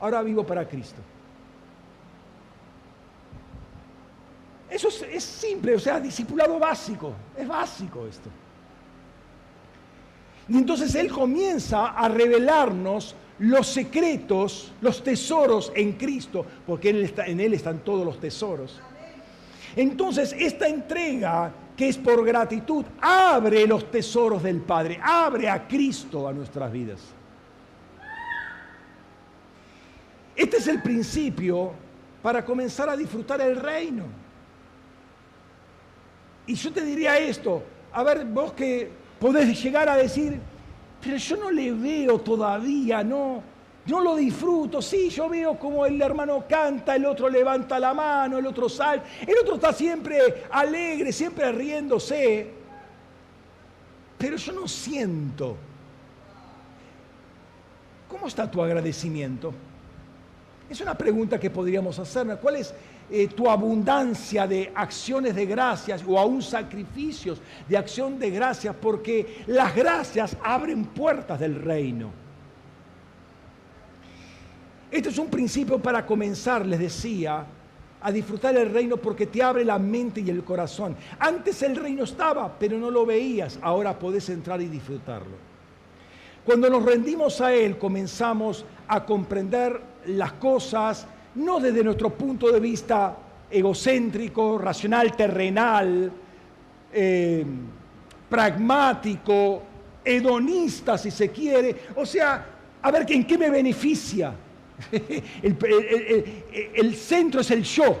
[0.00, 1.00] Ahora vivo para Cristo.
[4.70, 8.30] Eso es, simple, o sea, discipulado básico, es básico esto.
[10.48, 17.54] Y entonces Él comienza a revelarnos los secretos, los tesoros en Cristo, porque en Él
[17.54, 18.80] están todos los tesoros.
[19.74, 26.28] Entonces, esta entrega que es por gratitud, abre los tesoros del Padre, abre a Cristo
[26.28, 27.00] a nuestras vidas.
[30.36, 31.72] Este es el principio
[32.22, 34.04] para comenzar a disfrutar el reino.
[36.46, 37.62] Y yo te diría esto,
[37.92, 40.40] a ver, vos que podés llegar a decir,
[41.02, 43.42] pero yo no le veo todavía, no,
[43.86, 48.38] no lo disfruto, sí, yo veo como el hermano canta, el otro levanta la mano,
[48.38, 52.50] el otro sale, el otro está siempre alegre, siempre riéndose,
[54.18, 55.56] pero yo no siento.
[58.08, 59.54] ¿Cómo está tu agradecimiento?
[60.68, 62.38] Es una pregunta que podríamos hacernos.
[62.38, 62.74] ¿Cuál es
[63.10, 68.74] eh, tu abundancia de acciones de gracias o aún sacrificios de acción de gracias?
[68.80, 72.10] Porque las gracias abren puertas del reino.
[74.90, 77.44] Este es un principio para comenzar, les decía,
[78.00, 80.96] a disfrutar el reino porque te abre la mente y el corazón.
[81.18, 83.58] Antes el reino estaba, pero no lo veías.
[83.62, 85.50] Ahora podés entrar y disfrutarlo.
[86.44, 92.60] Cuando nos rendimos a Él, comenzamos a comprender las cosas, no desde nuestro punto de
[92.60, 93.16] vista
[93.50, 96.12] egocéntrico, racional, terrenal,
[96.92, 97.44] eh,
[98.28, 99.62] pragmático,
[100.04, 101.76] hedonista, si se quiere.
[101.96, 102.46] O sea,
[102.82, 104.32] a ver, ¿en qué me beneficia?
[105.42, 107.96] el, centro es el yo.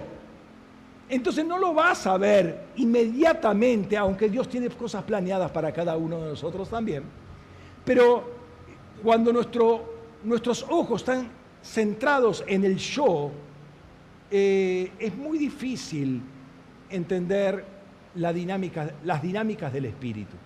[1.08, 6.20] Entonces no lo vas a ver inmediatamente, aunque Dios tiene cosas planeadas para cada uno
[6.22, 7.02] de nosotros también.
[7.84, 8.24] Pero
[9.02, 9.84] cuando nuestro,
[10.22, 13.30] nuestros ojos están centrados en el yo,
[14.30, 16.22] eh, es muy difícil
[16.88, 17.64] entender
[18.14, 20.36] las dinámicas del espíritu.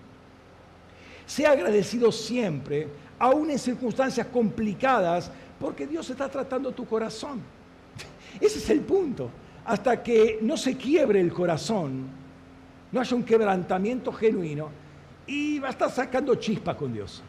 [1.25, 2.87] Sea agradecido siempre,
[3.17, 7.41] aún en circunstancias complicadas, porque Dios está tratando tu corazón.
[8.39, 9.29] Ese es el punto.
[9.65, 12.05] Hasta que no se quiebre el corazón,
[12.91, 14.69] no haya un quebrantamiento genuino
[15.25, 17.23] y va a estar sacando chispa con Dios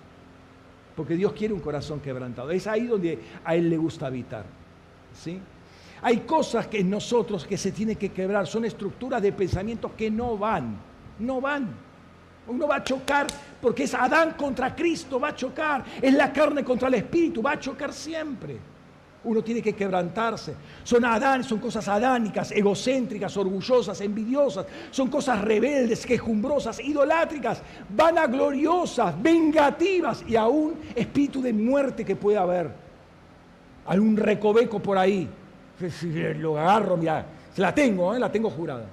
[0.96, 2.50] porque Dios quiere un corazón quebrantado.
[2.50, 4.46] Es ahí donde a Él le gusta habitar.
[5.12, 5.38] ¿sí?
[6.02, 10.10] Hay cosas que en nosotros que se tienen que quebrar, son estructuras de pensamiento que
[10.10, 10.76] no van,
[11.18, 11.68] no van.
[12.48, 13.26] Uno va a chocar
[13.60, 15.84] porque es Adán contra Cristo, va a chocar.
[16.00, 18.56] Es la carne contra el espíritu, va a chocar siempre.
[19.26, 20.54] Uno tiene que quebrantarse.
[20.84, 24.66] Son Adán, son cosas adánicas, egocéntricas, orgullosas, envidiosas.
[24.92, 27.60] Son cosas rebeldes, quejumbrosas, idolátricas,
[27.90, 32.70] vanagloriosas, vengativas y aún espíritu de muerte que puede haber.
[33.86, 35.28] Algún recoveco por ahí.
[36.38, 38.20] Lo agarro, mira, la tengo, ¿eh?
[38.20, 38.86] la tengo jurada.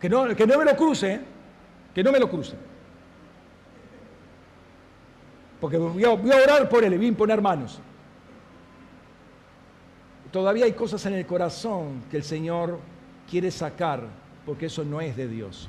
[0.00, 1.20] Que no, que no me lo cruce, ¿eh?
[1.94, 2.54] que no me lo cruce.
[5.60, 7.80] Porque voy a, voy a orar por él, voy a imponer manos.
[10.32, 12.78] Todavía hay cosas en el corazón que el Señor
[13.30, 14.04] quiere sacar,
[14.44, 15.68] porque eso no es de Dios.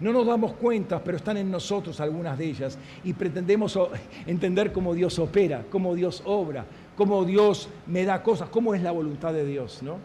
[0.00, 3.78] No nos damos cuenta, pero están en nosotros algunas de ellas y pretendemos
[4.26, 6.64] entender cómo Dios opera, cómo Dios obra,
[6.96, 9.98] cómo Dios me da cosas, cómo es la voluntad de Dios, ¿no?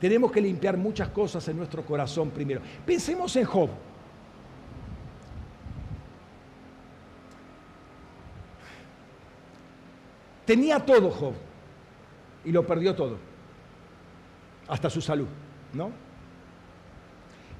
[0.00, 2.62] tenemos que limpiar muchas cosas en nuestro corazón primero.
[2.86, 3.68] Pensemos en Job.
[10.46, 11.34] Tenía todo Job
[12.44, 13.18] y lo perdió todo,
[14.70, 15.26] hasta su salud,
[15.72, 15.90] ¿no?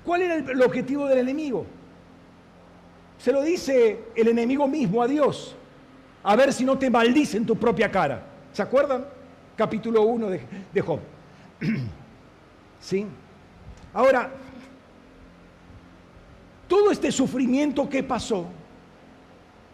[0.05, 1.67] ¿Cuál era el, objetivo del enemigo?
[3.19, 5.55] Se lo dice el enemigo mismo a Dios,
[6.23, 8.23] a ver si no te maldice en tu propia cara.
[8.53, 9.05] ¿Se acuerdan?
[9.57, 10.41] Capítulo 1 de,
[10.73, 11.01] de Job.
[12.81, 13.07] ¿Sí?
[13.93, 14.31] Ahora,
[16.69, 18.47] todo este sufrimiento que pasó,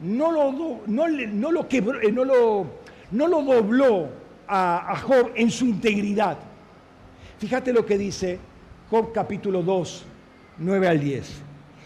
[0.00, 0.52] no lo,
[0.86, 2.66] no, lo, eh, no lo,
[3.10, 4.08] no lo dobló
[4.48, 6.38] a, a, Job en su integridad.
[7.38, 8.38] Fíjate lo que dice
[8.90, 10.04] Job capítulo 2,
[10.58, 11.42] 9 al 10.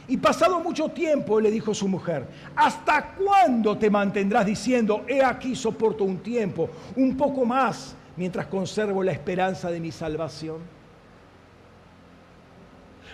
[0.09, 2.27] Y pasado mucho tiempo le dijo su mujer,
[2.57, 9.03] ¿hasta cuándo te mantendrás diciendo, he aquí soporto un tiempo, un poco más, mientras conservo
[9.03, 10.59] la esperanza de mi salvación?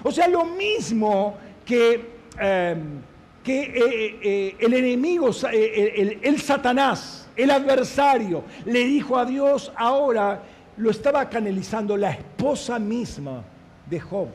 [0.03, 3.01] O sea, lo mismo que, em,
[3.43, 9.72] que eh, eh, eh, el enemigo, el, el Satanás, el adversario, le dijo a Dios,
[9.76, 10.43] ahora
[10.77, 13.43] lo estaba canalizando la esposa misma
[13.89, 14.29] de Job.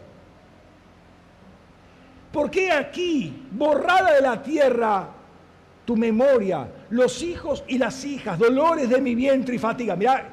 [2.31, 5.09] ¿Por qué aquí, borrada de la tierra,
[5.85, 9.95] tu memoria, los hijos y las hijas, dolores de mi vientre y fatiga?
[9.95, 10.29] Mira,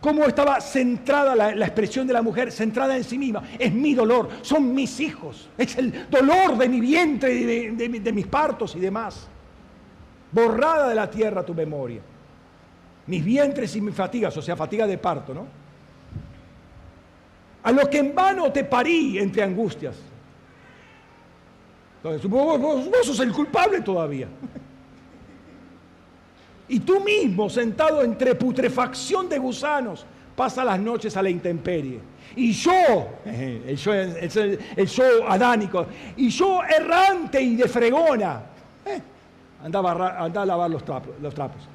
[0.00, 3.44] cómo estaba centrada la, expresión de la mujer, centrada en sí misma.
[3.58, 8.74] Es mi dolor, son mis hijos, es el dolor de mi vientre, de mis partos
[8.74, 9.28] y demás.
[10.32, 12.00] Borrada de la tierra tu memoria.
[13.06, 15.46] Mis vientres y mis fatigas, o sea, fatiga de parto, ¿no?
[17.64, 19.96] A lo que en vano te parí entre angustias.
[21.96, 24.28] Entonces, vos, vos, sos el culpable todavía.
[26.68, 32.00] Y tú mismo, sentado entre putrefacción de gusanos, pasa las noches a la intemperie.
[32.34, 34.58] Y yo, el yo, el,
[35.28, 35.86] adánico,
[36.16, 38.42] y yo errante y de fregona,
[38.86, 39.00] eh,
[39.62, 39.92] andaba,
[40.24, 40.82] a lavar los
[41.20, 41.68] Los trapos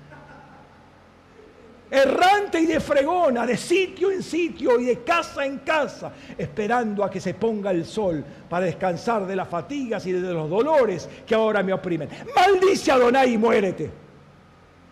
[1.90, 7.10] errante y de fregona, de sitio en sitio y de casa en casa, esperando a
[7.10, 11.36] que se ponga el sol para descansar de las fatigas y de los dolores que
[11.36, 12.10] ahora me oprimen.
[12.36, 13.90] Maldice a Adonai y muérete.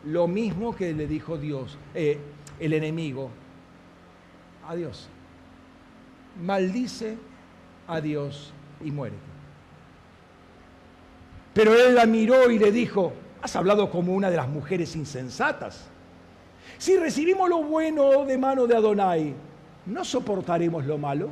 [0.06, 2.20] Lo mismo que le dijo Dios, eh,
[2.60, 3.30] el enemigo,
[4.68, 5.10] a Dios.
[6.42, 7.18] Maldice
[7.88, 9.36] a Dios y muérete.
[11.54, 15.90] Pero él la miró y le dijo, has hablado como una de las mujeres insensatas.
[16.78, 19.34] Si recibimos lo bueno de mano de Adonai,
[19.86, 21.30] ¿no soportaremos lo malo?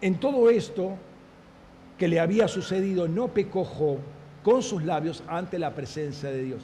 [0.00, 0.96] En todo esto
[1.98, 3.98] que le había sucedido, no pecó Job
[4.42, 6.62] con sus labios ante la presencia de Dios.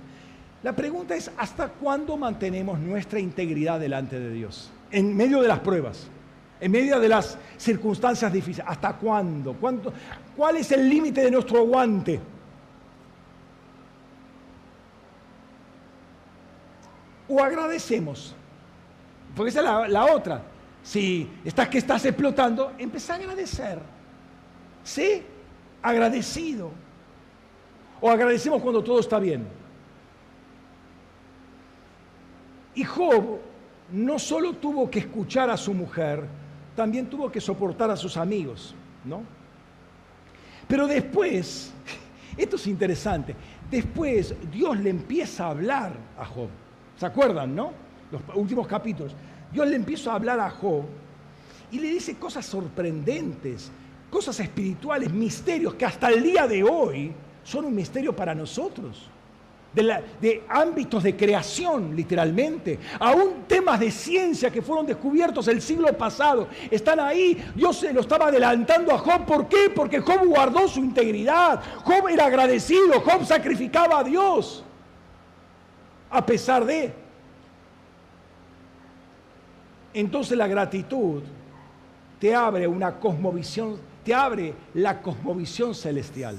[0.63, 4.71] La pregunta es, ¿hasta cuándo mantenemos nuestra integridad delante de Dios?
[4.91, 6.09] En medio de las pruebas,
[6.61, 8.67] en medio de las circunstancias difíciles.
[8.69, 9.55] ¿Hasta cuándo?
[9.55, 9.93] ¿Cuánto,
[10.37, 12.21] ¿Cuál es el límite de nuestro aguante?
[17.31, 18.35] O agradecemos.
[19.35, 20.43] Porque esa es la, otra.
[20.83, 23.79] Si estás que estás explotando, empieza a agradecer.
[24.83, 25.23] ¿Sí?
[25.81, 26.73] Agradecido.
[28.01, 29.47] O agradecemos cuando todo está bien.
[32.75, 33.39] Y Job
[33.93, 36.25] no solo tuvo que escuchar a su mujer,
[36.75, 38.75] también tuvo que soportar a sus amigos,
[39.05, 39.23] ¿no?
[40.67, 41.73] Pero después,
[42.37, 43.35] esto es interesante,
[43.71, 46.49] después Dios le empieza a hablar a Job.
[47.01, 47.73] ¿Se acuerdan, no?
[48.13, 49.15] Los últimos capítulos.
[49.51, 50.85] Dios le empieza a hablar a Job
[51.71, 53.73] y le dice cosas sorprendentes,
[54.11, 57.11] cosas espirituales, misterios que hasta el día de hoy
[57.43, 59.09] son un misterio para nosotros.
[59.73, 66.49] De, ámbitos de creación, literalmente, aún temas de ciencia que fueron descubiertos el siglo pasado,
[66.71, 67.43] están ahí.
[67.55, 69.25] Dios se lo estaba adelantando a Job.
[69.25, 69.71] ¿Por qué?
[69.75, 71.63] Porque Job guardó su integridad.
[71.83, 73.01] Job era agradecido.
[73.01, 74.65] Job sacrificaba a Dios
[76.11, 76.93] a pesar de.
[79.95, 81.23] Entonces la gratitud
[82.19, 86.37] te abre una cosmovisión, te abre la cosmovisión celestial.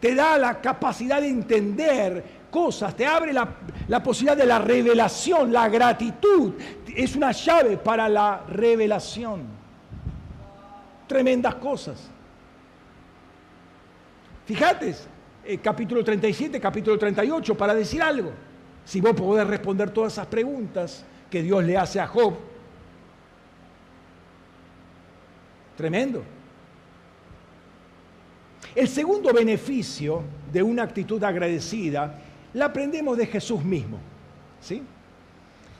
[0.00, 3.48] Te da la capacidad de entender cosas, te abre la,
[3.88, 6.52] la posibilidad de la revelación, la gratitud.
[6.94, 9.42] Es una llave para la revelación.
[11.08, 12.10] Tremendas cosas.
[14.46, 14.94] Fíjate,
[15.46, 18.32] eh, capítulo 37, capítulo 38, para decir algo.
[18.84, 22.34] Si vos podés responder todas esas preguntas que Dios le hace a Job.
[25.76, 26.22] Tremendo.
[28.74, 30.22] El segundo beneficio
[30.52, 32.18] de una actitud agradecida
[32.54, 33.98] la aprendemos de Jesús mismo.
[34.60, 34.82] ¿sí?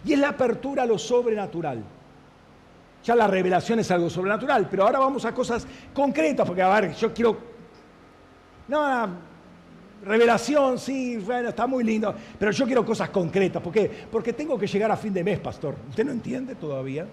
[0.04, 1.82] Y es la apertura a lo sobrenatural.
[3.02, 6.94] Ya la revelación es algo sobrenatural, pero ahora vamos a cosas concretas, porque a ver,
[6.94, 7.36] yo quiero...
[8.66, 9.08] No,
[10.04, 13.62] revelación, sí, bueno, está muy lindo, pero yo quiero cosas concretas.
[13.62, 13.90] ¿Por qué?
[14.10, 15.76] Porque tengo que llegar a fin de mes, pastor.
[15.88, 17.06] ¿Usted no entiende todavía?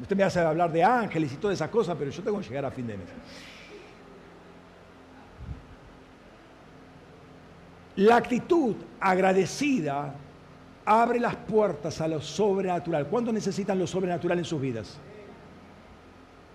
[0.00, 2.64] Usted me hace hablar de ángeles y todas esas cosas, pero yo tengo que llegar
[2.64, 3.06] a fin de mes.
[7.96, 10.14] La actitud agradecida
[10.84, 13.06] abre las puertas a lo sobrenatural.
[13.08, 14.98] ¿Cuándo necesitan lo sobrenatural en sus vidas?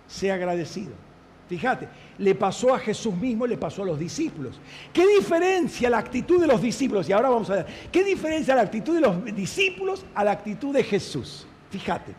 [0.07, 1.11] Sea agradecido.
[1.52, 4.58] Fíjate, le pasó a Jesús mismo, le pasó a los discípulos.
[4.93, 7.10] ¿Qué diferencia la actitud de los discípulos?
[7.10, 10.74] Y ahora vamos a ver, ¿qué diferencia la actitud de los discípulos a la actitud
[10.74, 11.45] de Jesús?
[11.70, 12.16] Fíjate,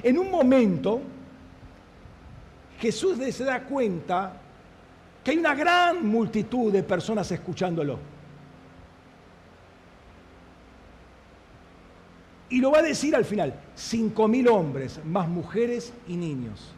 [0.00, 1.00] en un momento
[2.78, 4.40] Jesús se da cuenta
[5.24, 7.98] que hay una gran multitud de personas escuchándolo.
[12.48, 16.76] Y lo va a decir al final, cinco mil hombres, más mujeres y niños.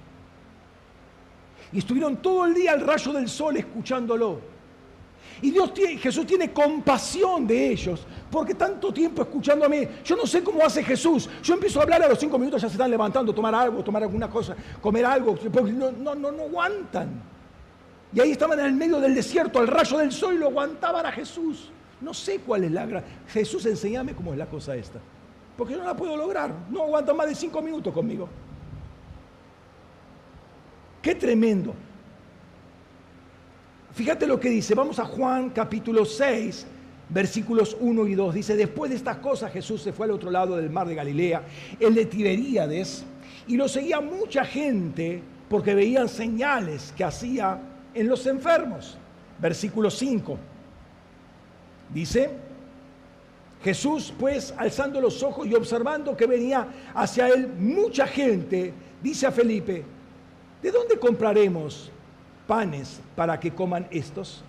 [1.74, 4.40] Y estuvieron todo el día al rayo del sol escuchándolo.
[5.42, 10.64] Y Dios Jesús tiene compasión de ellos, porque tanto tiempo escuchándome, yo no sé cómo
[10.64, 11.28] hace Jesús.
[11.42, 14.02] Yo empiezo a hablar a los cinco minutos, ya se están levantando, tomar algo, tomar
[14.04, 17.20] alguna cosa, comer algo, porque no, no, no, no aguantan.
[18.14, 21.04] Y ahí estaban en el medio del desierto, al rayo del sol, y lo aguantaban
[21.04, 21.70] a Jesús.
[22.00, 23.08] No sé cuál es la gracia.
[23.28, 25.00] Jesús, enséñame cómo es la cosa esta
[25.56, 26.52] porque no la puedo lograr.
[26.70, 28.28] No aguanta más de cinco minutos conmigo.
[31.04, 31.74] Qué tremendo.
[33.92, 34.74] Fíjate lo que dice.
[34.74, 36.66] Vamos a Juan capítulo 6,
[37.10, 38.34] versículos 1 y 2.
[38.34, 41.42] Dice, después de estas cosas Jesús se fue al otro lado del mar de Galilea,
[41.78, 43.04] el de Tiberíades,
[43.46, 47.60] y lo seguía mucha gente porque veían señales que hacía
[47.92, 48.96] en los enfermos.
[49.38, 50.38] Versículo 5.
[51.92, 52.30] Dice,
[53.62, 59.32] Jesús, pues, alzando los ojos y observando que venía hacia él mucha gente, dice a
[59.32, 59.84] Felipe,
[60.64, 61.90] ¿de dónde compraremos
[62.46, 64.42] panes para que coman estos?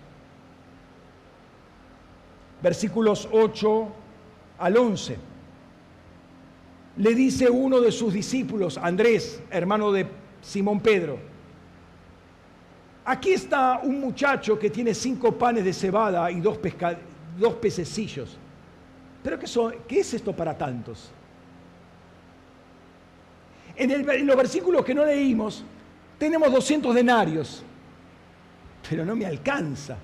[2.64, 3.88] Versículos 8
[4.58, 5.18] al 11.
[6.96, 10.08] Le dice uno de sus discípulos, Andrés, hermano de
[10.42, 11.20] Simón Pedro,
[13.04, 16.58] aquí está un muchacho que tiene cinco panes de cebada y dos,
[17.38, 18.38] dos pececillos.
[19.22, 19.38] ¿Pero
[19.86, 21.12] qué, es esto para tantos?
[23.76, 25.66] En, los versículos que no leímos,
[26.18, 27.64] tenemos 200 denarios,
[28.88, 29.98] pero no me alcanza.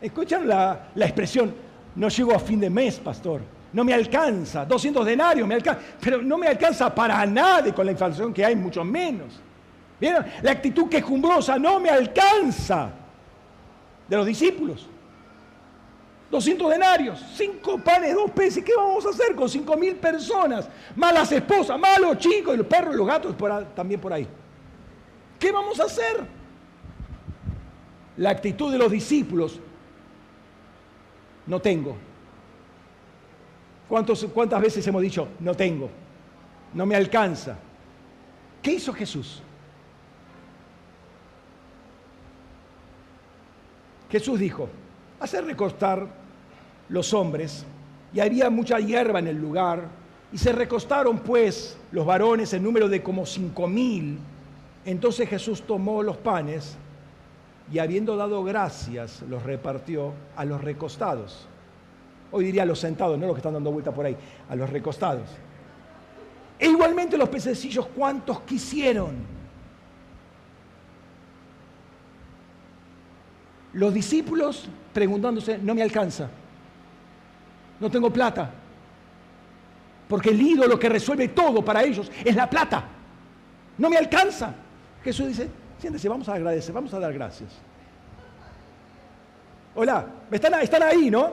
[0.00, 1.54] ¿Escuchan la, la, expresión?
[1.94, 3.40] No llego a fin de mes, pastor.
[3.72, 4.64] No me alcanza.
[4.64, 5.80] 200 denarios me alcanza.
[6.00, 9.40] Pero no me alcanza para nada con la inflación que hay, mucho menos.
[10.00, 10.26] ¿Vieron?
[10.42, 12.90] La actitud quejumbrosa no me alcanza
[14.08, 14.88] de los discípulos.
[16.32, 18.64] 200 denarios, 5 panes, 2 peces.
[18.64, 20.68] ¿Qué vamos a hacer con 5 mil personas?
[20.96, 23.36] Malas esposas, malos chicos, y los perros los gatos
[23.74, 24.26] también por ahí.
[25.42, 26.24] ¿Qué vamos a hacer?
[28.16, 29.58] La actitud de los discípulos,
[31.48, 31.96] no tengo.
[33.88, 35.90] ¿Cuántas veces hemos dicho, no tengo?
[36.72, 37.58] No me alcanza.
[38.62, 39.42] ¿Qué hizo Jesús?
[44.12, 44.68] Jesús dijo,
[45.18, 46.06] hacer recostar
[46.88, 47.66] los hombres,
[48.14, 49.88] y había mucha hierba en el lugar,
[50.32, 54.20] y se recostaron pues los varones en número de como cinco mil.
[54.84, 56.76] Entonces Jesús tomó los panes
[57.72, 61.46] y habiendo dado gracias, los repartió a los recostados.
[62.30, 64.16] Hoy diría a los sentados, no los que están dando vuelta por ahí,
[64.48, 65.28] a los recostados.
[66.58, 69.14] E igualmente los pececillos, ¿cuántos quisieron?
[73.74, 76.28] Los discípulos preguntándose, no me alcanza
[77.82, 78.48] no tengo plata.
[80.08, 82.84] Porque el ídolo que resuelve todo para ellos es la plata.
[83.76, 84.54] No me alcanza.
[85.04, 85.48] Jesús dice,
[85.80, 87.50] siéntese, vamos a agradecer, vamos a dar gracias.
[89.74, 91.32] Hola, están, ahí, ¿no?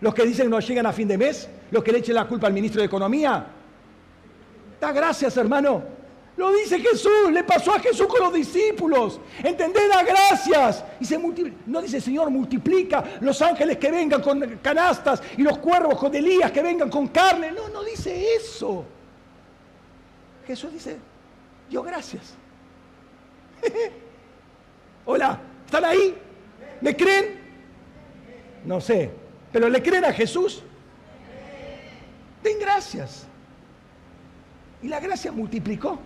[0.00, 2.46] Los que dicen no llegan a fin de mes, los que le echen la culpa
[2.46, 3.44] al ministro de Economía.
[4.80, 5.82] Da gracias, hermano.
[6.36, 9.20] Lo dice Jesús, le pasó a Jesús con los discípulos.
[9.42, 10.84] Entended, da gracias.
[10.98, 11.20] Y se
[11.66, 16.50] No dice Señor, multiplica los ángeles que vengan con canastas y los cuervos con Elías
[16.50, 17.52] que vengan con carne.
[17.52, 18.84] No, no dice eso.
[20.46, 20.98] Jesús dice,
[21.68, 22.41] dio gracias.
[25.04, 26.16] Hola, ¿están ahí?
[26.80, 27.40] ¿Me creen?
[28.64, 29.10] No sé,
[29.52, 30.62] pero ¿le creen a Jesús?
[32.42, 33.26] Den gracias.
[34.82, 35.98] Y la gracia multiplicó.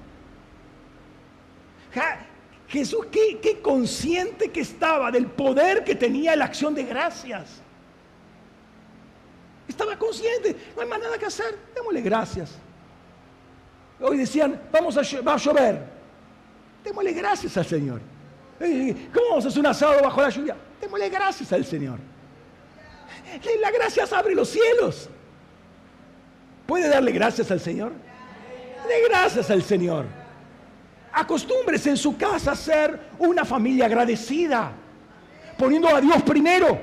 [2.69, 7.63] Jesús, qué, consciente que estaba del poder que tenía la acción de gracias.
[9.67, 12.53] Estaba consciente, no hay más nada que hacer, démosle gracias.
[14.01, 15.96] Hoy decían, vamos a, va a llover.
[16.87, 18.01] Démosle gracias al Señor.
[18.61, 20.57] ¿Cómo vamos a hacer un asado bajo la lluvia?
[20.81, 21.99] Démosle gracias al Señor.
[23.61, 25.11] La gracias abre los cielos.
[26.65, 27.91] ¿Puede darle gracias al Señor?
[27.91, 30.07] De gracias al Señor.
[31.13, 34.71] Acostúmbrese en su casa a ser una familia agradecida,
[35.59, 36.79] poniendo a Dios primero,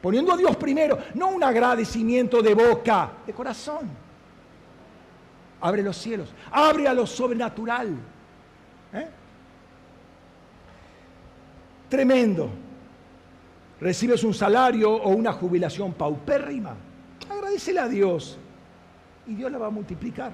[0.00, 3.90] poniendo a Dios primero, no un agradecimiento de boca, de corazón.
[5.60, 7.96] Abre los cielos, abre a lo sobrenatural.
[8.92, 9.06] ¿Eh?
[11.88, 12.50] Tremendo.
[13.80, 16.74] Recibes un salario o una jubilación paupérrima.
[17.28, 18.38] Agradecele a Dios
[19.26, 20.32] y Dios la va a multiplicar.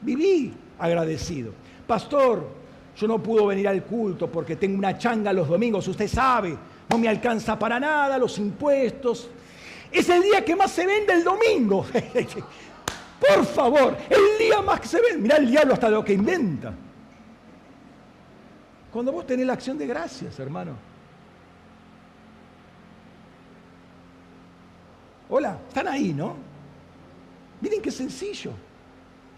[0.00, 1.52] Viví agradecido.
[1.86, 2.48] Pastor,
[2.96, 6.56] yo no puedo venir al culto porque tengo una changa los domingos, usted sabe,
[6.88, 9.28] no me alcanza para nada los impuestos.
[9.90, 11.84] Es el día que más se vende el domingo.
[13.28, 15.18] Por favor, el día más que se vende.
[15.18, 16.74] Mirá el diablo hasta lo que inventa.
[18.92, 20.72] Cuando vos tenés la acción de gracias, hermano.
[25.28, 26.36] Hola, están ahí, ¿no?
[27.60, 28.52] Miren qué sencillo.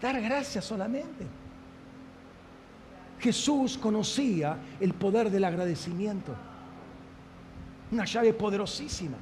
[0.01, 1.25] Dar gracias solamente.
[3.19, 6.35] Jesús conocía el poder del agradecimiento.
[7.91, 9.17] Una llave poderosísima.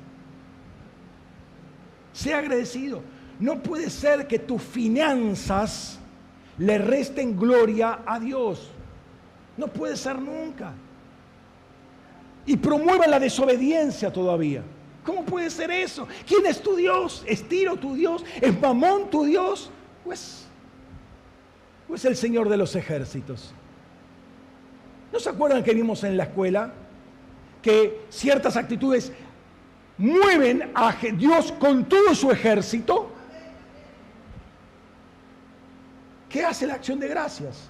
[2.14, 3.02] Sea agradecido.
[3.40, 6.00] No puede ser que tus finanzas
[6.58, 8.70] le resten gloria a Dios.
[9.58, 10.74] No puede ser nunca.
[12.46, 14.64] Y promueva la desobediencia todavía.
[15.06, 16.08] ¿Cómo puede ser eso?
[16.26, 17.24] ¿Quién es tu Dios?
[17.28, 18.24] ¿Es Tiro tu Dios?
[18.40, 19.70] ¿Es Mamón tu Dios?
[20.04, 20.46] Pues,
[21.88, 23.54] pues el Señor de los ejércitos.
[25.12, 26.74] ¿No se acuerdan que vimos en la escuela
[27.62, 29.12] que ciertas actitudes
[29.98, 33.13] mueven a Dios con todo su ejército?
[36.34, 37.70] ¿Qué hace la acción de gracias?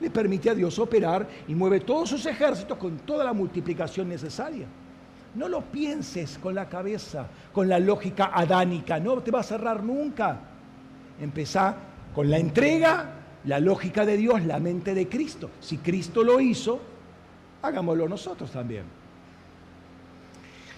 [0.00, 4.66] Le permite a Dios operar y mueve todos sus ejércitos con toda la multiplicación necesaria.
[5.36, 9.84] No lo pienses con la cabeza, con la lógica adánica, no te va a cerrar
[9.84, 10.40] nunca.
[11.20, 11.76] Empezá
[12.12, 13.10] con la entrega,
[13.44, 15.48] la lógica de Dios, la mente de Cristo.
[15.60, 16.80] Si Cristo lo hizo,
[17.62, 18.82] hagámoslo nosotros también.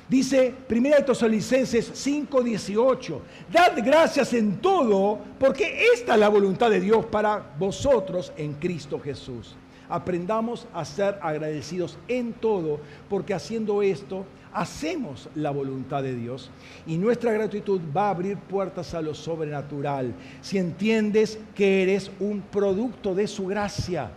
[0.08, 3.20] Dice 1 Tesalonicenses 5:18,
[3.52, 9.00] dad gracias en todo, porque esta es la voluntad de Dios para vosotros en Cristo
[9.00, 9.56] Jesús.
[9.88, 12.78] Aprendamos a ser agradecidos en todo,
[13.08, 16.50] porque haciendo esto hacemos la voluntad de Dios
[16.86, 20.14] y nuestra gratitud va a abrir puertas a lo sobrenatural.
[20.40, 24.10] Si entiendes que eres un producto de su gracia.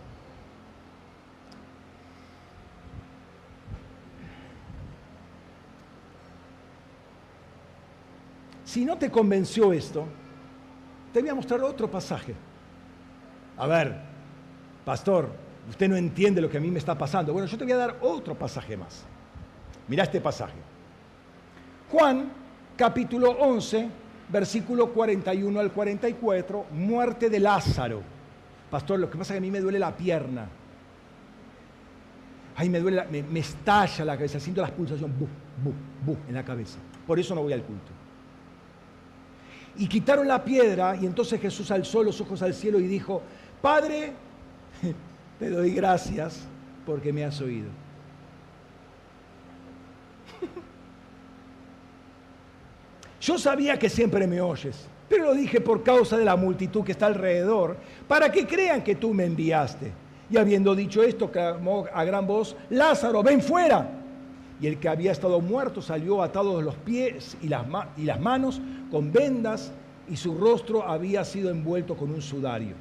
[8.70, 10.06] Si no te convenció esto,
[11.12, 12.36] te voy a mostrar otro pasaje.
[13.56, 13.96] A ver,
[14.84, 15.28] pastor,
[15.68, 17.32] usted no entiende lo que a mí me está pasando.
[17.32, 19.02] Bueno, yo te voy a dar otro pasaje más.
[19.88, 20.54] Mira este pasaje.
[21.90, 22.30] Juan,
[22.76, 23.88] capítulo 11,
[24.28, 28.02] versículo 41 al 44, muerte de Lázaro.
[28.70, 30.48] Pastor, lo que pasa es que a mí me duele la pierna.
[32.54, 35.26] Ay, me duele, me, estalla la cabeza, siento la pulsaciones, bu,
[35.60, 35.74] bu,
[36.06, 36.78] bu, en la cabeza.
[37.04, 37.99] Por eso no voy al culto.
[39.76, 43.22] Y quitaron la piedra y entonces Jesús alzó los ojos al cielo y dijo,
[43.62, 44.12] Padre,
[45.38, 46.40] te doy gracias
[46.84, 47.68] porque me has oído.
[53.20, 56.92] Yo sabía que siempre me oyes, pero lo dije por causa de la multitud que
[56.92, 57.76] está alrededor,
[58.08, 59.92] para que crean que tú me enviaste.
[60.30, 63.99] Y habiendo dicho esto, clamó a gran voz, Lázaro, ven fuera.
[64.60, 68.20] Y el que había estado muerto salió atado de los pies y las, y las
[68.20, 69.72] manos con vendas
[70.08, 72.74] y su rostro había sido envuelto con un sudario.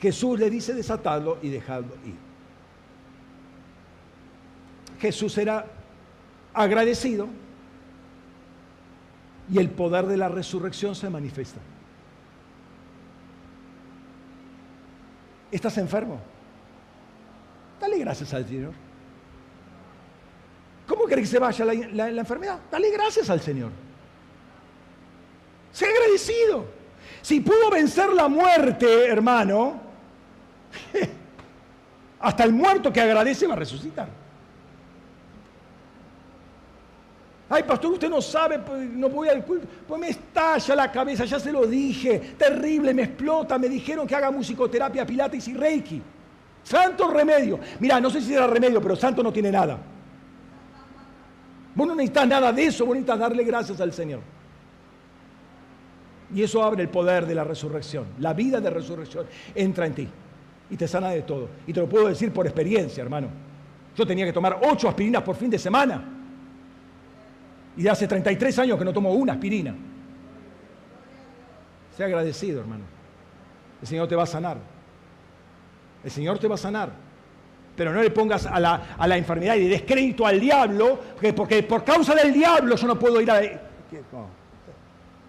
[0.00, 2.16] Jesús le dice desatadlo y dejadlo ir.
[4.98, 5.64] Jesús era
[6.52, 7.28] agradecido
[9.50, 11.60] y el poder de la resurrección se manifiesta.
[15.50, 16.20] ¿Estás enfermo?
[17.80, 18.89] Dale gracias al Señor.
[20.90, 22.58] ¿Cómo querés que se vaya la, enfermedad?
[22.68, 23.70] Dale gracias al Señor.
[25.70, 26.64] Sé agradecido.
[27.22, 29.80] Si pudo vencer la muerte, hermano,
[32.18, 34.08] hasta el muerto que agradece va a resucitar.
[37.48, 39.68] Ay, pastor, usted no sabe, pues, no voy al culto.
[39.86, 42.34] Pues me estalla la cabeza, ya se lo dije.
[42.36, 43.56] Terrible, me explota.
[43.58, 46.02] Me dijeron que haga musicoterapia, pilates y reiki.
[46.64, 47.60] Santo remedio.
[47.78, 49.78] Mira, no sé si era remedio, pero santo no tiene nada.
[51.74, 54.20] Vos no necesitas nada de eso, vos necesitas darle gracias al Señor.
[56.34, 58.06] Y eso abre el poder de la resurrección.
[58.18, 60.08] La vida de resurrección entra en ti
[60.70, 61.48] y te sana de todo.
[61.66, 63.28] Y te lo puedo decir por experiencia, hermano.
[63.96, 66.02] Yo tenía que tomar ocho aspirinas por fin de semana.
[67.76, 69.74] Y de hace 33 años que no tomo una aspirina.
[71.96, 72.84] Sea agradecido, hermano.
[73.80, 74.58] El Señor te va a sanar.
[76.04, 77.09] El Señor te va a sanar.
[77.76, 81.62] Pero no le pongas a la, a la enfermedad y descrédito al diablo, porque, porque,
[81.62, 83.40] por causa del diablo yo no puedo ir a...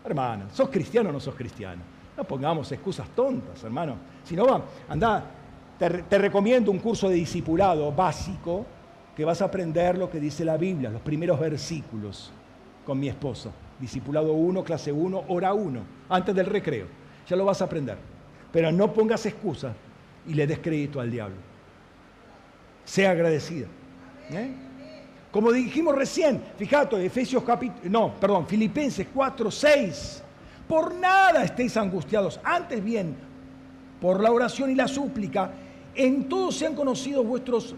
[0.03, 1.81] Hermano, ¿sos cristiano o no sos cristiano?
[2.17, 3.95] No pongamos excusas tontas, hermano.
[4.23, 5.23] Si no, va, anda,
[5.77, 8.65] te, recomiendo un curso de discipulado básico
[9.15, 12.31] que vas a aprender lo que dice la Biblia, los primeros versículos
[12.85, 13.51] con mi esposo.
[13.79, 16.85] Discipulado 1, clase 1, hora 1, antes del recreo.
[17.27, 17.97] Ya lo vas a aprender.
[18.51, 19.73] Pero no pongas excusas
[20.27, 21.37] y le des crédito al diablo.
[22.85, 23.67] Sea agradecida.
[24.31, 24.51] ¿eh?
[25.31, 30.23] Como dijimos recién, fíjate, Efesios capítulo, no, perdón, Filipenses 4, 6.
[30.67, 33.15] Por nada estéis angustiados, antes bien,
[34.01, 35.51] por la oración y la súplica,
[35.95, 37.75] en todos sean conocidos vuestros,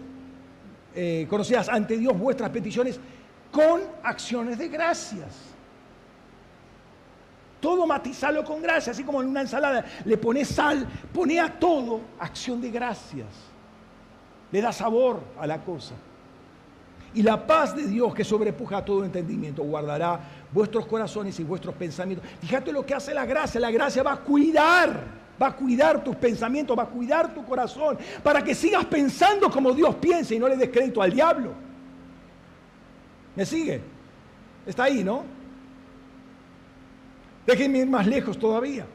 [0.94, 2.98] eh, conocidas ante Dios vuestras peticiones
[3.52, 5.54] con acciones de gracias.
[7.60, 12.00] Todo matizalo con gracia, así como en una ensalada le pones sal, pone a todo
[12.18, 13.53] acción de gracias.
[14.54, 15.94] Le da sabor a la cosa.
[17.12, 20.20] Y la paz de Dios que sobrepuja todo entendimiento guardará
[20.52, 22.24] vuestros corazones y vuestros pensamientos.
[22.40, 23.60] Fíjate lo que hace la gracia.
[23.60, 25.06] La gracia va a cuidar,
[25.42, 29.72] va a cuidar tus pensamientos, va a cuidar tu corazón, para que sigas pensando como
[29.72, 31.50] Dios piensa y no le des crédito al diablo.
[33.34, 33.80] ¿Me sigue?
[34.64, 35.24] Está ahí, ¿no?
[37.44, 38.86] Déjenme ir más lejos todavía.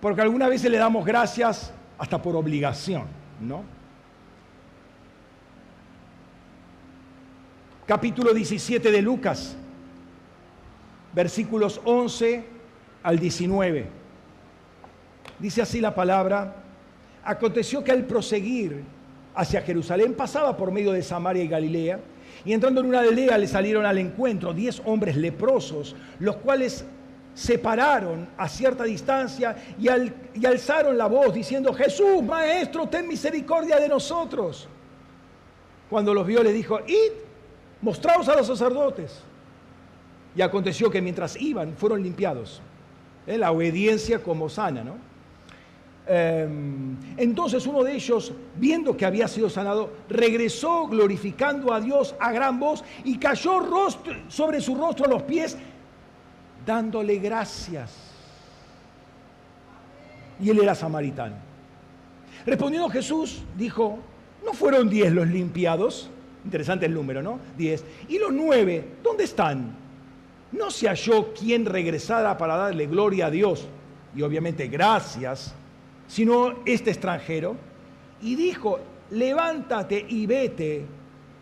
[0.00, 3.04] Porque algunas veces le damos gracias hasta por obligación,
[3.38, 3.75] ¿no?
[7.86, 9.54] Capítulo 17 de Lucas,
[11.14, 12.44] versículos 11
[13.04, 13.86] al 19.
[15.38, 16.56] Dice así la palabra,
[17.22, 18.82] aconteció que al proseguir
[19.36, 22.00] hacia Jerusalén pasaba por medio de Samaria y Galilea,
[22.44, 26.84] y entrando en una aldea le salieron al encuentro diez hombres leprosos, los cuales
[27.34, 29.86] se pararon a cierta distancia y,
[30.44, 34.66] alzaron la voz diciendo, Jesús, Maestro, ten misericordia de nosotros.
[35.88, 37.25] Cuando los vio le dijo, id,
[37.80, 39.20] mostraos a los sacerdotes.
[40.34, 42.60] Y aconteció que mientras iban fueron limpiados.
[43.26, 43.38] ¿Eh?
[43.38, 44.94] La obediencia como sana, ¿no?
[46.08, 52.30] Em, entonces uno de ellos, viendo que había sido sanado, regresó glorificando a Dios a
[52.30, 53.60] gran voz y cayó
[54.28, 55.56] sobre su rostro a los pies
[56.64, 57.92] dándole gracias.
[60.40, 61.36] Y él era samaritano.
[62.44, 63.98] Respondiendo Jesús, dijo,
[64.44, 66.10] ¿no fueron diez los limpiados?
[66.46, 67.40] Interesante el número, ¿no?
[67.58, 67.84] Diez.
[68.08, 69.76] ¿Y los nueve, dónde están?
[70.52, 73.66] No se halló quien regresara para darle gloria a Dios
[74.14, 75.52] y obviamente gracias,
[76.06, 77.56] sino este extranjero.
[78.22, 78.78] Y dijo,
[79.10, 80.86] levántate y vete,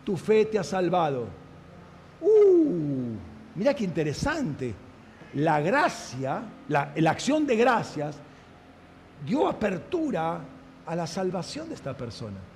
[0.03, 1.27] tu fe te ha salvado.
[2.19, 3.13] ¡Uh!
[3.53, 4.73] Mira qué interesante
[5.35, 8.15] la gracia, la, acción de gracias,
[9.23, 10.39] dio apertura
[10.83, 12.54] a la salvación de esta persona.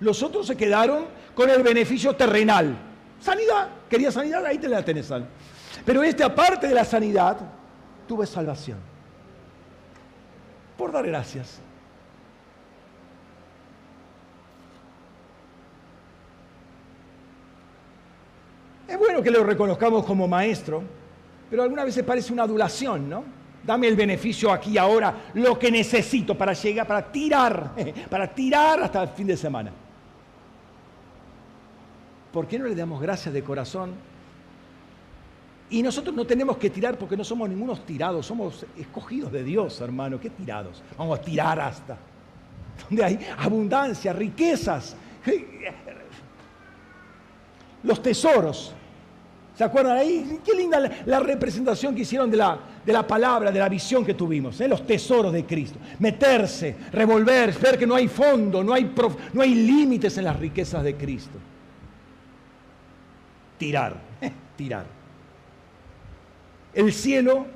[0.00, 2.76] Los otros se quedaron con el beneficio terrenal.
[3.20, 5.10] Sanidad, quería sanidad, ahí te la tenés.
[5.84, 7.38] Pero este, aparte de la sanidad,
[8.06, 8.78] tuve salvación.
[10.76, 11.60] Por dar gracias.
[18.86, 20.82] Es bueno que lo reconozcamos como maestro,
[21.48, 23.24] pero algunas veces parece una adulación, ¿no?
[23.64, 27.70] Dame el beneficio aquí ahora, lo que necesito para llegar, para tirar,
[28.10, 29.72] para tirar hasta el fin de semana.
[32.34, 33.92] ¿Por qué no le damos gracias de corazón?
[35.70, 39.80] Y nosotros no tenemos que tirar porque no somos ningunos tirados, somos escogidos de Dios,
[39.80, 40.18] hermano.
[40.18, 40.82] ¿Qué tirados?
[40.98, 41.96] Vamos a tirar hasta.
[42.88, 44.96] Donde hay abundancia, riquezas,
[47.84, 48.74] los tesoros
[49.56, 50.40] ¿Se acuerdan ahí?
[50.44, 54.14] Qué linda la, representación que hicieron de la, de la, palabra, de la visión que
[54.14, 54.66] tuvimos, ¿eh?
[54.66, 55.78] los tesoros de Cristo.
[56.00, 58.92] Meterse, revolver, ver que no hay fondo, no hay,
[59.32, 61.38] no hay límites en las riquezas de Cristo.
[63.58, 63.96] Tirar,
[64.56, 64.86] tirar.
[66.74, 67.46] El cielo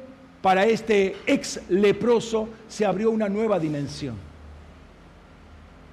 [0.41, 4.17] para este ex leproso se abrió una nueva dimensión.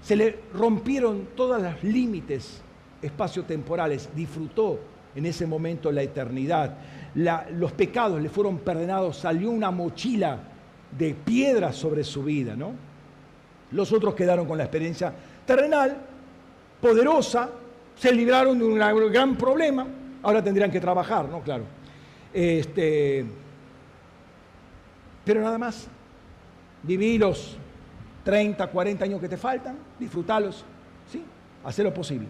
[0.04, 2.62] Se le rompieron todos los límites
[3.02, 4.80] espaciotemporales, disfrutó
[5.16, 6.78] en ese momento la eternidad.
[7.16, 10.40] los pecados le fueron perdonados, salió una mochila
[10.96, 12.74] de piedra sobre su vida, ¿no?
[13.72, 15.14] Los otros quedaron con la experiencia
[15.46, 15.98] terrenal,
[16.82, 17.50] poderosa,
[17.98, 18.76] se libraron de un
[19.12, 19.86] gran problema,
[20.26, 21.42] Ahora tendrían que trabajar, ¿no?
[21.42, 21.66] Claro.
[22.34, 23.24] Este,
[25.24, 25.88] pero nada más.
[26.82, 27.56] Viví los
[28.24, 30.66] 30, 40 años que te faltan, disfrútalos,
[31.12, 31.24] ¿sí?
[31.64, 32.28] Haz lo posible.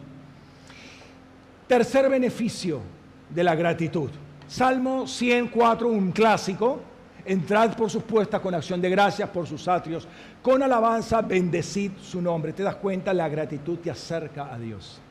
[1.67, 2.81] Tercer beneficio
[3.29, 4.09] de la gratitud.
[4.45, 6.81] Salmo 104, un clásico.
[7.23, 10.05] Entrad por sus puestas con acción de gracias por sus atrios.
[10.41, 12.51] Con alabanza, bendecid su nombre.
[12.51, 13.13] ¿Te das cuenta?
[13.13, 15.01] La gratitud te acerca a Dios.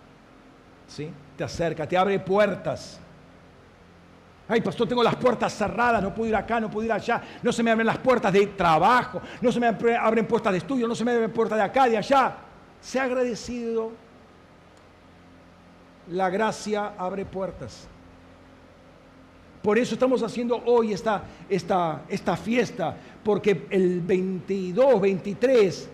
[0.87, 1.11] ¿Sí?
[1.37, 3.01] Te acerca, te abre puertas.
[4.47, 7.51] Ay, pastor, tengo las puertas cerradas, no puedo ir acá, no puedo ir allá, no
[7.51, 10.95] se me abren las puertas de trabajo, no se me abren puertas de estudio, no
[10.95, 12.37] se me abren puertas de acá, de allá.
[12.81, 13.93] Se ha agradecido.
[16.09, 17.89] La gracia abre puertas.
[19.63, 22.95] Por eso estamos haciendo hoy esta, esta, esta fiesta,
[23.25, 25.89] porque el 22, 23,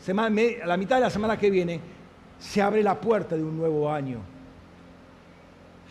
[0.00, 1.78] semana, la mitad de la semana que viene,
[2.44, 4.18] se abre la puerta de un nuevo año.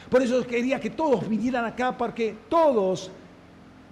[0.10, 3.10] Por eso quería que todos vinieran acá, porque todos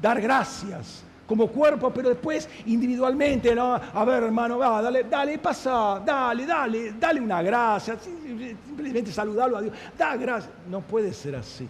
[0.02, 3.74] dar gracias como cuerpo, pero después individualmente, ¿no?
[3.74, 9.62] A ver, hermano, va, dale, dale, pasa, dale, dale, dale una gracia, simplemente saludarlo a
[9.62, 10.54] Dios, da gracias.
[10.70, 11.68] No puede ser así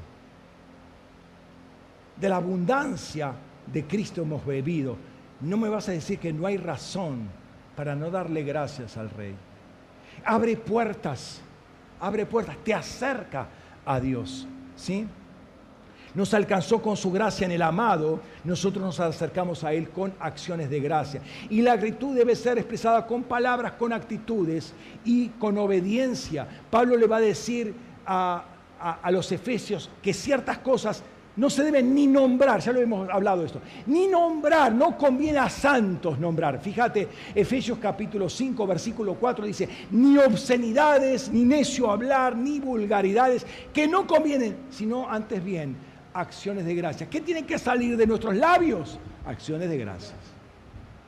[2.21, 3.33] de la abundancia
[3.65, 4.95] de Cristo hemos bebido.
[5.41, 7.27] No me vas a decir que no hay razón
[7.75, 9.33] para no darle gracias al Rey.
[10.23, 11.41] Abre puertas,
[11.99, 13.47] abre puertas, te acerca
[13.85, 14.47] a Dios.
[14.75, 15.07] ¿Sí?
[16.13, 20.69] Nos alcanzó con su gracia en el amado, nosotros nos acercamos a Él con acciones
[20.69, 21.21] de gracia.
[21.49, 24.73] Y la gratitud debe ser expresada con palabras, con actitudes
[25.05, 26.47] y con obediencia.
[26.69, 27.73] Pablo le va a decir
[28.05, 28.43] a,
[28.79, 31.03] a los efesios que ciertas cosas
[31.35, 35.49] no se debe ni nombrar, ya lo hemos hablado esto, ni nombrar, no conviene a
[35.49, 36.59] santos nombrar.
[36.59, 43.87] Fíjate, Efesios capítulo 5, versículo 4 dice, ni obscenidades, ni necio hablar, ni vulgaridades, que
[43.87, 45.75] no convienen, sino antes bien
[46.13, 47.09] acciones de gracia.
[47.09, 48.99] ¿Qué tienen que salir de nuestros labios?
[49.25, 50.19] Acciones de gracias.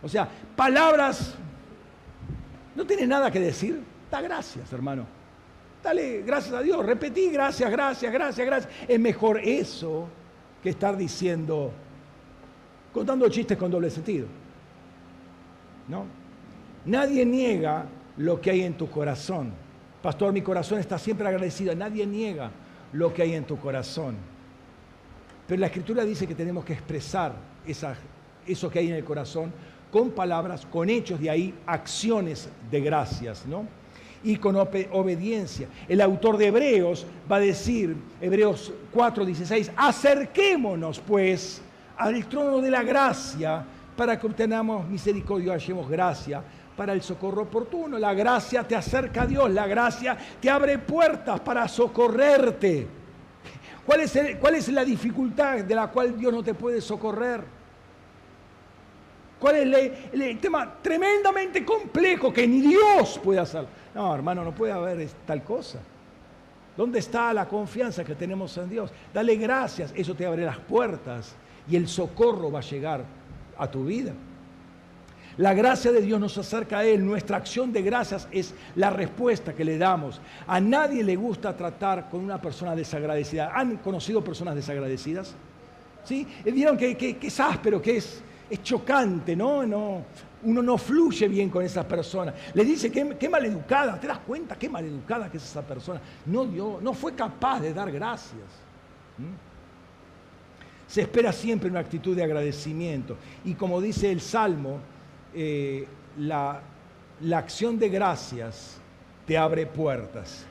[0.01, 1.35] O sea, palabras,
[2.75, 5.22] no tiene nada que decir, da gracias, hermano.
[5.83, 8.73] Dale gracias a Dios, repetí gracias, gracias, gracias, gracias.
[8.87, 10.07] Es mejor eso
[10.63, 11.71] que estar diciendo,
[12.93, 14.27] contando chistes con doble sentido.
[15.89, 16.05] ¿No?
[16.85, 17.85] Nadie niega
[18.15, 19.51] lo que hay en tu corazón.
[20.01, 21.75] Pastor, mi corazón está siempre agradecido.
[21.75, 22.49] Nadie niega
[22.93, 24.15] lo que hay en tu corazón.
[25.45, 27.33] Pero la escritura dice que tenemos que expresar
[27.65, 29.51] eso que hay en el corazón
[29.91, 33.67] con palabras, con hechos, de ahí acciones de gracias, ¿no?
[34.23, 35.67] Y con obediencia.
[35.87, 41.61] El autor de Hebreos va a decir, Hebreos 4:16, acerquémonos pues
[41.97, 46.43] al trono de la gracia para que obtenamos misericordia y hallemos gracia
[46.75, 47.99] para el socorro oportuno.
[47.99, 52.87] La gracia te acerca a Dios, la gracia te abre puertas para socorrerte.
[53.85, 57.43] ¿Cuál es, cuál es la dificultad de la cual Dios no te puede socorrer?
[59.43, 63.65] ¿Cuál es el, tema tremendamente complejo que ni Dios puede hacer?
[63.95, 65.79] No, hermano, no puede haber tal cosa.
[66.75, 68.91] ¿Dónde está la confianza que tenemos en Dios?
[69.13, 71.35] Dale gracias, eso te abre las puertas
[71.69, 73.05] y el socorro va a llegar
[73.57, 74.13] a tu vida.
[75.37, 77.03] La gracia de Dios nos acerca a Él.
[77.03, 80.21] Nuestra acción de gracias es la respuesta que le damos.
[80.45, 83.51] A nadie le gusta tratar con una persona desagradecida.
[83.55, 85.33] ¿Han conocido personas desagradecidas?
[86.03, 86.27] ¿Sí?
[86.45, 89.65] Vieron que, que es áspero, que es, es chocante, ¿no?
[89.65, 90.03] no
[90.43, 92.33] uno no fluye bien con esa persona.
[92.53, 96.01] Le dice, qué, qué maleducada, ¿te das cuenta qué maleducada que es esa persona?
[96.25, 98.43] No dio, no fue capaz de dar gracias.
[100.87, 103.17] Se espera siempre una actitud de agradecimiento.
[103.45, 104.79] Y como dice el Salmo,
[105.33, 105.87] eh,
[106.17, 106.61] la,
[107.21, 108.77] la acción de gracias
[109.25, 110.45] te abre puertas.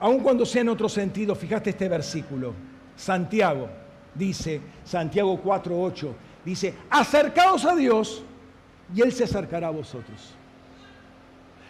[0.00, 2.54] Aun cuando sea en otro sentido, fíjate este versículo.
[2.96, 3.68] Santiago
[4.14, 6.12] dice, Santiago 4.8,
[6.44, 8.22] dice, acercaos a Dios
[8.94, 10.34] y Él se acercará a vosotros.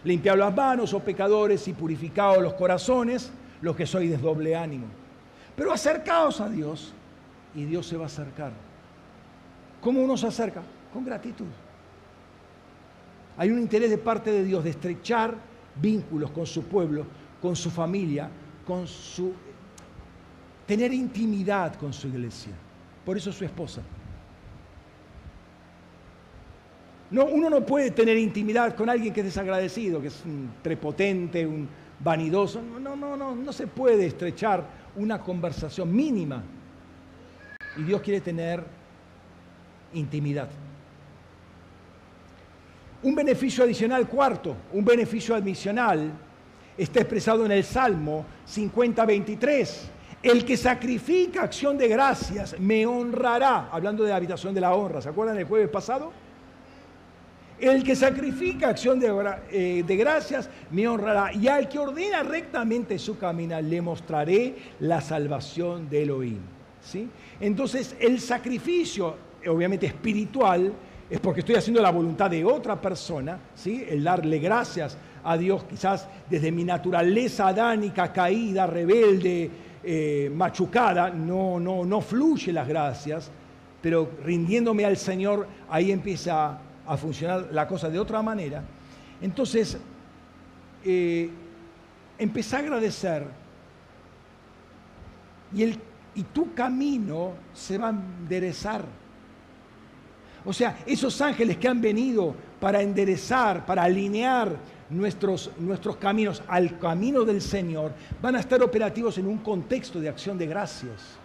[0.04, 3.30] Limpiad las manos, oh pecadores, y purificaos los corazones,
[3.60, 4.86] los que sois de doble ánimo.
[5.54, 6.92] Pero acercaos a Dios
[7.54, 8.52] y Dios se va a acercar.
[9.80, 10.62] ¿Cómo uno se acerca?
[10.92, 11.46] Con gratitud.
[13.36, 15.34] Hay un interés de parte de Dios de estrechar
[15.76, 17.06] vínculos con su pueblo,
[17.40, 18.28] con su familia,
[18.66, 19.32] con su
[20.66, 22.52] tener intimidad con su iglesia.
[23.04, 23.82] Por eso su esposa.
[27.12, 31.46] No, uno no puede tener intimidad con alguien que es desagradecido, que es un prepotente,
[31.46, 31.68] un
[32.00, 32.62] vanidoso.
[32.62, 34.64] No, no, no, no se puede estrechar
[34.96, 36.42] una conversación mínima.
[37.76, 38.64] Y Dios quiere tener
[39.92, 40.48] intimidad.
[43.02, 46.12] Un beneficio adicional, cuarto, un beneficio adicional
[46.78, 49.80] está expresado en el Salmo 50-23.
[50.22, 53.68] El que sacrifica acción de gracias me honrará.
[53.70, 56.10] Hablando de la habitación de la honra, ¿se acuerdan del jueves pasado?
[57.58, 61.32] El que sacrifica acción de, eh, de, gracias me honrará.
[61.32, 66.40] Y al que ordena rectamente su camino, le mostraré la salvación de Elohim.
[66.80, 67.08] ¿Sí?
[67.40, 69.14] Entonces, el sacrificio,
[69.46, 70.72] obviamente espiritual,
[71.08, 73.84] es porque estoy haciendo la voluntad de otra persona, ¿sí?
[73.86, 79.50] el darle gracias a Dios, quizás desde mi naturaleza adánica, caída, rebelde,
[79.84, 83.30] eh, machucada, no, no, no fluye las gracias,
[83.82, 88.62] pero rindiéndome al Señor, ahí empieza a funcionar la cosa de otra manera.
[89.20, 89.78] Entonces,
[90.84, 91.30] eh,
[92.18, 93.24] a agradecer
[95.54, 95.78] y, el,
[96.14, 98.84] y tu camino se va a enderezar.
[100.44, 104.56] O sea, esos ángeles que han venido para enderezar, para alinear
[104.90, 110.08] nuestros, nuestros caminos al camino del Señor, van a estar operativos en un contexto de
[110.08, 111.18] acción de gracias.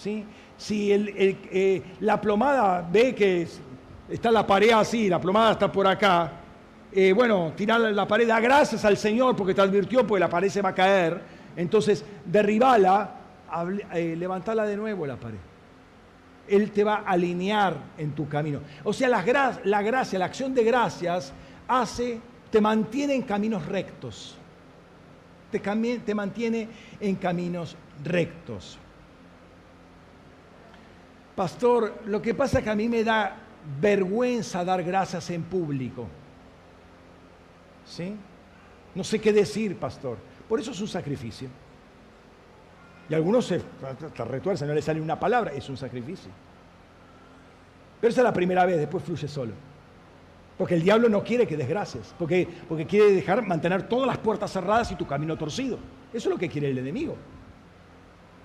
[0.00, 0.24] ¿Sí?
[0.56, 3.48] Si eh, la plomada ve que
[4.08, 6.32] está la pared así, la plomada está por acá,
[6.92, 10.48] eh, bueno, tirar la pared, da gracias al Señor porque te advirtió, porque la pared
[10.48, 11.20] se va a caer,
[11.56, 13.10] entonces derribala,
[13.92, 15.38] eh, levantala de nuevo la pared.
[16.48, 18.60] Él te va a alinear en tu camino.
[18.84, 21.32] O sea, la, la gracia, la acción de gracias
[21.66, 22.20] hace,
[22.50, 24.36] te mantiene en caminos rectos.
[25.50, 26.68] Te, te mantiene
[27.00, 28.78] en caminos rectos.
[31.34, 33.36] Pastor, lo que pasa es que a mí me da
[33.80, 36.06] vergüenza dar gracias en público.
[37.84, 38.14] ¿Sí?
[38.94, 40.18] No sé qué decir, pastor.
[40.48, 41.48] Por eso es un sacrificio.
[43.08, 43.62] Y algunos se
[44.16, 46.30] retuercen, no le sale una palabra, es un sacrificio.
[48.00, 49.52] Pero esa es la primera vez, después fluye solo.
[50.58, 54.50] Porque el diablo no quiere que desgracias, porque, porque quiere dejar mantener todas las puertas
[54.50, 55.78] cerradas y tu camino torcido.
[56.12, 57.16] Eso es lo que quiere el enemigo.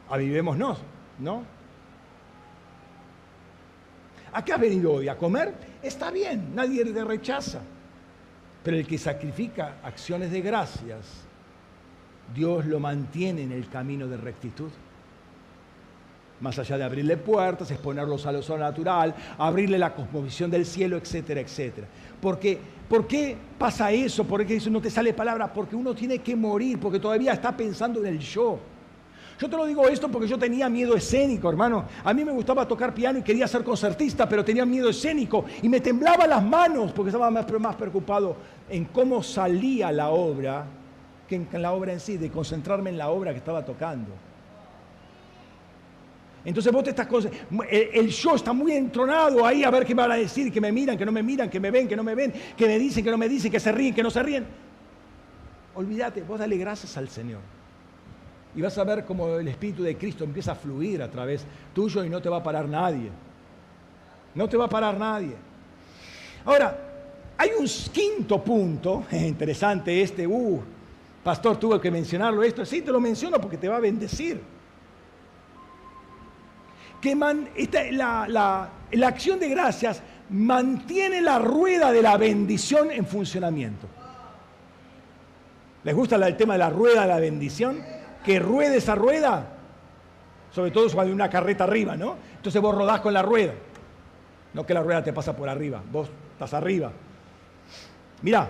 [0.09, 0.79] Avivémonos,
[1.19, 1.43] ¿no?
[4.33, 5.07] ¿A qué has venido hoy?
[5.07, 5.53] ¿A comer?
[5.81, 7.59] Está bien, nadie te rechaza.
[8.63, 11.25] Pero el que sacrifica acciones de gracias,
[12.33, 14.69] Dios lo mantiene en el camino de rectitud.
[16.39, 21.41] Más allá de abrirle puertas, exponerlos a lo sobrenatural, abrirle la cosmovisión del cielo, etcétera,
[21.41, 21.87] etcétera.
[22.19, 22.59] Porque,
[22.91, 24.25] ¿Por qué pasa eso?
[24.25, 25.51] ¿Por qué eso no te sale palabra?
[25.53, 28.59] Porque uno tiene que morir, porque todavía está pensando en el yo.
[29.41, 31.85] Yo te lo digo esto porque yo tenía miedo escénico, hermano.
[32.03, 35.67] A mí me gustaba tocar piano y quería ser concertista, pero tenía miedo escénico y
[35.67, 38.37] me temblaba las manos porque estaba más, preocupado
[38.69, 40.67] en cómo salía la obra
[41.27, 44.11] que en la obra en sí, de concentrarme en la obra que estaba tocando.
[46.45, 47.07] Entonces vos te estás
[47.67, 50.61] el, el yo está muy entronado ahí a ver qué me van a decir, que
[50.61, 52.77] me miran, que no me miran, que me ven, que no me ven, que me
[52.77, 54.45] dicen, que no me dicen, que se ríen, que no se ríen.
[55.73, 57.60] Olvídate, vos dale gracias al Señor.
[58.55, 62.03] Y vas a ver cómo el Espíritu de Cristo empieza a fluir a través tuyo
[62.03, 63.09] y no te va a parar nadie.
[64.35, 65.35] No te va a parar nadie.
[66.45, 66.77] Ahora,
[67.37, 70.61] hay un quinto punto, interesante este, uh,
[71.23, 74.41] pastor, tuve que mencionarlo esto, sí, te lo menciono porque te va a bendecir.
[77.01, 77.15] Que
[77.91, 83.87] la, la acción de gracias mantiene la rueda de la bendición en funcionamiento.
[85.83, 87.79] ¿Les gusta el tema de la rueda de la bendición?
[88.23, 89.57] Que ruede esa rueda,
[90.51, 92.17] sobre todo cuando hay una carreta arriba, ¿no?
[92.35, 93.53] Entonces vos rodás con la rueda,
[94.53, 96.91] no que la rueda te pasa por arriba, vos estás arriba.
[98.21, 98.49] Mira,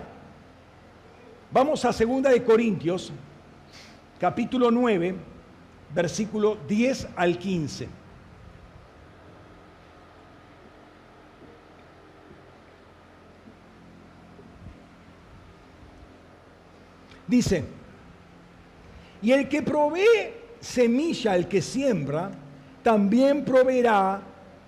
[1.50, 3.12] vamos a segunda de Corintios,
[4.20, 5.14] capítulo 9,
[5.94, 7.88] versículo 10 al 15.
[17.26, 17.64] Dice,
[19.22, 22.30] y el que provee semilla al que siembra,
[22.82, 24.20] también proveerá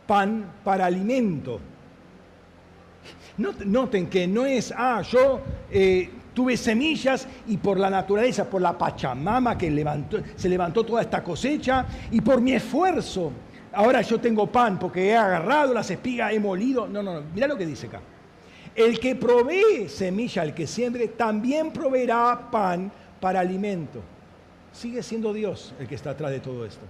[0.06, 1.60] pan para alimento.
[3.36, 5.40] Noten que no es, ah, yo
[5.70, 9.68] eh, tuve semillas y por la naturaleza, por la Pachamama que
[10.36, 13.32] se levantó toda esta cosecha y por mi esfuerzo,
[13.72, 16.86] ahora yo tengo pan porque he agarrado las espigas, he molido.
[16.86, 18.00] No, no, no, mira lo que dice acá.
[18.74, 22.90] El que provee semilla al que siembre, también proveerá pan
[23.20, 24.13] para alimento
[24.74, 26.84] sigue siendo Dios el que está atrás de todo esto.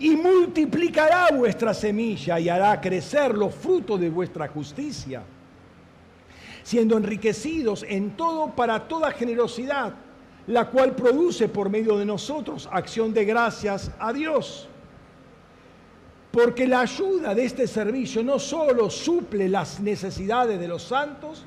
[0.00, 5.22] Y multiplicará vuestra semilla y hará crecer los frutos de vuestra justicia,
[6.62, 9.94] siendo enriquecidos en todo para toda generosidad,
[10.46, 14.68] la cual produce por medio de nosotros acción de gracias a Dios.
[16.30, 21.44] Porque la ayuda de este servicio no solo suple las necesidades de los santos,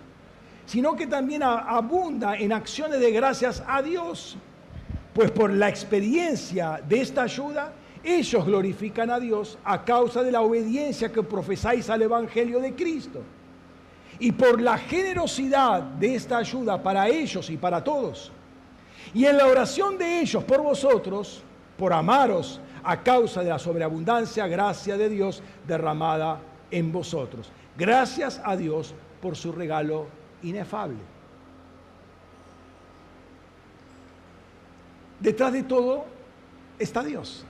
[0.65, 4.37] sino que también abunda en acciones de gracias a Dios.
[5.17, 7.73] Pues por la experiencia de esta ayuda,
[8.03, 13.23] ellos glorifican a Dios a causa de la obediencia que profesáis al Evangelio de Cristo.
[14.19, 18.31] Y por la generosidad de esta ayuda para ellos y para todos.
[19.11, 21.41] Y en la oración de ellos por vosotros,
[21.79, 27.49] por amaros a causa de la sobreabundancia gracia de Dios derramada en vosotros.
[27.75, 30.05] Gracias a Dios por su regalo
[30.43, 31.16] inefable.
[35.19, 36.05] Detrás de todo
[36.77, 37.45] está Dios.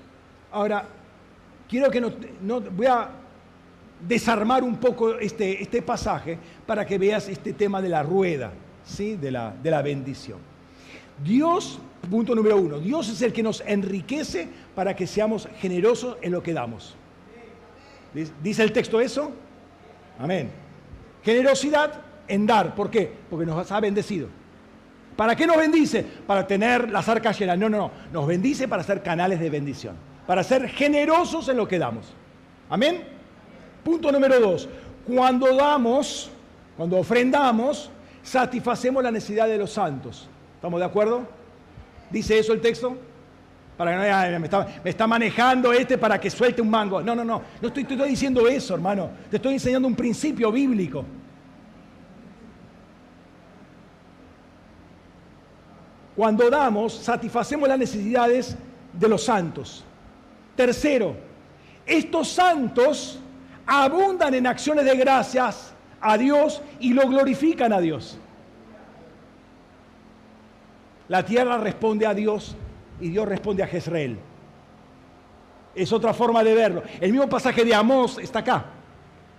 [0.51, 0.87] Ahora,
[1.67, 3.09] quiero que no, voy a
[4.07, 8.51] desarmar un poco este, este pasaje para que veas este tema de la rueda,
[8.85, 9.15] ¿sí?
[9.15, 10.39] de, la, de la bendición.
[11.23, 11.79] Dios,
[12.09, 16.43] punto número uno, Dios es el que nos enriquece para que seamos generosos en lo
[16.43, 16.95] que damos.
[18.41, 19.31] ¿Dice el texto eso?
[20.19, 20.49] Amén.
[21.23, 22.73] Generosidad en dar.
[22.73, 23.11] ¿Por qué?
[23.29, 24.27] Porque nos ha bendecido.
[25.17, 26.03] ¿Para qué nos bendice?
[26.03, 27.57] Para tener las arcas llenas.
[27.57, 27.91] No, no, no.
[28.13, 29.95] Nos bendice para ser canales de bendición.
[30.27, 32.13] Para ser generosos en lo que damos.
[32.69, 33.03] Amén.
[33.83, 34.69] Punto número dos.
[35.05, 36.29] Cuando damos,
[36.77, 37.89] cuando ofrendamos,
[38.21, 40.29] satisfacemos la necesidad de los santos.
[40.55, 41.27] ¿Estamos de acuerdo?
[42.11, 42.95] ¿Dice eso el texto?
[43.75, 44.39] Para que no
[44.83, 47.01] me está, manejando este para que suelte un mango.
[47.01, 47.41] No, no, no.
[47.59, 49.09] No estoy, estoy diciendo eso, hermano.
[49.31, 51.03] Te estoy enseñando un principio bíblico.
[56.17, 58.57] Cuando damos, satisfacemos las necesidades
[58.91, 59.85] de los santos.
[60.55, 61.15] Tercero,
[61.85, 63.19] estos santos
[63.67, 68.17] abundan en acciones de gracias a Dios y lo glorifican a Dios.
[71.07, 72.55] La tierra responde a Dios
[72.99, 74.17] y Dios responde a Jezreel.
[75.75, 76.81] Es otra forma de verlo.
[76.99, 78.65] El mismo pasaje de Amós está acá.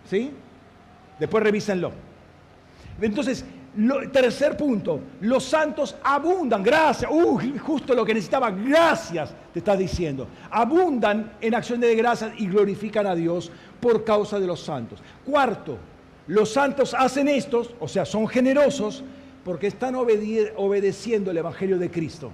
[0.08, 0.30] ¿Sí?
[1.18, 1.90] Después revísenlo.
[3.00, 3.44] Entonces,
[4.12, 7.10] tercer punto, los santos abundan, gracias,
[7.62, 10.26] justo lo que necesitaba, gracias, te está diciendo.
[10.50, 13.50] Abundan en acciones de gracias y glorifican a Dios
[13.80, 15.00] por causa de los santos.
[15.24, 15.78] Cuarto,
[16.26, 19.04] los santos hacen estos, o sea, son generosos
[19.44, 22.30] porque están obedeciendo el Evangelio de Cristo.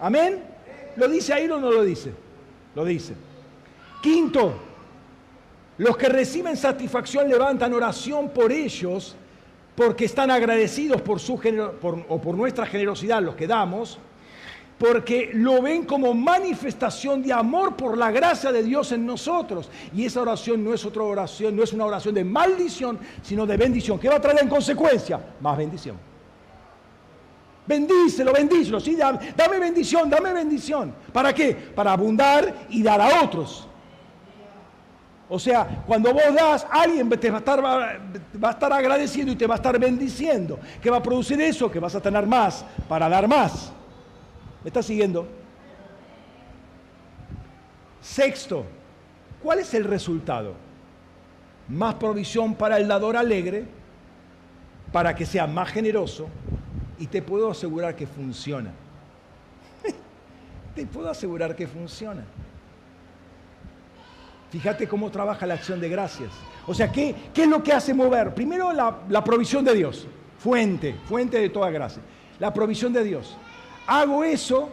[0.00, 0.42] Amén.
[0.96, 2.12] ¿Lo dice ahí o no lo dice?
[2.74, 3.14] Lo dice.
[4.02, 4.54] Quinto,
[5.78, 9.16] los que reciben satisfacción levantan oración por ellos
[9.76, 11.34] porque están agradecidos por su
[12.08, 13.98] o por nuestra generosidad, los que damos,
[14.76, 19.70] porque lo ven como manifestación de amor por la gracia de Dios en nosotros.
[19.94, 23.56] Y esa oración no es otra oración, no es una oración de maldición, sino de
[23.56, 24.00] bendición.
[24.00, 25.20] ¿Qué va a traer en consecuencia?
[25.40, 25.96] Más bendición.
[27.66, 30.94] Bendícelo, bendícelo, sí, dame, dame bendición, dame bendición.
[31.12, 31.54] ¿Para qué?
[31.54, 33.68] Para abundar y dar a otros.
[35.30, 39.36] O sea, cuando vos das, alguien te va a, estar, va a estar agradeciendo y
[39.36, 40.58] te va a estar bendiciendo.
[40.80, 41.70] ¿Qué va a producir eso?
[41.70, 43.70] Que vas a tener más para dar más.
[44.62, 45.28] ¿Me estás siguiendo?
[48.00, 48.64] Sexto,
[49.42, 50.54] ¿cuál es el resultado?
[51.68, 53.66] Más provisión para el dador alegre,
[54.90, 56.26] para que sea más generoso,
[56.98, 58.72] y te puedo asegurar que funciona.
[60.74, 62.24] te puedo asegurar que funciona.
[64.50, 66.30] Fíjate cómo trabaja la acción de gracias.
[66.66, 68.34] O sea, ¿qué, qué es lo que hace mover?
[68.34, 70.06] Primero la, provisión de Dios,
[70.38, 72.02] fuente, fuente de toda gracia.
[72.38, 73.36] La provisión de Dios.
[73.86, 74.70] Hago eso,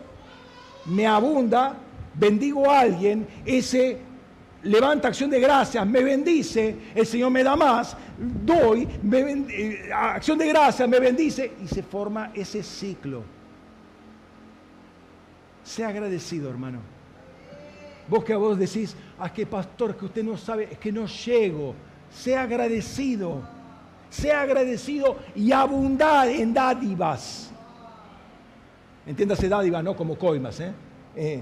[0.85, 1.75] me abunda,
[2.13, 3.99] bendigo a alguien, ese
[4.63, 10.47] levanta acción de gracias, me bendice, el Señor me da más, doy, eh, acción de
[10.47, 13.23] gracias, me bendice y se forma ese ciclo.
[15.63, 16.94] Sea agradecido, hermano.
[18.07, 21.07] Vos que a vos decís, ah, que pastor, que usted no sabe, es que no
[21.07, 21.73] llego.
[22.11, 23.41] Sea agradecido,
[24.09, 27.51] sea agradecido y abundad en dádivas.
[29.05, 30.71] Entiéndase dádivas, no como coimas, ¿eh?
[31.15, 31.41] Eh,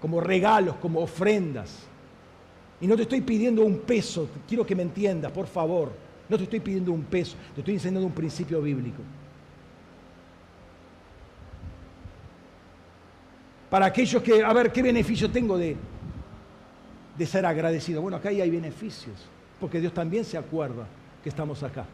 [0.00, 1.84] como regalos, como ofrendas.
[2.80, 5.92] Y no te estoy pidiendo un peso, quiero que me entiendas, por favor.
[6.28, 9.02] No te estoy pidiendo un peso, te estoy enseñando un principio bíblico.
[13.70, 15.76] Para aquellos que, a ver, ¿qué beneficio tengo de,
[17.18, 18.00] de ser agradecido.
[18.00, 19.16] Bueno, acá hay beneficios,
[19.60, 20.86] porque Dios también se acuerda
[21.22, 21.84] que estamos acá.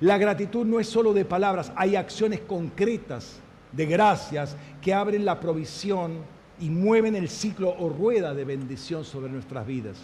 [0.00, 3.38] La gratitud no es solo de palabras, hay acciones concretas
[3.72, 6.18] de gracias que abren la provisión
[6.60, 9.98] y mueven el ciclo o rueda de bendición sobre nuestras vidas.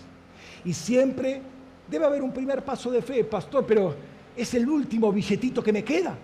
[0.65, 1.43] Y siempre
[1.91, 3.95] debe haber un primer paso de fe, pastor, pero
[4.37, 6.17] es el último billetito que me queda.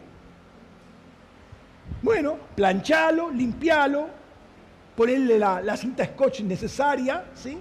[2.02, 4.17] Bueno, planchalo, limpialo,
[4.98, 7.56] ponerle la, cinta scotch necesaria, ¿sí?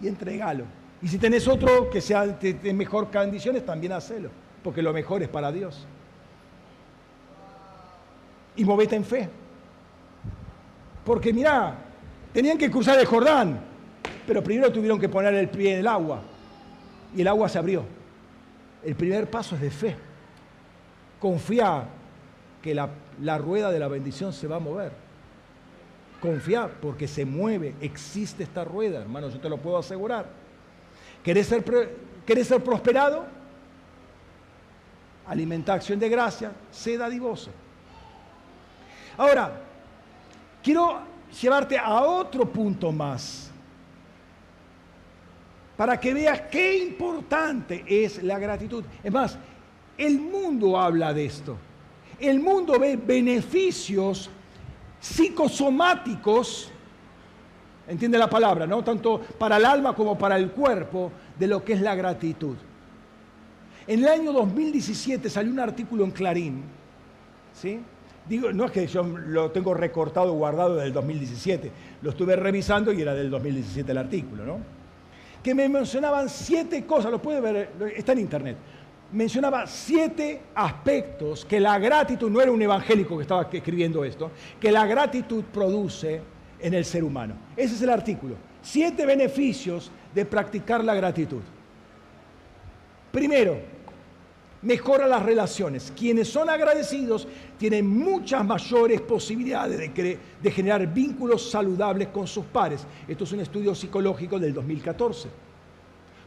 [0.00, 0.64] Y entregalo.
[1.02, 4.30] Y si tenés otro que sea de mejor condiciones, también hacelo,
[4.64, 5.86] porque lo mejor es para Dios.
[8.56, 9.28] Y movete en fe.
[11.04, 11.76] Porque mirá,
[12.32, 13.60] tenían que cruzar el Jordán,
[14.26, 16.22] pero primero tuvieron que poner el pie en el agua.
[17.14, 17.84] Y el agua se abrió.
[18.82, 19.94] El primer paso es de fe.
[21.20, 21.84] Confía
[22.62, 22.88] que la,
[23.20, 25.01] la rueda de la bendición se va a mover.
[26.22, 30.26] Confía porque se mueve, existe esta rueda, hermano, yo te lo puedo asegurar.
[31.24, 31.64] ¿Querés ser,
[32.44, 33.26] ser prosperado?
[35.26, 37.50] Alimenta acción de gracia, sé dadivoso.
[39.18, 39.62] Ahora,
[40.62, 41.00] quiero
[41.40, 43.50] llevarte a otro punto más,
[45.76, 48.84] para que veas qué importante es la gratitud.
[49.02, 49.36] Es más,
[49.98, 51.56] el mundo habla de esto.
[52.20, 54.30] El mundo ve beneficios
[55.02, 56.70] psicosomáticos
[57.88, 58.82] entiende la palabra, ¿no?
[58.82, 62.56] Tanto para el alma como para el cuerpo de lo que es la gratitud.
[63.86, 66.62] En el año 2017 salió un artículo en Clarín,
[67.52, 67.80] ¿sí?
[68.28, 71.72] Digo, no es que yo lo tengo recortado, guardado del 2017,
[72.02, 74.58] lo estuve revisando y era del 2017 el artículo, ¿no?
[75.42, 78.56] Que me mencionaban siete cosas, lo puede ver, está en internet.
[79.12, 84.72] Mencionaba siete aspectos que la gratitud, no era un evangélico que estaba escribiendo esto, que
[84.72, 86.22] la gratitud produce
[86.58, 87.34] en el ser humano.
[87.56, 88.36] Ese es el artículo.
[88.62, 91.42] Siete beneficios de practicar la gratitud.
[93.10, 93.58] Primero,
[94.62, 95.92] mejora las relaciones.
[95.96, 97.28] Quienes son agradecidos
[97.58, 102.86] tienen muchas mayores posibilidades de, de, generar vínculos saludables con sus pares.
[103.06, 105.51] Esto es un estudio psicológico del 2014.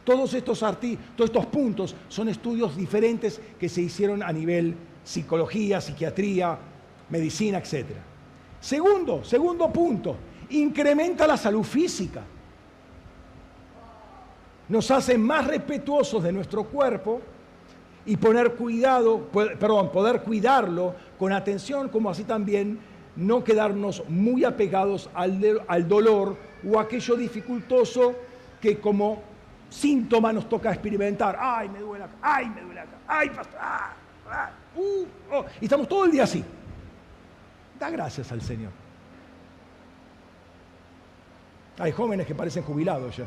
[0.06, 0.84] Todos estos, todos
[1.18, 6.56] estos puntos son estudios diferentes que se hicieron a nivel psicología, psiquiatría,
[7.10, 7.86] medicina, etc.
[8.60, 10.16] Segundo, segundo punto,
[10.50, 12.22] incrementa la salud física.
[14.68, 17.20] Nos hace más respetuosos de nuestro cuerpo
[18.04, 22.78] y poner cuidado, perdón, poder cuidarlo con atención, como así también
[23.16, 28.14] no quedarnos muy apegados al, al dolor o aquello dificultoso
[28.60, 29.34] que como
[29.68, 31.36] síntoma nos toca experimentar.
[31.38, 33.94] Ay, me duele acá, ay, me duele acá, ay, pastor, ah,
[34.30, 35.44] ah, uh, oh.
[35.60, 36.44] Y estamos todo el día así.
[37.78, 38.72] Da gracias al Señor.
[41.78, 43.26] Hay jóvenes que parecen jubilados ya.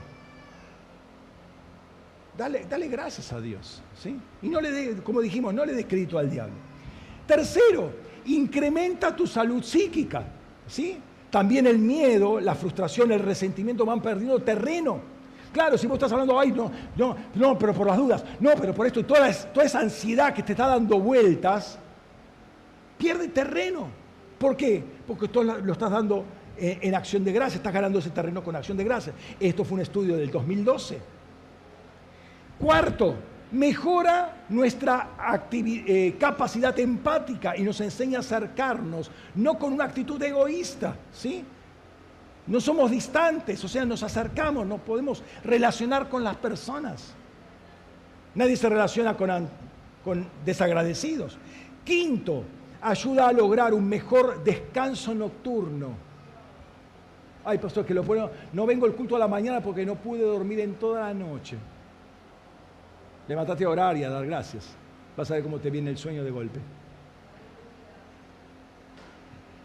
[2.38, 3.82] Dale, dale gracias a Dios.
[4.02, 4.18] ¿sí?
[4.42, 6.56] Y no le como dijimos, no le des crédito al diablo.
[7.28, 7.92] Tercero,
[8.26, 10.24] incrementa tu salud psíquica.
[10.68, 10.98] ¿sí?
[11.30, 15.19] También el miedo, la frustración, el resentimiento van perdiendo terreno.
[15.52, 18.74] Claro, si vos estás hablando, ay, no, no, no, pero por las dudas, no, pero
[18.74, 21.80] por esto, toda, esa ansiedad que te está dando vueltas,
[22.98, 23.88] pierde terreno.
[24.38, 24.84] ¿Por qué?
[25.08, 26.24] Porque tú lo estás dando
[26.58, 29.14] en acción de gracia, estás ganando ese terreno con acción de gracia.
[29.40, 31.00] Esto fue un estudio del 2012.
[32.60, 33.16] Cuarto,
[33.52, 35.10] mejora nuestra
[35.52, 41.44] eh, capacidad empática y nos enseña a acercarnos, no con una actitud egoísta, ¿sí?
[42.50, 47.14] No somos distantes, o sea, nos acercamos, nos podemos relacionar con las personas.
[48.34, 49.48] Nadie se relaciona con,
[50.04, 51.38] con desagradecidos.
[51.86, 52.44] Quinto,
[52.82, 55.92] ayuda a lograr un mejor descanso nocturno.
[57.46, 58.32] Ay, pastor, que lo puedo.
[58.52, 61.56] No vengo al culto a la mañana porque no pude dormir en toda la noche.
[63.28, 64.70] Levantate a orar y a dar gracias.
[65.16, 66.60] Vas a ver cómo te viene el sueño de golpe.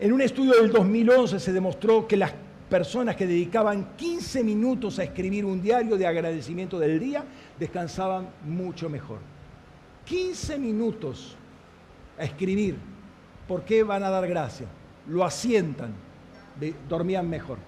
[0.00, 2.32] En un estudio del 2011 se demostró que las
[2.68, 7.24] personas que dedicaban 15 minutos a escribir un diario de agradecimiento del día
[7.58, 9.18] descansaban mucho mejor.
[10.04, 11.36] 15 minutos
[12.18, 12.76] a escribir
[13.46, 14.68] ¿Por qué van a dar gracias?
[15.08, 15.92] Lo asientan,
[16.88, 17.58] dormían mejor.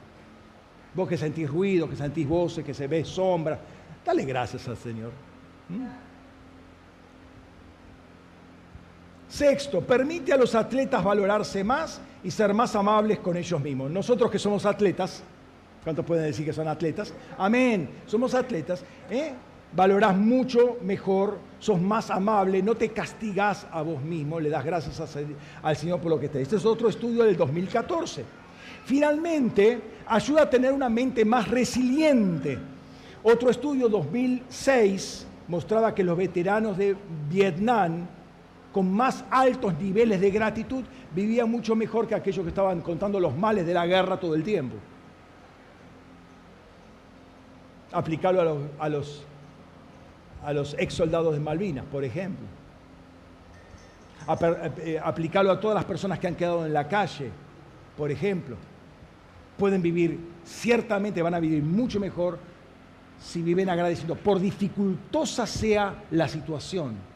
[0.94, 3.60] Vos que sentís ruido, que sentís voces, que se ve sombra,
[4.04, 5.12] dale gracias al Señor.
[9.28, 13.90] Sexto, permite a los atletas valorarse más y ser más amables con ellos mismos.
[13.90, 15.22] Nosotros que somos atletas,
[15.82, 17.12] ¿cuántos pueden decir que son atletas?
[17.36, 18.84] Amén, somos atletas.
[19.10, 19.32] ¿eh?
[19.72, 25.16] valorás mucho mejor, sos más amable, no te castigás a vos mismo, le das gracias
[25.62, 28.24] al Señor por lo que te Este es otro estudio del 2014.
[28.84, 32.58] Finalmente, ayuda a tener una mente más resiliente.
[33.22, 36.96] Otro estudio 2006 mostraba que los veteranos de
[37.28, 38.06] Vietnam
[38.76, 40.84] con más altos niveles de gratitud
[41.14, 44.42] vivían mucho mejor que aquellos que estaban contando los males de la guerra todo el
[44.42, 44.76] tiempo.
[47.90, 49.24] Aplicarlo a los
[50.44, 52.44] a los ex soldados de Malvinas, por ejemplo.
[54.76, 57.30] Eh, aplicarlo a todas las personas que han quedado en la calle,
[57.96, 58.56] por ejemplo.
[59.56, 62.38] Pueden vivir, ciertamente van a vivir mucho mejor
[63.18, 67.15] si viven agradeciendo, por dificultosa sea la situación.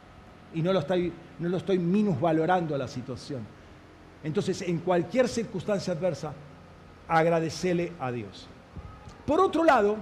[0.53, 3.41] Y no lo estoy, no lo estoy minusvalorando la situación.
[4.23, 6.33] Entonces, en cualquier circunstancia adversa,
[7.07, 8.47] agradecele a Dios.
[9.25, 9.97] Por otro lado,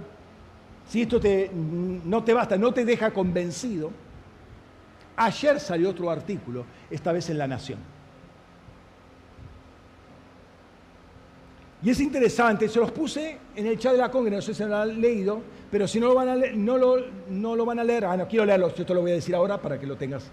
[0.88, 3.92] si esto te, no te basta, no te deja convencido,
[5.16, 7.80] ayer salió otro artículo, esta vez en La Nación.
[11.82, 14.70] Y es interesante, se los puse en el chat de la congregación, no sé si
[14.70, 15.42] lo han leído,
[15.72, 18.46] pero si no lo van a leer, no lo, van a leer, ah, no quiero
[18.46, 20.30] leerlo, yo te lo voy a decir ahora para que lo tengas,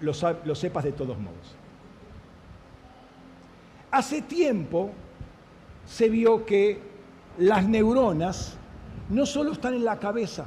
[0.00, 1.56] lo, sepas de todos modos.
[3.90, 4.92] Hace tiempo
[5.84, 6.78] se vio que
[7.36, 8.56] las neuronas
[9.10, 10.46] no solo están en la cabeza,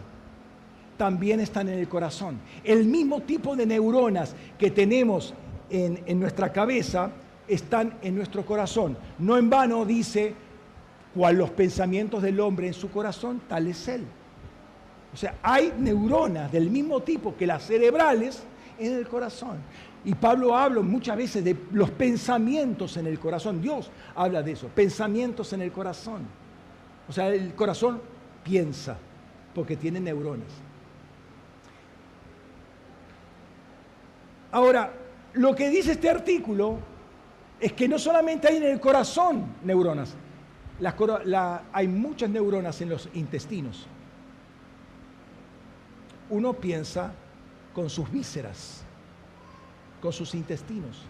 [0.97, 2.39] también están en el corazón.
[2.63, 5.35] El mismo tipo de neuronas que tenemos
[5.69, 7.11] en, en nuestra cabeza
[7.47, 8.97] están en nuestro corazón.
[9.19, 10.33] No en vano dice,
[11.13, 14.03] cual los pensamientos del hombre en su corazón, tal es él.
[15.13, 18.43] O sea, hay neuronas del mismo tipo que las cerebrales
[18.77, 19.57] en el corazón.
[20.03, 23.61] Y Pablo habla muchas veces de los pensamientos en el corazón.
[23.61, 26.23] Dios habla de eso, pensamientos en el corazón.
[27.07, 28.01] O sea, el corazón
[28.43, 28.97] piensa
[29.53, 30.49] porque tiene neuronas.
[34.51, 34.93] Ahora,
[35.33, 36.77] lo que dice este artículo
[37.59, 40.15] es que no solamente hay en el corazón neuronas,
[41.71, 43.87] hay muchas neuronas en los intestinos.
[46.29, 47.13] Uno piensa
[47.73, 48.83] con sus vísceras,
[50.01, 51.03] con sus intestinos.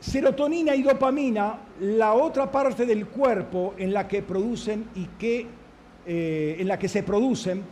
[0.00, 5.46] Serotonina y dopamina, la otra parte del cuerpo en la que producen y que,
[6.06, 7.62] eh, en la que se producen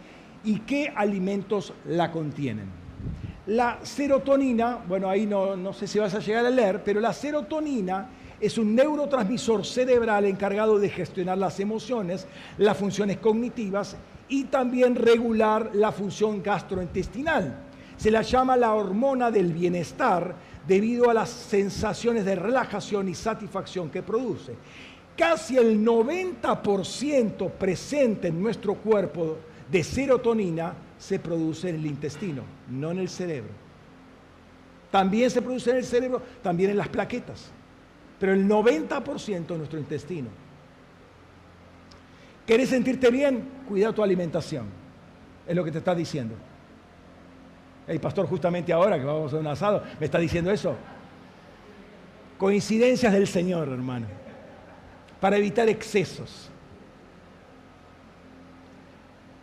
[0.44, 2.77] y qué alimentos la contienen.
[3.48, 7.14] La serotonina, bueno, ahí no, no sé si vas a llegar a leer, pero la
[7.14, 8.06] serotonina
[8.38, 12.26] es un neurotransmisor cerebral encargado de gestionar las emociones,
[12.58, 13.96] las funciones cognitivas
[14.28, 17.56] y también regular la función gastrointestinal.
[17.96, 20.34] Se la llama la hormona del bienestar
[20.66, 24.56] debido a las sensaciones de relajación y satisfacción que produce.
[25.16, 29.38] Casi el 90% presente en nuestro cuerpo
[29.70, 33.52] de serotonina se produce en el intestino, no en el cerebro.
[34.90, 37.50] También se produce en el cerebro, también en las plaquetas,
[38.18, 40.28] pero el 90% en nuestro intestino.
[42.46, 43.46] ¿Querés sentirte bien?
[43.68, 44.66] Cuida tu alimentación.
[45.46, 46.34] Es lo que te está diciendo.
[47.86, 50.74] El pastor justamente ahora que vamos a un asado me está diciendo eso.
[52.38, 54.06] Coincidencias del Señor, hermano.
[55.20, 56.50] Para evitar excesos.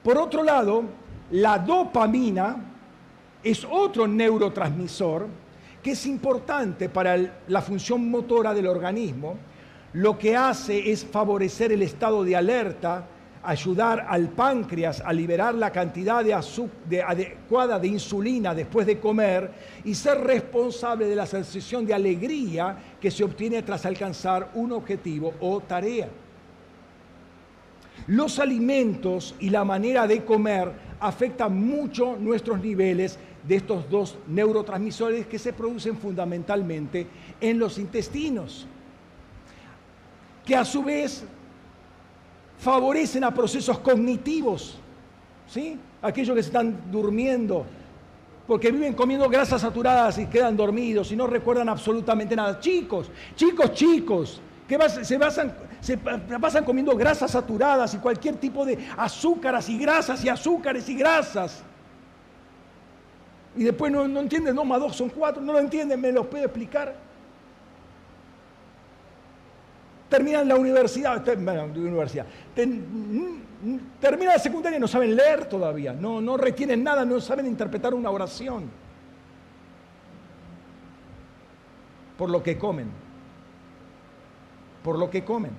[0.03, 0.85] Por otro lado,
[1.31, 2.55] la dopamina
[3.43, 5.27] es otro neurotransmisor
[5.81, 7.15] que es importante para
[7.47, 9.37] la función motora del organismo.
[9.93, 13.05] Lo que hace es favorecer el estado de alerta,
[13.43, 16.33] ayudar al páncreas a liberar la cantidad de,
[17.03, 19.51] adecuada de insulina después de comer
[19.83, 25.35] y ser responsable de la sensación de alegría que se obtiene tras alcanzar un objetivo
[25.39, 26.09] o tarea.
[28.07, 33.17] Los alimentos y la manera de comer afectan mucho nuestros niveles
[33.47, 37.07] de estos dos neurotransmisores que se producen fundamentalmente
[37.41, 38.67] en los intestinos,
[40.45, 41.23] que a su vez
[42.59, 44.77] favorecen a procesos cognitivos,
[45.47, 45.77] ¿sí?
[46.01, 47.65] Aquellos que se están durmiendo,
[48.47, 52.59] porque viven comiendo grasas saturadas y quedan dormidos y no recuerdan absolutamente nada.
[52.59, 55.53] Chicos, chicos, chicos, que se, basan,
[55.85, 60.95] se pasan comiendo grasas saturadas y cualquier tipo de azúcares y grasas y azúcares y
[60.95, 61.61] grasas.
[63.55, 66.25] Y después no, no entienden, no, más dos son cuatro, no lo entienden, me los
[66.25, 66.95] puede explicar.
[70.09, 72.25] Terminan la universidad, bueno, universidad,
[72.55, 77.93] terminan la secundaria y no saben leer todavía, no, no retienen nada, no saben interpretar
[77.93, 78.71] una oración.
[82.17, 83.05] Por lo que comen
[84.85, 85.51] por lo que comen.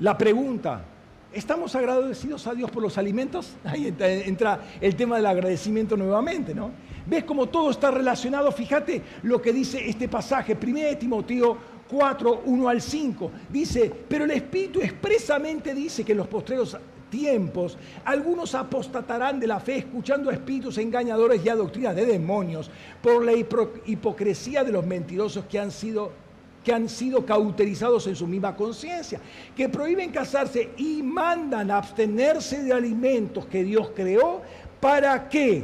[0.00, 0.84] La pregunta,
[1.32, 3.54] ¿estamos agradecidos a Dios por los alimentos?
[3.64, 6.70] Ahí entra, el tema del agradecimiento nuevamente, ¿no?
[7.06, 8.52] ¿Ves cómo todo está relacionado?
[8.52, 11.56] Fíjate lo que dice este pasaje, 1 Timoteo
[11.88, 13.30] 4, 1 al 5.
[13.48, 16.76] Dice, pero el Espíritu expresamente dice que los postreros
[17.08, 22.70] tiempos, algunos apostatarán de la fe escuchando a espíritus engañadores y a doctrinas de demonios
[23.00, 26.25] por la hipocresía de los mentirosos que han sido
[26.66, 29.20] que han sido cauterizados en su misma conciencia,
[29.54, 34.42] que prohíben casarse y mandan abstenerse de alimentos que Dios creó
[34.80, 35.62] para que,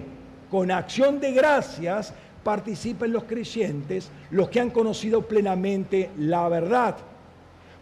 [0.48, 2.14] con acción de gracias,
[2.44, 6.94] participen los creyentes, los que han conocido plenamente la verdad.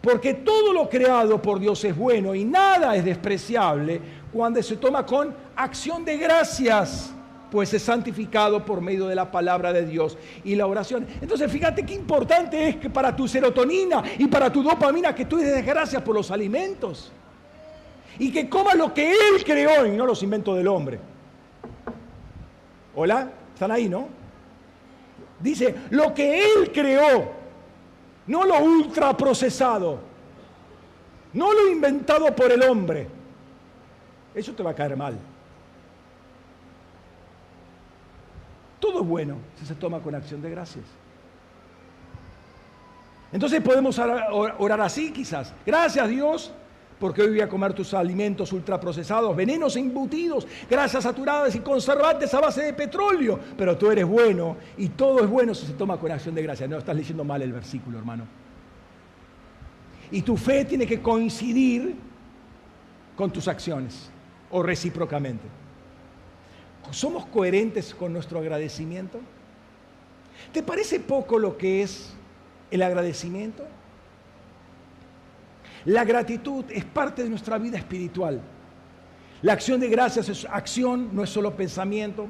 [0.01, 4.01] Porque todo lo creado por Dios es bueno y nada es despreciable
[4.33, 7.13] cuando se toma con acción de gracias,
[7.51, 11.05] pues es santificado por medio de la palabra de Dios y la oración.
[11.21, 15.37] Entonces fíjate qué importante es que para tu serotonina y para tu dopamina que tú
[15.37, 17.11] des gracias por los alimentos.
[18.17, 20.99] Y que comas lo que Él creó y no los inventos del hombre.
[22.95, 24.07] Hola, están ahí, ¿no?
[25.39, 27.31] Dice, lo que Él creó,
[28.27, 29.99] no lo ultraprocesado,
[31.33, 33.07] no lo inventado por el hombre.
[34.33, 35.17] Eso te va a caer mal.
[38.81, 40.83] Todo es bueno si se toma con acción de gracias.
[43.31, 45.53] Entonces podemos orar así quizás.
[45.65, 46.51] Gracias Dios
[46.99, 52.41] porque hoy voy a comer tus alimentos ultraprocesados, venenos embutidos, grasas saturadas y conservantes a
[52.41, 53.39] base de petróleo.
[53.57, 56.67] Pero tú eres bueno y todo es bueno si se toma con acción de gracia.
[56.67, 58.25] No, estás leyendo mal el versículo, hermano.
[60.11, 61.95] Y tu fe tiene que coincidir
[63.15, 64.09] con tus acciones
[64.51, 65.60] o recíprocamente.
[66.91, 69.19] ¿Somos coherentes con nuestro agradecimiento?
[70.53, 72.13] ¿Te parece poco lo que es
[72.69, 73.65] el agradecimiento?
[75.85, 78.41] La gratitud es parte de nuestra vida espiritual.
[79.41, 82.27] La acción de gracias es acción, no es solo pensamiento.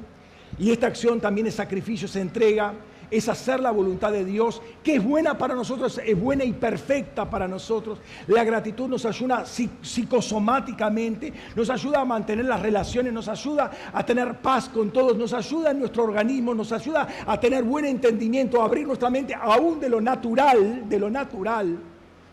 [0.58, 2.74] Y esta acción también es sacrificio, es entrega,
[3.12, 7.28] es hacer la voluntad de Dios, que es buena para nosotros, es buena y perfecta
[7.28, 7.98] para nosotros.
[8.26, 14.38] La gratitud nos ayuda psicosomáticamente, nos ayuda a mantener las relaciones, nos ayuda a tener
[14.38, 18.64] paz con todos, nos ayuda en nuestro organismo, nos ayuda a tener buen entendimiento, a
[18.64, 21.78] abrir nuestra mente aún de lo natural, de lo natural,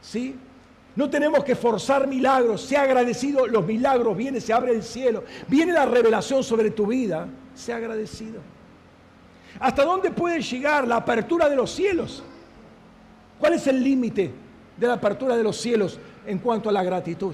[0.01, 0.33] ¿sí?
[0.95, 2.61] No tenemos que forzar milagros.
[2.61, 5.23] Sea agradecido, los milagros vienen, se abre el cielo.
[5.47, 7.27] Viene la revelación sobre tu vida.
[7.53, 8.41] Sea agradecido.
[9.59, 12.23] ¿Hasta dónde puede llegar la apertura de los cielos?
[13.37, 14.31] ¿Cuál es el límite
[14.77, 17.33] de la apertura de los cielos en cuanto a la gratitud?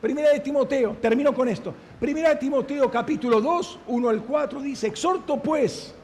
[0.00, 1.74] Primera de Timoteo, termino con esto.
[1.98, 5.94] Primera de Timoteo capítulo 2, 1 al 4 dice, exhorto pues,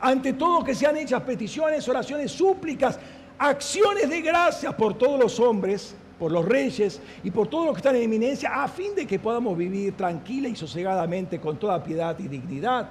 [0.00, 2.98] ante todo que sean hechas peticiones, oraciones, súplicas,
[3.38, 7.78] acciones de gracia por todos los hombres, por los reyes y por todos los que
[7.78, 12.16] están en eminencia, a fin de que podamos vivir tranquila y sosegadamente con toda piedad
[12.18, 12.90] y dignidad.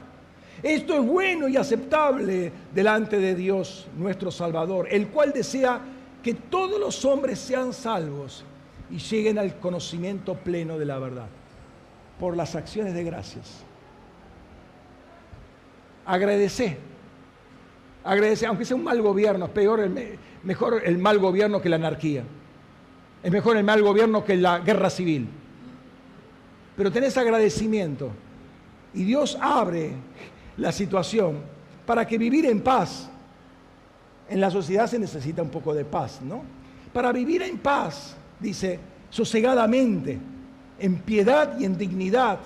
[0.62, 5.82] Esto es bueno y aceptable delante de Dios nuestro Salvador, el cual desea
[6.22, 8.46] que todos los hombres sean salvos
[8.90, 11.28] y lleguen al conocimiento pleno de la verdad,
[12.20, 13.64] por las acciones de gracias.
[16.06, 16.78] Agradece,
[18.04, 21.78] agradece, aunque sea un mal gobierno, es peor el, mejor el mal gobierno que la
[21.78, 22.24] anarquía.
[23.22, 25.28] Es mejor el mal gobierno que la guerra civil.
[26.76, 28.12] Pero tenés agradecimiento.
[28.94, 29.94] Y Dios abre
[30.58, 31.40] la situación
[31.86, 33.10] para que vivir en paz.
[34.30, 36.44] En la sociedad se necesita un poco de paz, ¿no?
[36.94, 40.20] Para vivir en paz, dice, sosegadamente,
[40.80, 42.40] en piedad y en dignidad,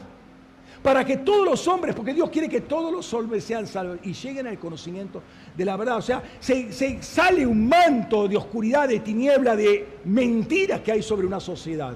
[0.81, 4.13] para que todos los hombres, porque Dios quiere que todos los hombres sean salvos y
[4.13, 5.21] lleguen al conocimiento
[5.55, 5.97] de la verdad.
[5.97, 11.01] O sea, se, se, sale un manto de oscuridad, de tiniebla, de mentiras que hay
[11.01, 11.93] sobre una sociedad,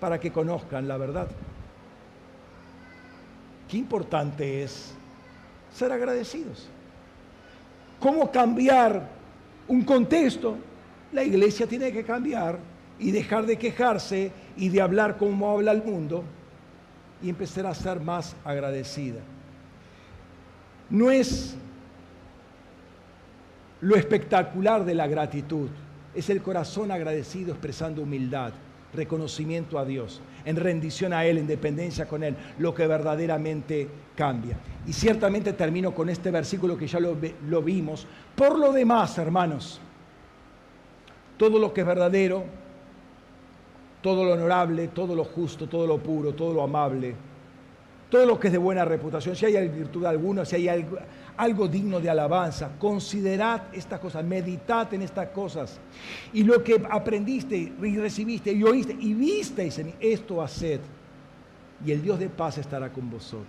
[0.00, 1.28] para que conozcan la verdad.
[3.68, 4.94] Qué importante es
[5.72, 6.68] ser agradecidos.
[8.00, 9.08] ¿Cómo cambiar
[9.66, 10.56] un contexto?
[11.12, 12.58] La iglesia tiene que cambiar
[12.98, 16.24] y dejar de quejarse y de hablar como habla el mundo
[17.22, 19.20] y empezar a ser más agradecida.
[20.90, 21.56] No es
[23.80, 25.68] lo espectacular de la gratitud,
[26.14, 28.52] es el corazón agradecido expresando humildad,
[28.94, 34.56] reconocimiento a Dios, en rendición a Él, en dependencia con Él, lo que verdaderamente cambia.
[34.86, 38.06] Y ciertamente termino con este versículo que ya lo, vimos.
[38.34, 39.80] Por lo demás, hermanos,
[41.36, 42.44] todo lo que es verdadero,
[44.02, 47.14] todo lo honorable, todo lo justo, todo lo puro, todo lo amable,
[48.10, 50.98] todo lo que es de buena reputación, si hay virtud alguna, si hay algo,
[51.36, 55.80] algo digno de alabanza, considerad estas cosas, meditad en estas cosas.
[56.32, 60.80] Y lo que aprendiste y recibiste y oíste y visteis en esto haced,
[61.84, 63.46] y el Dios de paz estará con vosotros.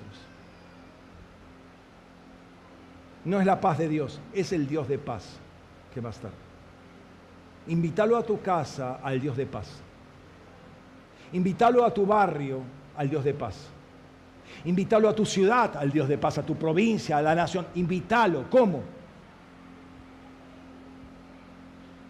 [3.24, 5.26] No es la paz de Dios, es el Dios de paz
[5.94, 6.32] que va a estar.
[7.68, 9.68] Invítalo a tu casa al Dios de paz.
[11.34, 12.62] Invítalo a tu barrio
[12.96, 13.56] al Dios de paz.
[14.66, 17.68] Invítalo a tu ciudad al Dios de paz, a tu provincia, a la nación.
[17.76, 18.50] Invítalo.
[18.50, 18.82] ¿Cómo?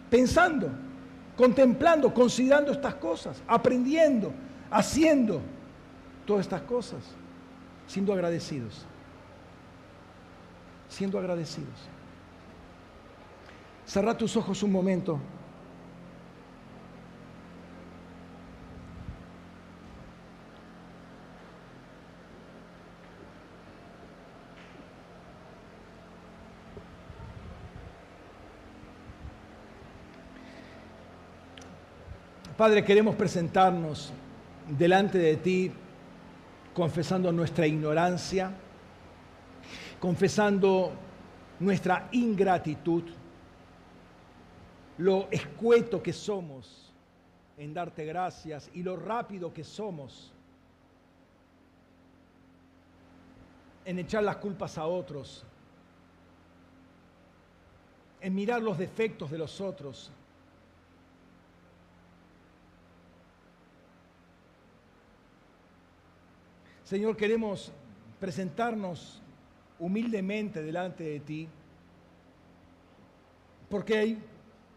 [0.08, 0.70] Pensando,
[1.36, 4.32] contemplando, considerando estas cosas, aprendiendo,
[4.70, 5.40] haciendo
[6.24, 7.02] todas estas cosas,
[7.86, 8.86] siendo agradecidos.
[10.88, 11.74] siendo agradecidos.
[13.84, 15.18] Cerra tus ojos un momento.
[32.56, 34.14] Padre, queremos presentarnos
[34.66, 35.70] delante de ti
[36.72, 38.50] confesando nuestra ignorancia,
[40.00, 40.90] confesando
[41.60, 43.04] nuestra ingratitud,
[44.96, 46.94] lo escueto que somos
[47.58, 50.32] en darte gracias y lo rápido que somos
[53.84, 55.44] en echar las culpas a otros,
[58.22, 60.10] en mirar los defectos de los otros,
[66.86, 67.72] Señor, queremos
[68.20, 69.20] presentarnos
[69.80, 71.48] humildemente delante de ti,
[73.68, 74.16] porque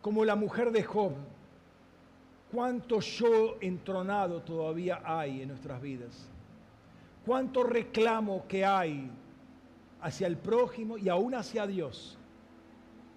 [0.02, 1.12] como la mujer de Job,
[2.52, 6.28] cuánto yo entronado todavía hay en nuestras vidas,
[7.28, 9.08] cuánto reclamo que hay
[10.02, 12.18] hacia el prójimo y aún hacia Dios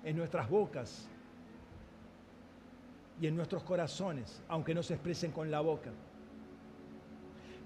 [0.04, 1.08] en nuestras bocas
[3.18, 5.92] y en nuestros corazones, aunque no se expresen con la boca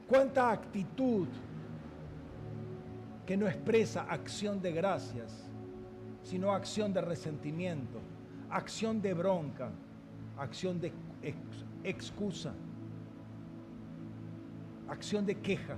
[0.07, 1.29] cuánta actitud
[3.25, 5.47] que no expresa acción de gracias,
[6.23, 8.01] sino acción de resentimiento,
[8.51, 9.71] acción de bronca,
[10.39, 10.93] acción de
[11.83, 12.55] excusa,
[14.89, 15.77] acción de queja.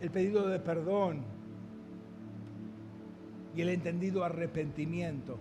[0.00, 1.22] El pedido de perdón
[3.54, 5.38] y el entendido arrepentimiento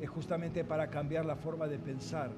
[0.00, 2.30] es justamente para cambiar la forma de pensar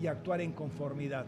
[0.00, 1.26] y actuar en conformidad.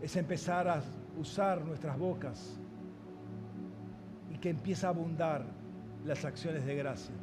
[0.00, 0.82] Es empezar a
[1.18, 2.58] usar nuestras bocas
[4.30, 5.44] y que empiece a abundar
[6.04, 7.14] las acciones de gracia.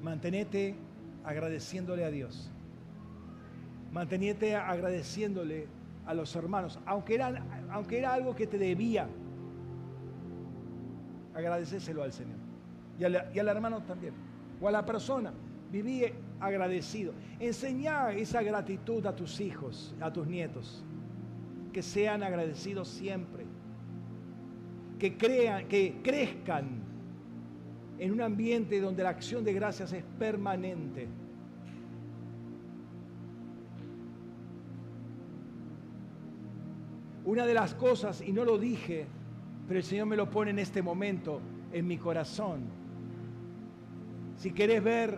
[0.00, 0.76] Mantenete
[1.24, 2.50] agradeciéndole a Dios
[3.92, 5.66] manteniente agradeciéndole
[6.06, 9.08] a los hermanos, aunque era, aunque era algo que te debía,
[11.34, 12.36] agradecéselo al Señor.
[12.98, 13.04] Y
[13.38, 14.12] al, hermano también,
[14.60, 15.32] o a la persona,
[15.72, 16.02] viví
[16.38, 17.14] agradecido.
[17.38, 20.84] Enseñá esa gratitud a tus hijos, a tus nietos,
[21.72, 23.44] que sean agradecidos siempre,
[24.98, 26.80] que crean, que crezcan
[27.98, 31.08] en un ambiente donde la acción de gracias es permanente
[37.30, 39.06] Una de las cosas, y no lo dije,
[39.68, 41.40] pero el Señor me lo pone en este momento
[41.72, 42.62] en mi corazón.
[44.36, 45.16] Si querés ver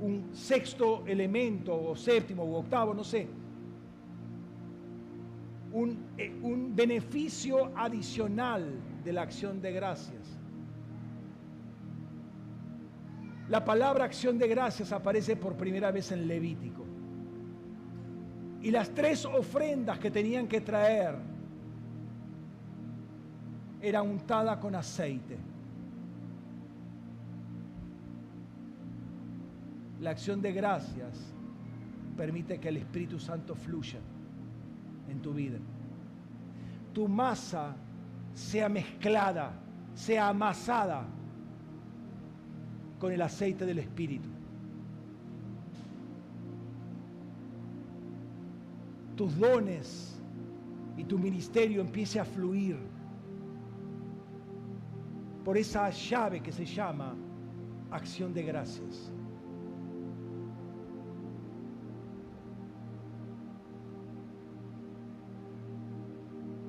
[0.00, 3.26] un sexto elemento, o séptimo, o octavo, no sé,
[5.72, 8.70] un, eh, un beneficio adicional
[9.02, 10.38] de la acción de gracias.
[13.48, 16.91] La palabra acción de gracias aparece por primera vez en Levítico.
[18.62, 21.16] Y las tres ofrendas que tenían que traer
[23.80, 25.36] era untada con aceite.
[30.00, 31.34] La acción de gracias
[32.16, 33.98] permite que el Espíritu Santo fluya
[35.08, 35.58] en tu vida.
[36.92, 37.74] Tu masa
[38.34, 39.52] sea mezclada,
[39.94, 41.04] sea amasada
[43.00, 44.31] con el aceite del Espíritu.
[49.16, 50.20] Tus dones
[50.96, 52.78] y tu ministerio empiece a fluir
[55.44, 57.14] por esa llave que se llama
[57.90, 59.12] acción de gracias.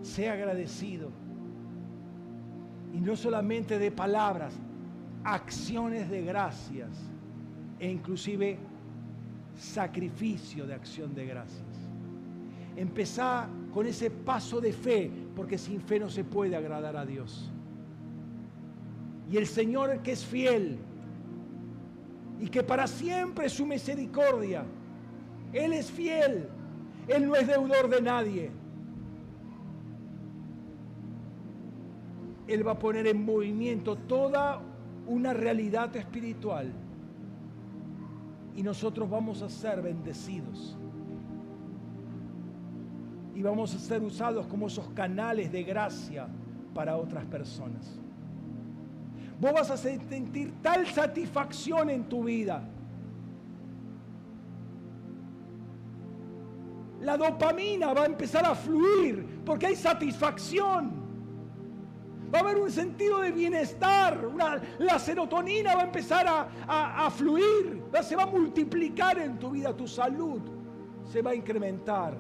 [0.02, 1.12] Sea agradecido.
[2.94, 4.54] Y no solamente de palabras,
[5.24, 6.90] acciones de gracias
[7.80, 8.60] e inclusive
[9.56, 11.73] sacrificio de acción de gracias.
[12.76, 17.52] Empezá con ese paso de fe, porque sin fe no se puede agradar a Dios.
[19.32, 20.78] Y el Señor que es fiel
[22.40, 24.66] y que para siempre es su misericordia,
[25.54, 26.48] Él es fiel,
[27.08, 28.52] Él no es deudor de nadie.
[32.48, 34.62] Él va a poner en movimiento toda
[35.08, 36.72] una realidad espiritual
[38.56, 40.78] y nosotros vamos a ser bendecidos.
[43.36, 46.28] Y vamos a ser usados como esos canales de gracia
[46.74, 48.00] para otras personas.
[49.40, 52.64] Vos vas a sentir tal satisfacción en tu vida.
[57.02, 61.04] La dopamina va a empezar a fluir porque hay satisfacción.
[62.34, 64.20] Va a haber un sentido de bienestar.
[64.80, 66.26] la serotonina va a empezar
[66.68, 67.84] a, fluir.
[68.02, 69.76] Se va a multiplicar en tu vida.
[69.76, 70.42] Tu salud
[71.12, 72.16] se va a incrementar.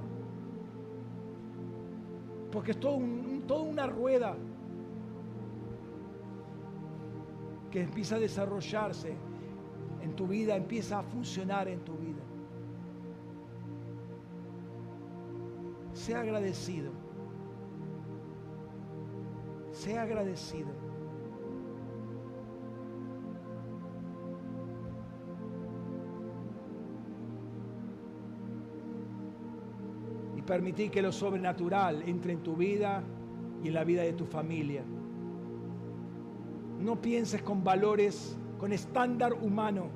[2.53, 2.99] Porque es todo
[3.47, 4.37] toda una rueda
[7.71, 9.15] que empieza a desarrollarse
[10.03, 12.21] en tu vida, empieza a funcionar en tu vida.
[15.93, 16.91] Sea agradecido.
[19.71, 20.82] Sea agradecido.
[30.45, 33.03] Permitir que lo sobrenatural entre en tu vida
[33.63, 34.83] y en la vida de tu familia.
[36.79, 39.87] No pienses con valores, con estándar humano.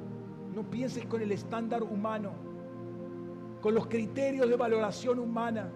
[0.54, 2.32] No pienses con el estándar humano,
[3.62, 5.70] con los criterios de valoración humana.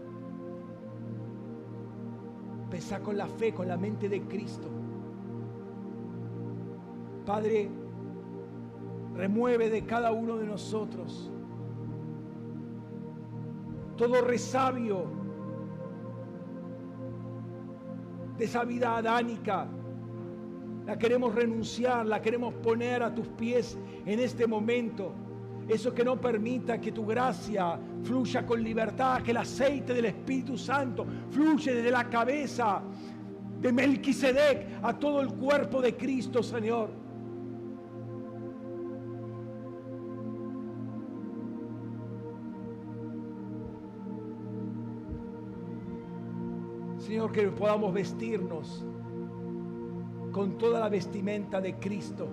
[2.69, 4.69] Pesa con la fe, con la mente de Cristo.
[7.26, 7.69] Padre,
[9.14, 11.31] remueve de cada uno de nosotros
[14.02, 15.06] todo resabio
[18.36, 19.68] de esa vida adánica
[20.88, 25.14] la queremos renunciar, la queremos poner a tus pies en este momento.
[25.69, 30.57] Eso que no permita que tu gracia fluya con libertad, que el aceite del Espíritu
[30.57, 32.82] Santo fluye desde la cabeza
[33.60, 36.90] de Melquisedec a todo el cuerpo de Cristo, Señor.
[47.30, 48.84] Que podamos vestirnos
[50.31, 52.27] con toda la vestimenta de Cristo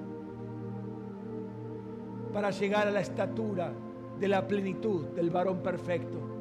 [2.32, 3.70] para llegar a la estatura
[4.18, 6.37] de la plenitud del varón perfecto.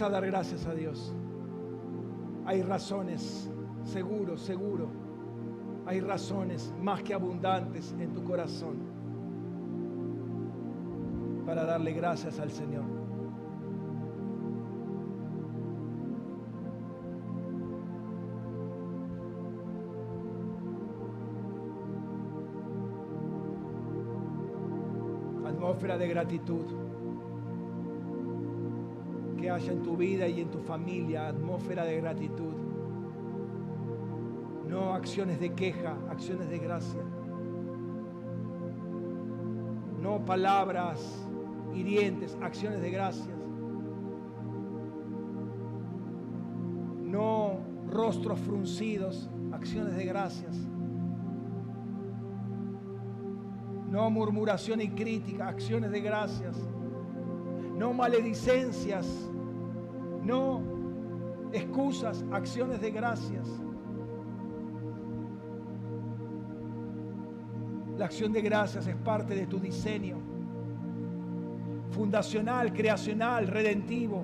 [0.00, 1.12] A dar gracias a Dios.
[2.46, 3.50] Hay razones
[3.82, 4.88] seguro, seguro,
[5.86, 8.76] hay razones más que abundantes en tu corazón
[11.44, 12.84] para darle gracias al Señor.
[25.44, 26.87] Atmósfera de gratitud
[29.48, 32.52] que haya en tu vida y en tu familia, atmósfera de gratitud
[34.68, 37.00] no acciones de queja, acciones de gracia.
[40.02, 41.26] No palabras
[41.74, 43.36] hirientes, acciones de gracias.
[47.04, 47.60] No
[47.90, 50.54] rostros fruncidos, acciones de gracias.
[53.90, 56.56] No murmuración y crítica, acciones de gracias.
[57.78, 59.06] No maledicencias.
[60.28, 60.60] No
[61.54, 63.48] excusas, acciones de gracias.
[67.96, 70.18] La acción de gracias es parte de tu diseño
[71.92, 74.22] fundacional, creacional, redentivo.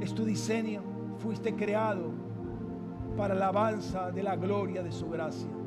[0.00, 0.82] Es tu diseño.
[1.18, 2.10] Fuiste creado
[3.16, 5.61] para la alabanza de la gloria de su gracia.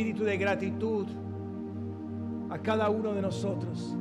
[0.00, 1.06] Espíritu de gratitud
[2.48, 3.94] a cada uno de nosotros.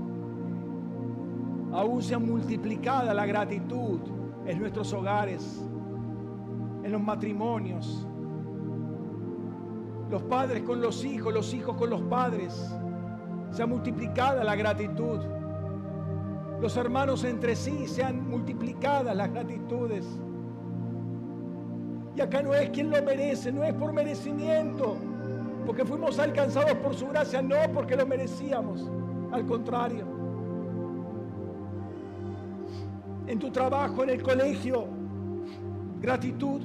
[1.73, 3.99] Aún sea multiplicada la gratitud
[4.45, 5.61] en nuestros hogares,
[6.83, 8.07] en los matrimonios,
[10.09, 12.73] los padres con los hijos, los hijos con los padres.
[13.51, 15.19] Sea multiplicada la gratitud.
[16.61, 20.05] Los hermanos entre sí sean multiplicadas las gratitudes.
[22.15, 24.95] Y acá no es quien lo merece, no es por merecimiento,
[25.69, 28.89] porque fuimos alcanzados por su gracia, no porque lo merecíamos,
[29.31, 30.03] al contrario.
[33.27, 34.87] En tu trabajo, en el colegio,
[36.01, 36.61] gratitud.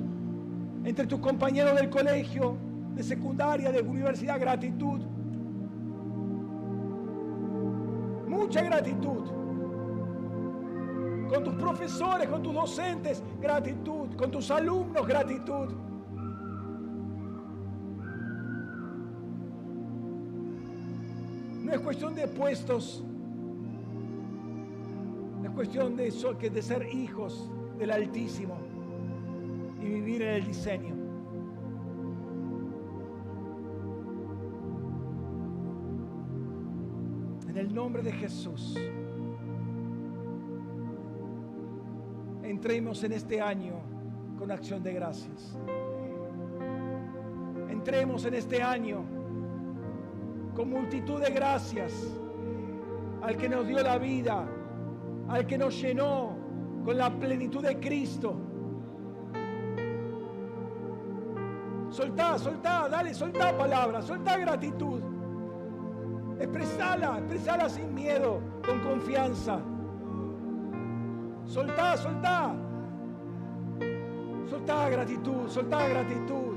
[0.85, 2.56] Entre tus compañeros del colegio,
[2.94, 5.02] de secundaria, de universidad, gratitud.
[8.26, 9.26] Mucha gratitud.
[11.28, 14.16] Con tus profesores, con tus docentes, gratitud.
[14.16, 15.94] Con tus alumnos, gratitud.
[21.75, 23.03] Es cuestión de puestos,
[25.43, 28.57] es cuestión de, de ser hijos del Altísimo
[29.83, 30.95] y vivir en el diseño.
[37.49, 38.77] En el nombre de Jesús,
[42.45, 43.75] entremos en este año
[44.39, 45.59] con acción de gracias.
[47.69, 49.24] Entremos en este año
[50.55, 51.93] con multitud de gracias
[53.22, 54.47] al que nos dio la vida,
[55.28, 56.36] al que nos llenó
[56.85, 58.36] con la plenitud de Cristo.
[61.90, 65.01] Soltá, soltá, dale, soltá palabras, soltá gratitud.
[66.39, 69.60] Expresala, expresala sin miedo, con confianza.
[71.47, 72.55] Soltá, soltá.
[74.51, 76.55] Soltá gratitud, soltá gratitud.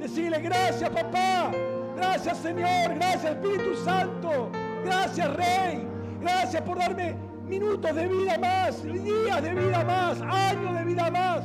[0.00, 1.50] Decirle gracias papá,
[1.96, 4.50] gracias Señor, gracias Espíritu Santo,
[4.84, 5.86] gracias Rey,
[6.20, 7.16] gracias por darme
[7.46, 11.44] minutos de vida más, días de vida más, años de vida más.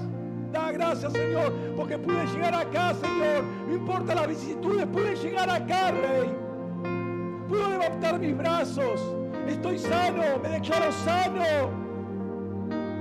[0.52, 3.44] Da gracias, Señor, porque pude llegar acá, Señor.
[3.68, 6.30] No importa las vicisitudes, pude llegar acá, Rey.
[7.48, 9.00] Pude levantar mis brazos.
[9.48, 11.44] Estoy sano, me declaro sano.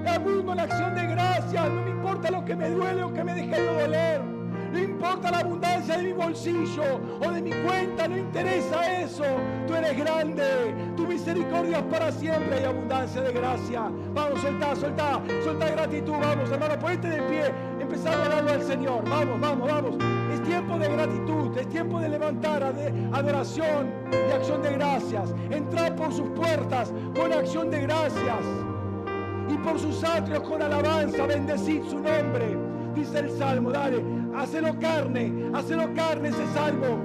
[0.06, 1.70] Abundo en acción de gracias.
[1.70, 4.29] No me importa lo que me duele o que me deje de doler.
[4.72, 9.24] No importa la abundancia de mi bolsillo o de mi cuenta, no interesa eso.
[9.66, 13.90] Tú eres grande, tu misericordia es para siempre hay abundancia de gracia.
[14.14, 19.08] Vamos, soltá, soltá, soltá gratitud, vamos, hermano, ponete de pie, empezar a darlo al Señor.
[19.08, 19.96] Vamos, vamos, vamos.
[20.32, 22.62] Es tiempo de gratitud, es tiempo de levantar
[23.12, 25.34] adoración y acción de gracias.
[25.50, 28.44] Entrar por sus puertas con acción de gracias
[29.48, 32.56] y por sus atrios con alabanza, bendecid su nombre.
[32.94, 34.02] Dice el Salmo, dale,
[34.34, 36.98] Hacelo carne, hacelo carne ese salmo.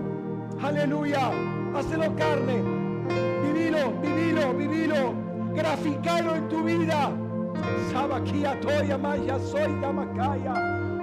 [0.62, 1.32] Aleluya,
[1.74, 2.62] hacelo carne.
[3.44, 5.14] Vivilo, vivilo, vivilo.
[5.54, 7.12] Graficalo en tu vida.
[7.92, 10.54] Sabaquia toya maya soy macaya.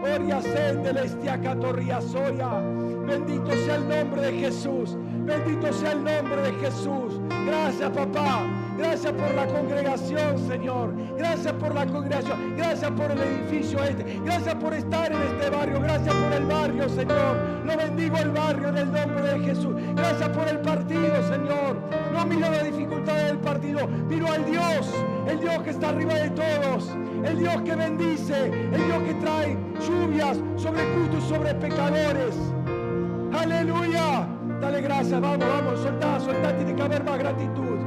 [0.02, 2.81] Oria sendelestia catorria soya.
[3.06, 4.96] Bendito sea el nombre de Jesús.
[5.24, 7.20] Bendito sea el nombre de Jesús.
[7.46, 8.46] Gracias, papá.
[8.76, 10.94] Gracias por la congregación, Señor.
[11.16, 12.56] Gracias por la congregación.
[12.56, 14.20] Gracias por el edificio este.
[14.24, 15.80] Gracias por estar en este barrio.
[15.80, 17.36] Gracias por el barrio, Señor.
[17.64, 19.74] No bendigo el barrio en el nombre de Jesús.
[19.94, 21.76] Gracias por el partido, Señor.
[22.12, 23.86] No miro la dificultad del partido.
[23.86, 24.90] Miro al Dios.
[25.28, 26.90] El Dios que está arriba de todos.
[27.24, 28.46] El Dios que bendice.
[28.46, 29.56] El Dios que trae
[29.86, 32.51] lluvias sobre justos, sobre pecadores.
[33.32, 34.26] Aleluya.
[34.60, 35.20] Dale gracias.
[35.20, 35.80] Vamos, vamos.
[35.80, 36.56] Soltá, soltá.
[36.56, 37.78] Tiene que haber más gratitud.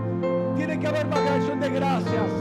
[0.56, 2.32] Tiene que haber más canción de gracias.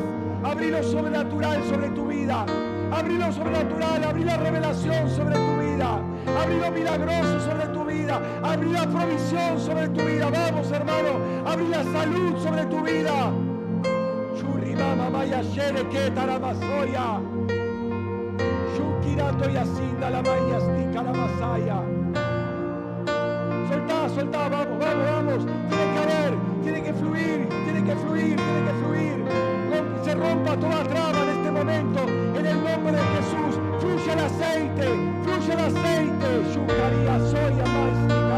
[0.45, 2.45] Abrí lo sobrenatural sobre tu vida.
[2.93, 5.99] Abrí lo sobrenatural, abrí la revelación sobre tu vida.
[6.41, 8.21] Abrí lo milagroso sobre tu vida.
[8.43, 10.31] Abrí la provisión sobre tu vida.
[10.31, 11.19] Vamos, hermano.
[11.47, 13.33] Abrí la salud sobre tu vida.
[15.15, 16.11] Maya shere que.
[18.75, 20.59] Shukirato yasinda la maya
[21.13, 21.94] masaya.
[24.15, 25.47] Soltá, vamos, vamos, vamos.
[25.69, 29.25] Tiene que haber, tiene que fluir, tiene que fluir, tiene que fluir.
[30.05, 32.01] Se rompa toda traba en este momento.
[32.39, 34.87] En el nombre de Jesús, fluye el aceite,
[35.25, 36.27] fluye el aceite.
[36.53, 38.34] Shukaria soy, amástica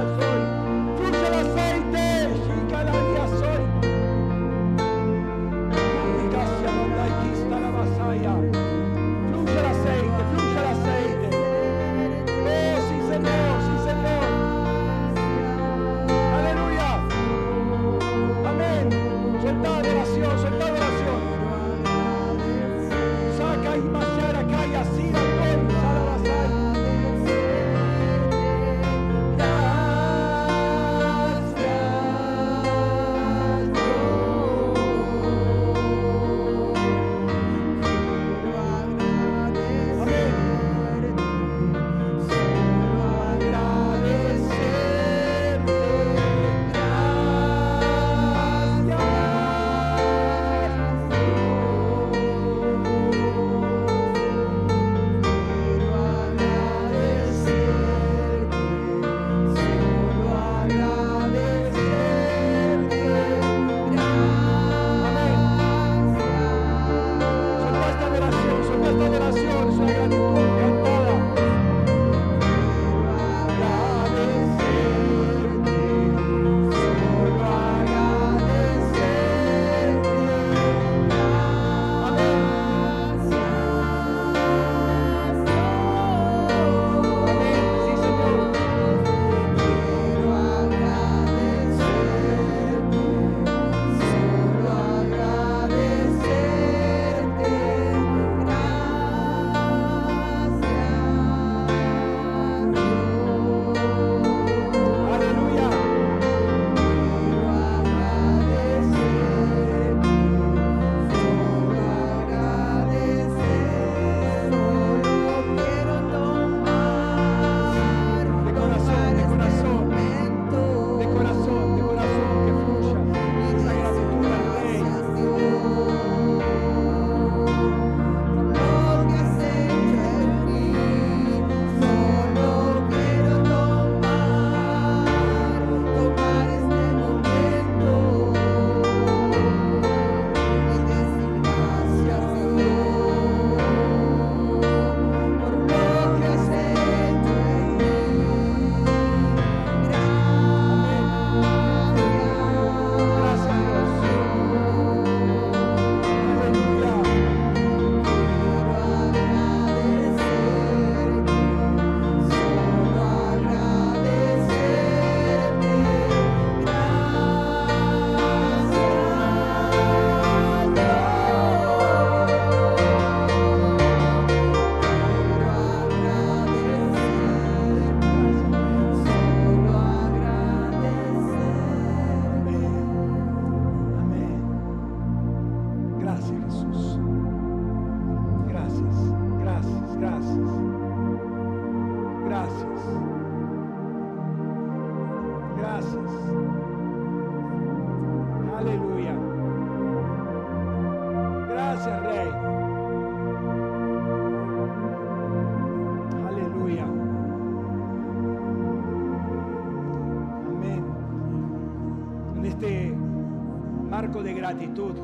[214.23, 214.94] de gratitud,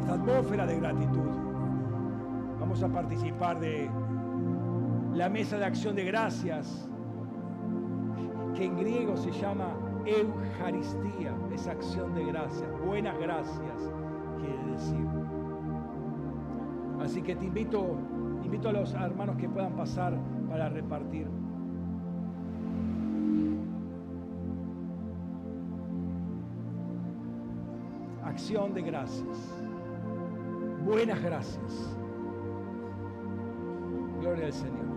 [0.00, 1.30] esta atmósfera de gratitud.
[2.60, 3.88] Vamos a participar de
[5.14, 6.88] la mesa de acción de gracias,
[8.54, 13.90] que en griego se llama Eucaristía, es acción de gracias, buenas gracias
[14.38, 15.06] quiere decir.
[17.00, 17.96] Así que te invito,
[18.44, 20.16] invito a los hermanos que puedan pasar
[20.48, 21.26] para repartir.
[28.36, 29.38] Acción de gracias.
[30.84, 31.96] Buenas gracias.
[34.20, 34.95] Gloria al Señor.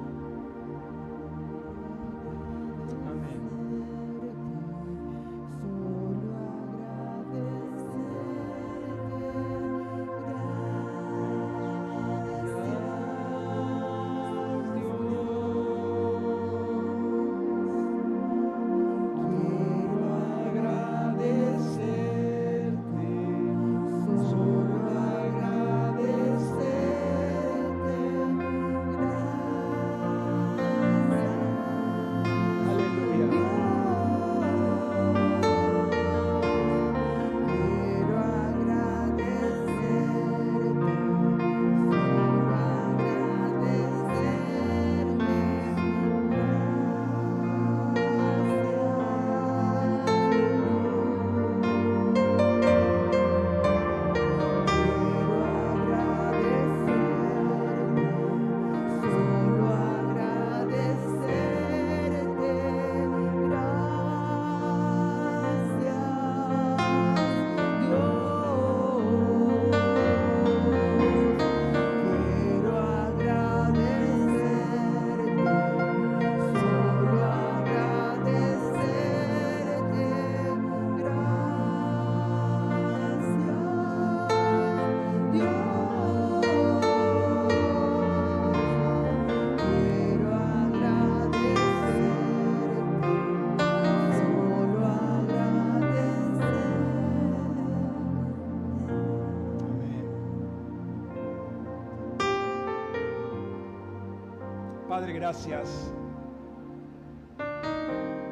[105.30, 105.94] Gracias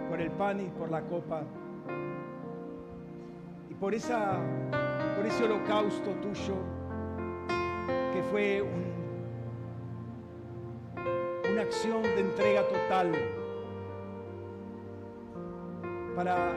[0.10, 1.44] por el pan y por la copa
[3.70, 4.40] y por, esa,
[5.16, 6.56] por ese holocausto tuyo
[8.14, 8.64] que fue
[11.52, 13.14] una acción de entrega total
[16.16, 16.52] para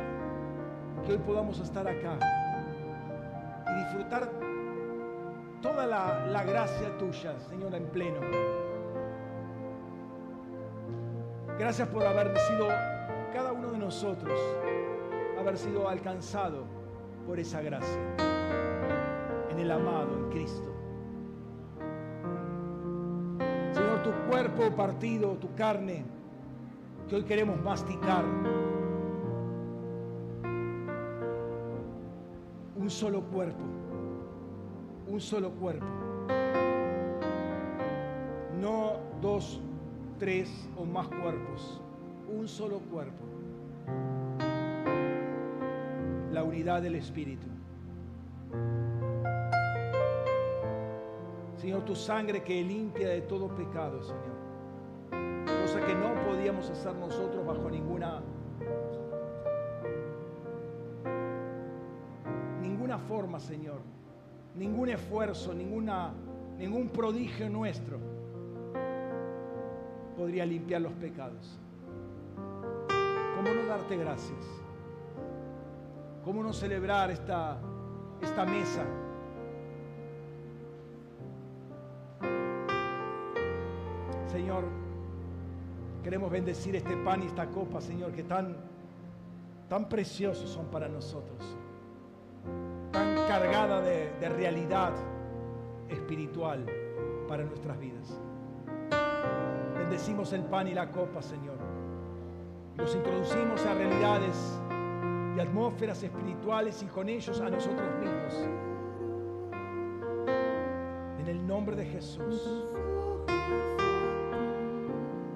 [1.05, 2.19] que hoy podamos estar acá
[3.69, 4.31] y disfrutar
[5.61, 8.60] toda la, la gracia tuya, Señor, en pleno.
[11.61, 12.69] Gracias por haber sido
[13.35, 14.41] cada uno de nosotros,
[15.39, 16.65] haber sido alcanzado
[17.27, 18.01] por esa gracia
[19.51, 20.75] en el amado, en Cristo.
[23.75, 26.03] Señor, tu cuerpo partido, tu carne,
[27.11, 28.25] que hoy queremos masticar.
[32.75, 33.63] Un solo cuerpo,
[35.09, 35.85] un solo cuerpo.
[38.59, 39.61] No dos
[40.21, 41.81] tres o más cuerpos,
[42.29, 43.25] un solo cuerpo.
[46.31, 47.47] La unidad del Espíritu.
[51.57, 55.47] Señor, tu sangre que limpia de todo pecado, Señor.
[55.63, 58.23] Cosa que no podíamos hacer nosotros bajo ninguna
[62.61, 63.81] ninguna forma, Señor.
[64.55, 66.13] Ningún esfuerzo, ninguna
[66.59, 68.20] ningún prodigio nuestro
[70.21, 71.59] podría limpiar los pecados.
[73.37, 74.45] ¿Cómo no darte gracias?
[76.23, 77.59] ¿Cómo no celebrar esta,
[78.21, 78.85] esta mesa?
[84.31, 84.65] Señor,
[86.05, 88.55] queremos bendecir este pan y esta copa, Señor, que tan,
[89.71, 91.57] tan preciosos son para nosotros,
[92.93, 94.93] tan cargada de, de realidad
[95.89, 96.67] espiritual
[97.27, 98.21] para nuestras vidas.
[99.91, 101.57] Bendecimos el pan y la copa, Señor.
[102.77, 104.37] Los introducimos a realidades
[105.37, 108.35] y atmósferas espirituales y con ellos a nosotros mismos.
[111.19, 112.69] En el nombre de Jesús.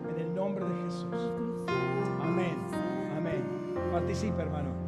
[0.09, 1.32] En el nombre de Jesús.
[2.22, 2.56] Amén.
[3.16, 3.43] Amén.
[3.90, 4.84] Participe, hermano.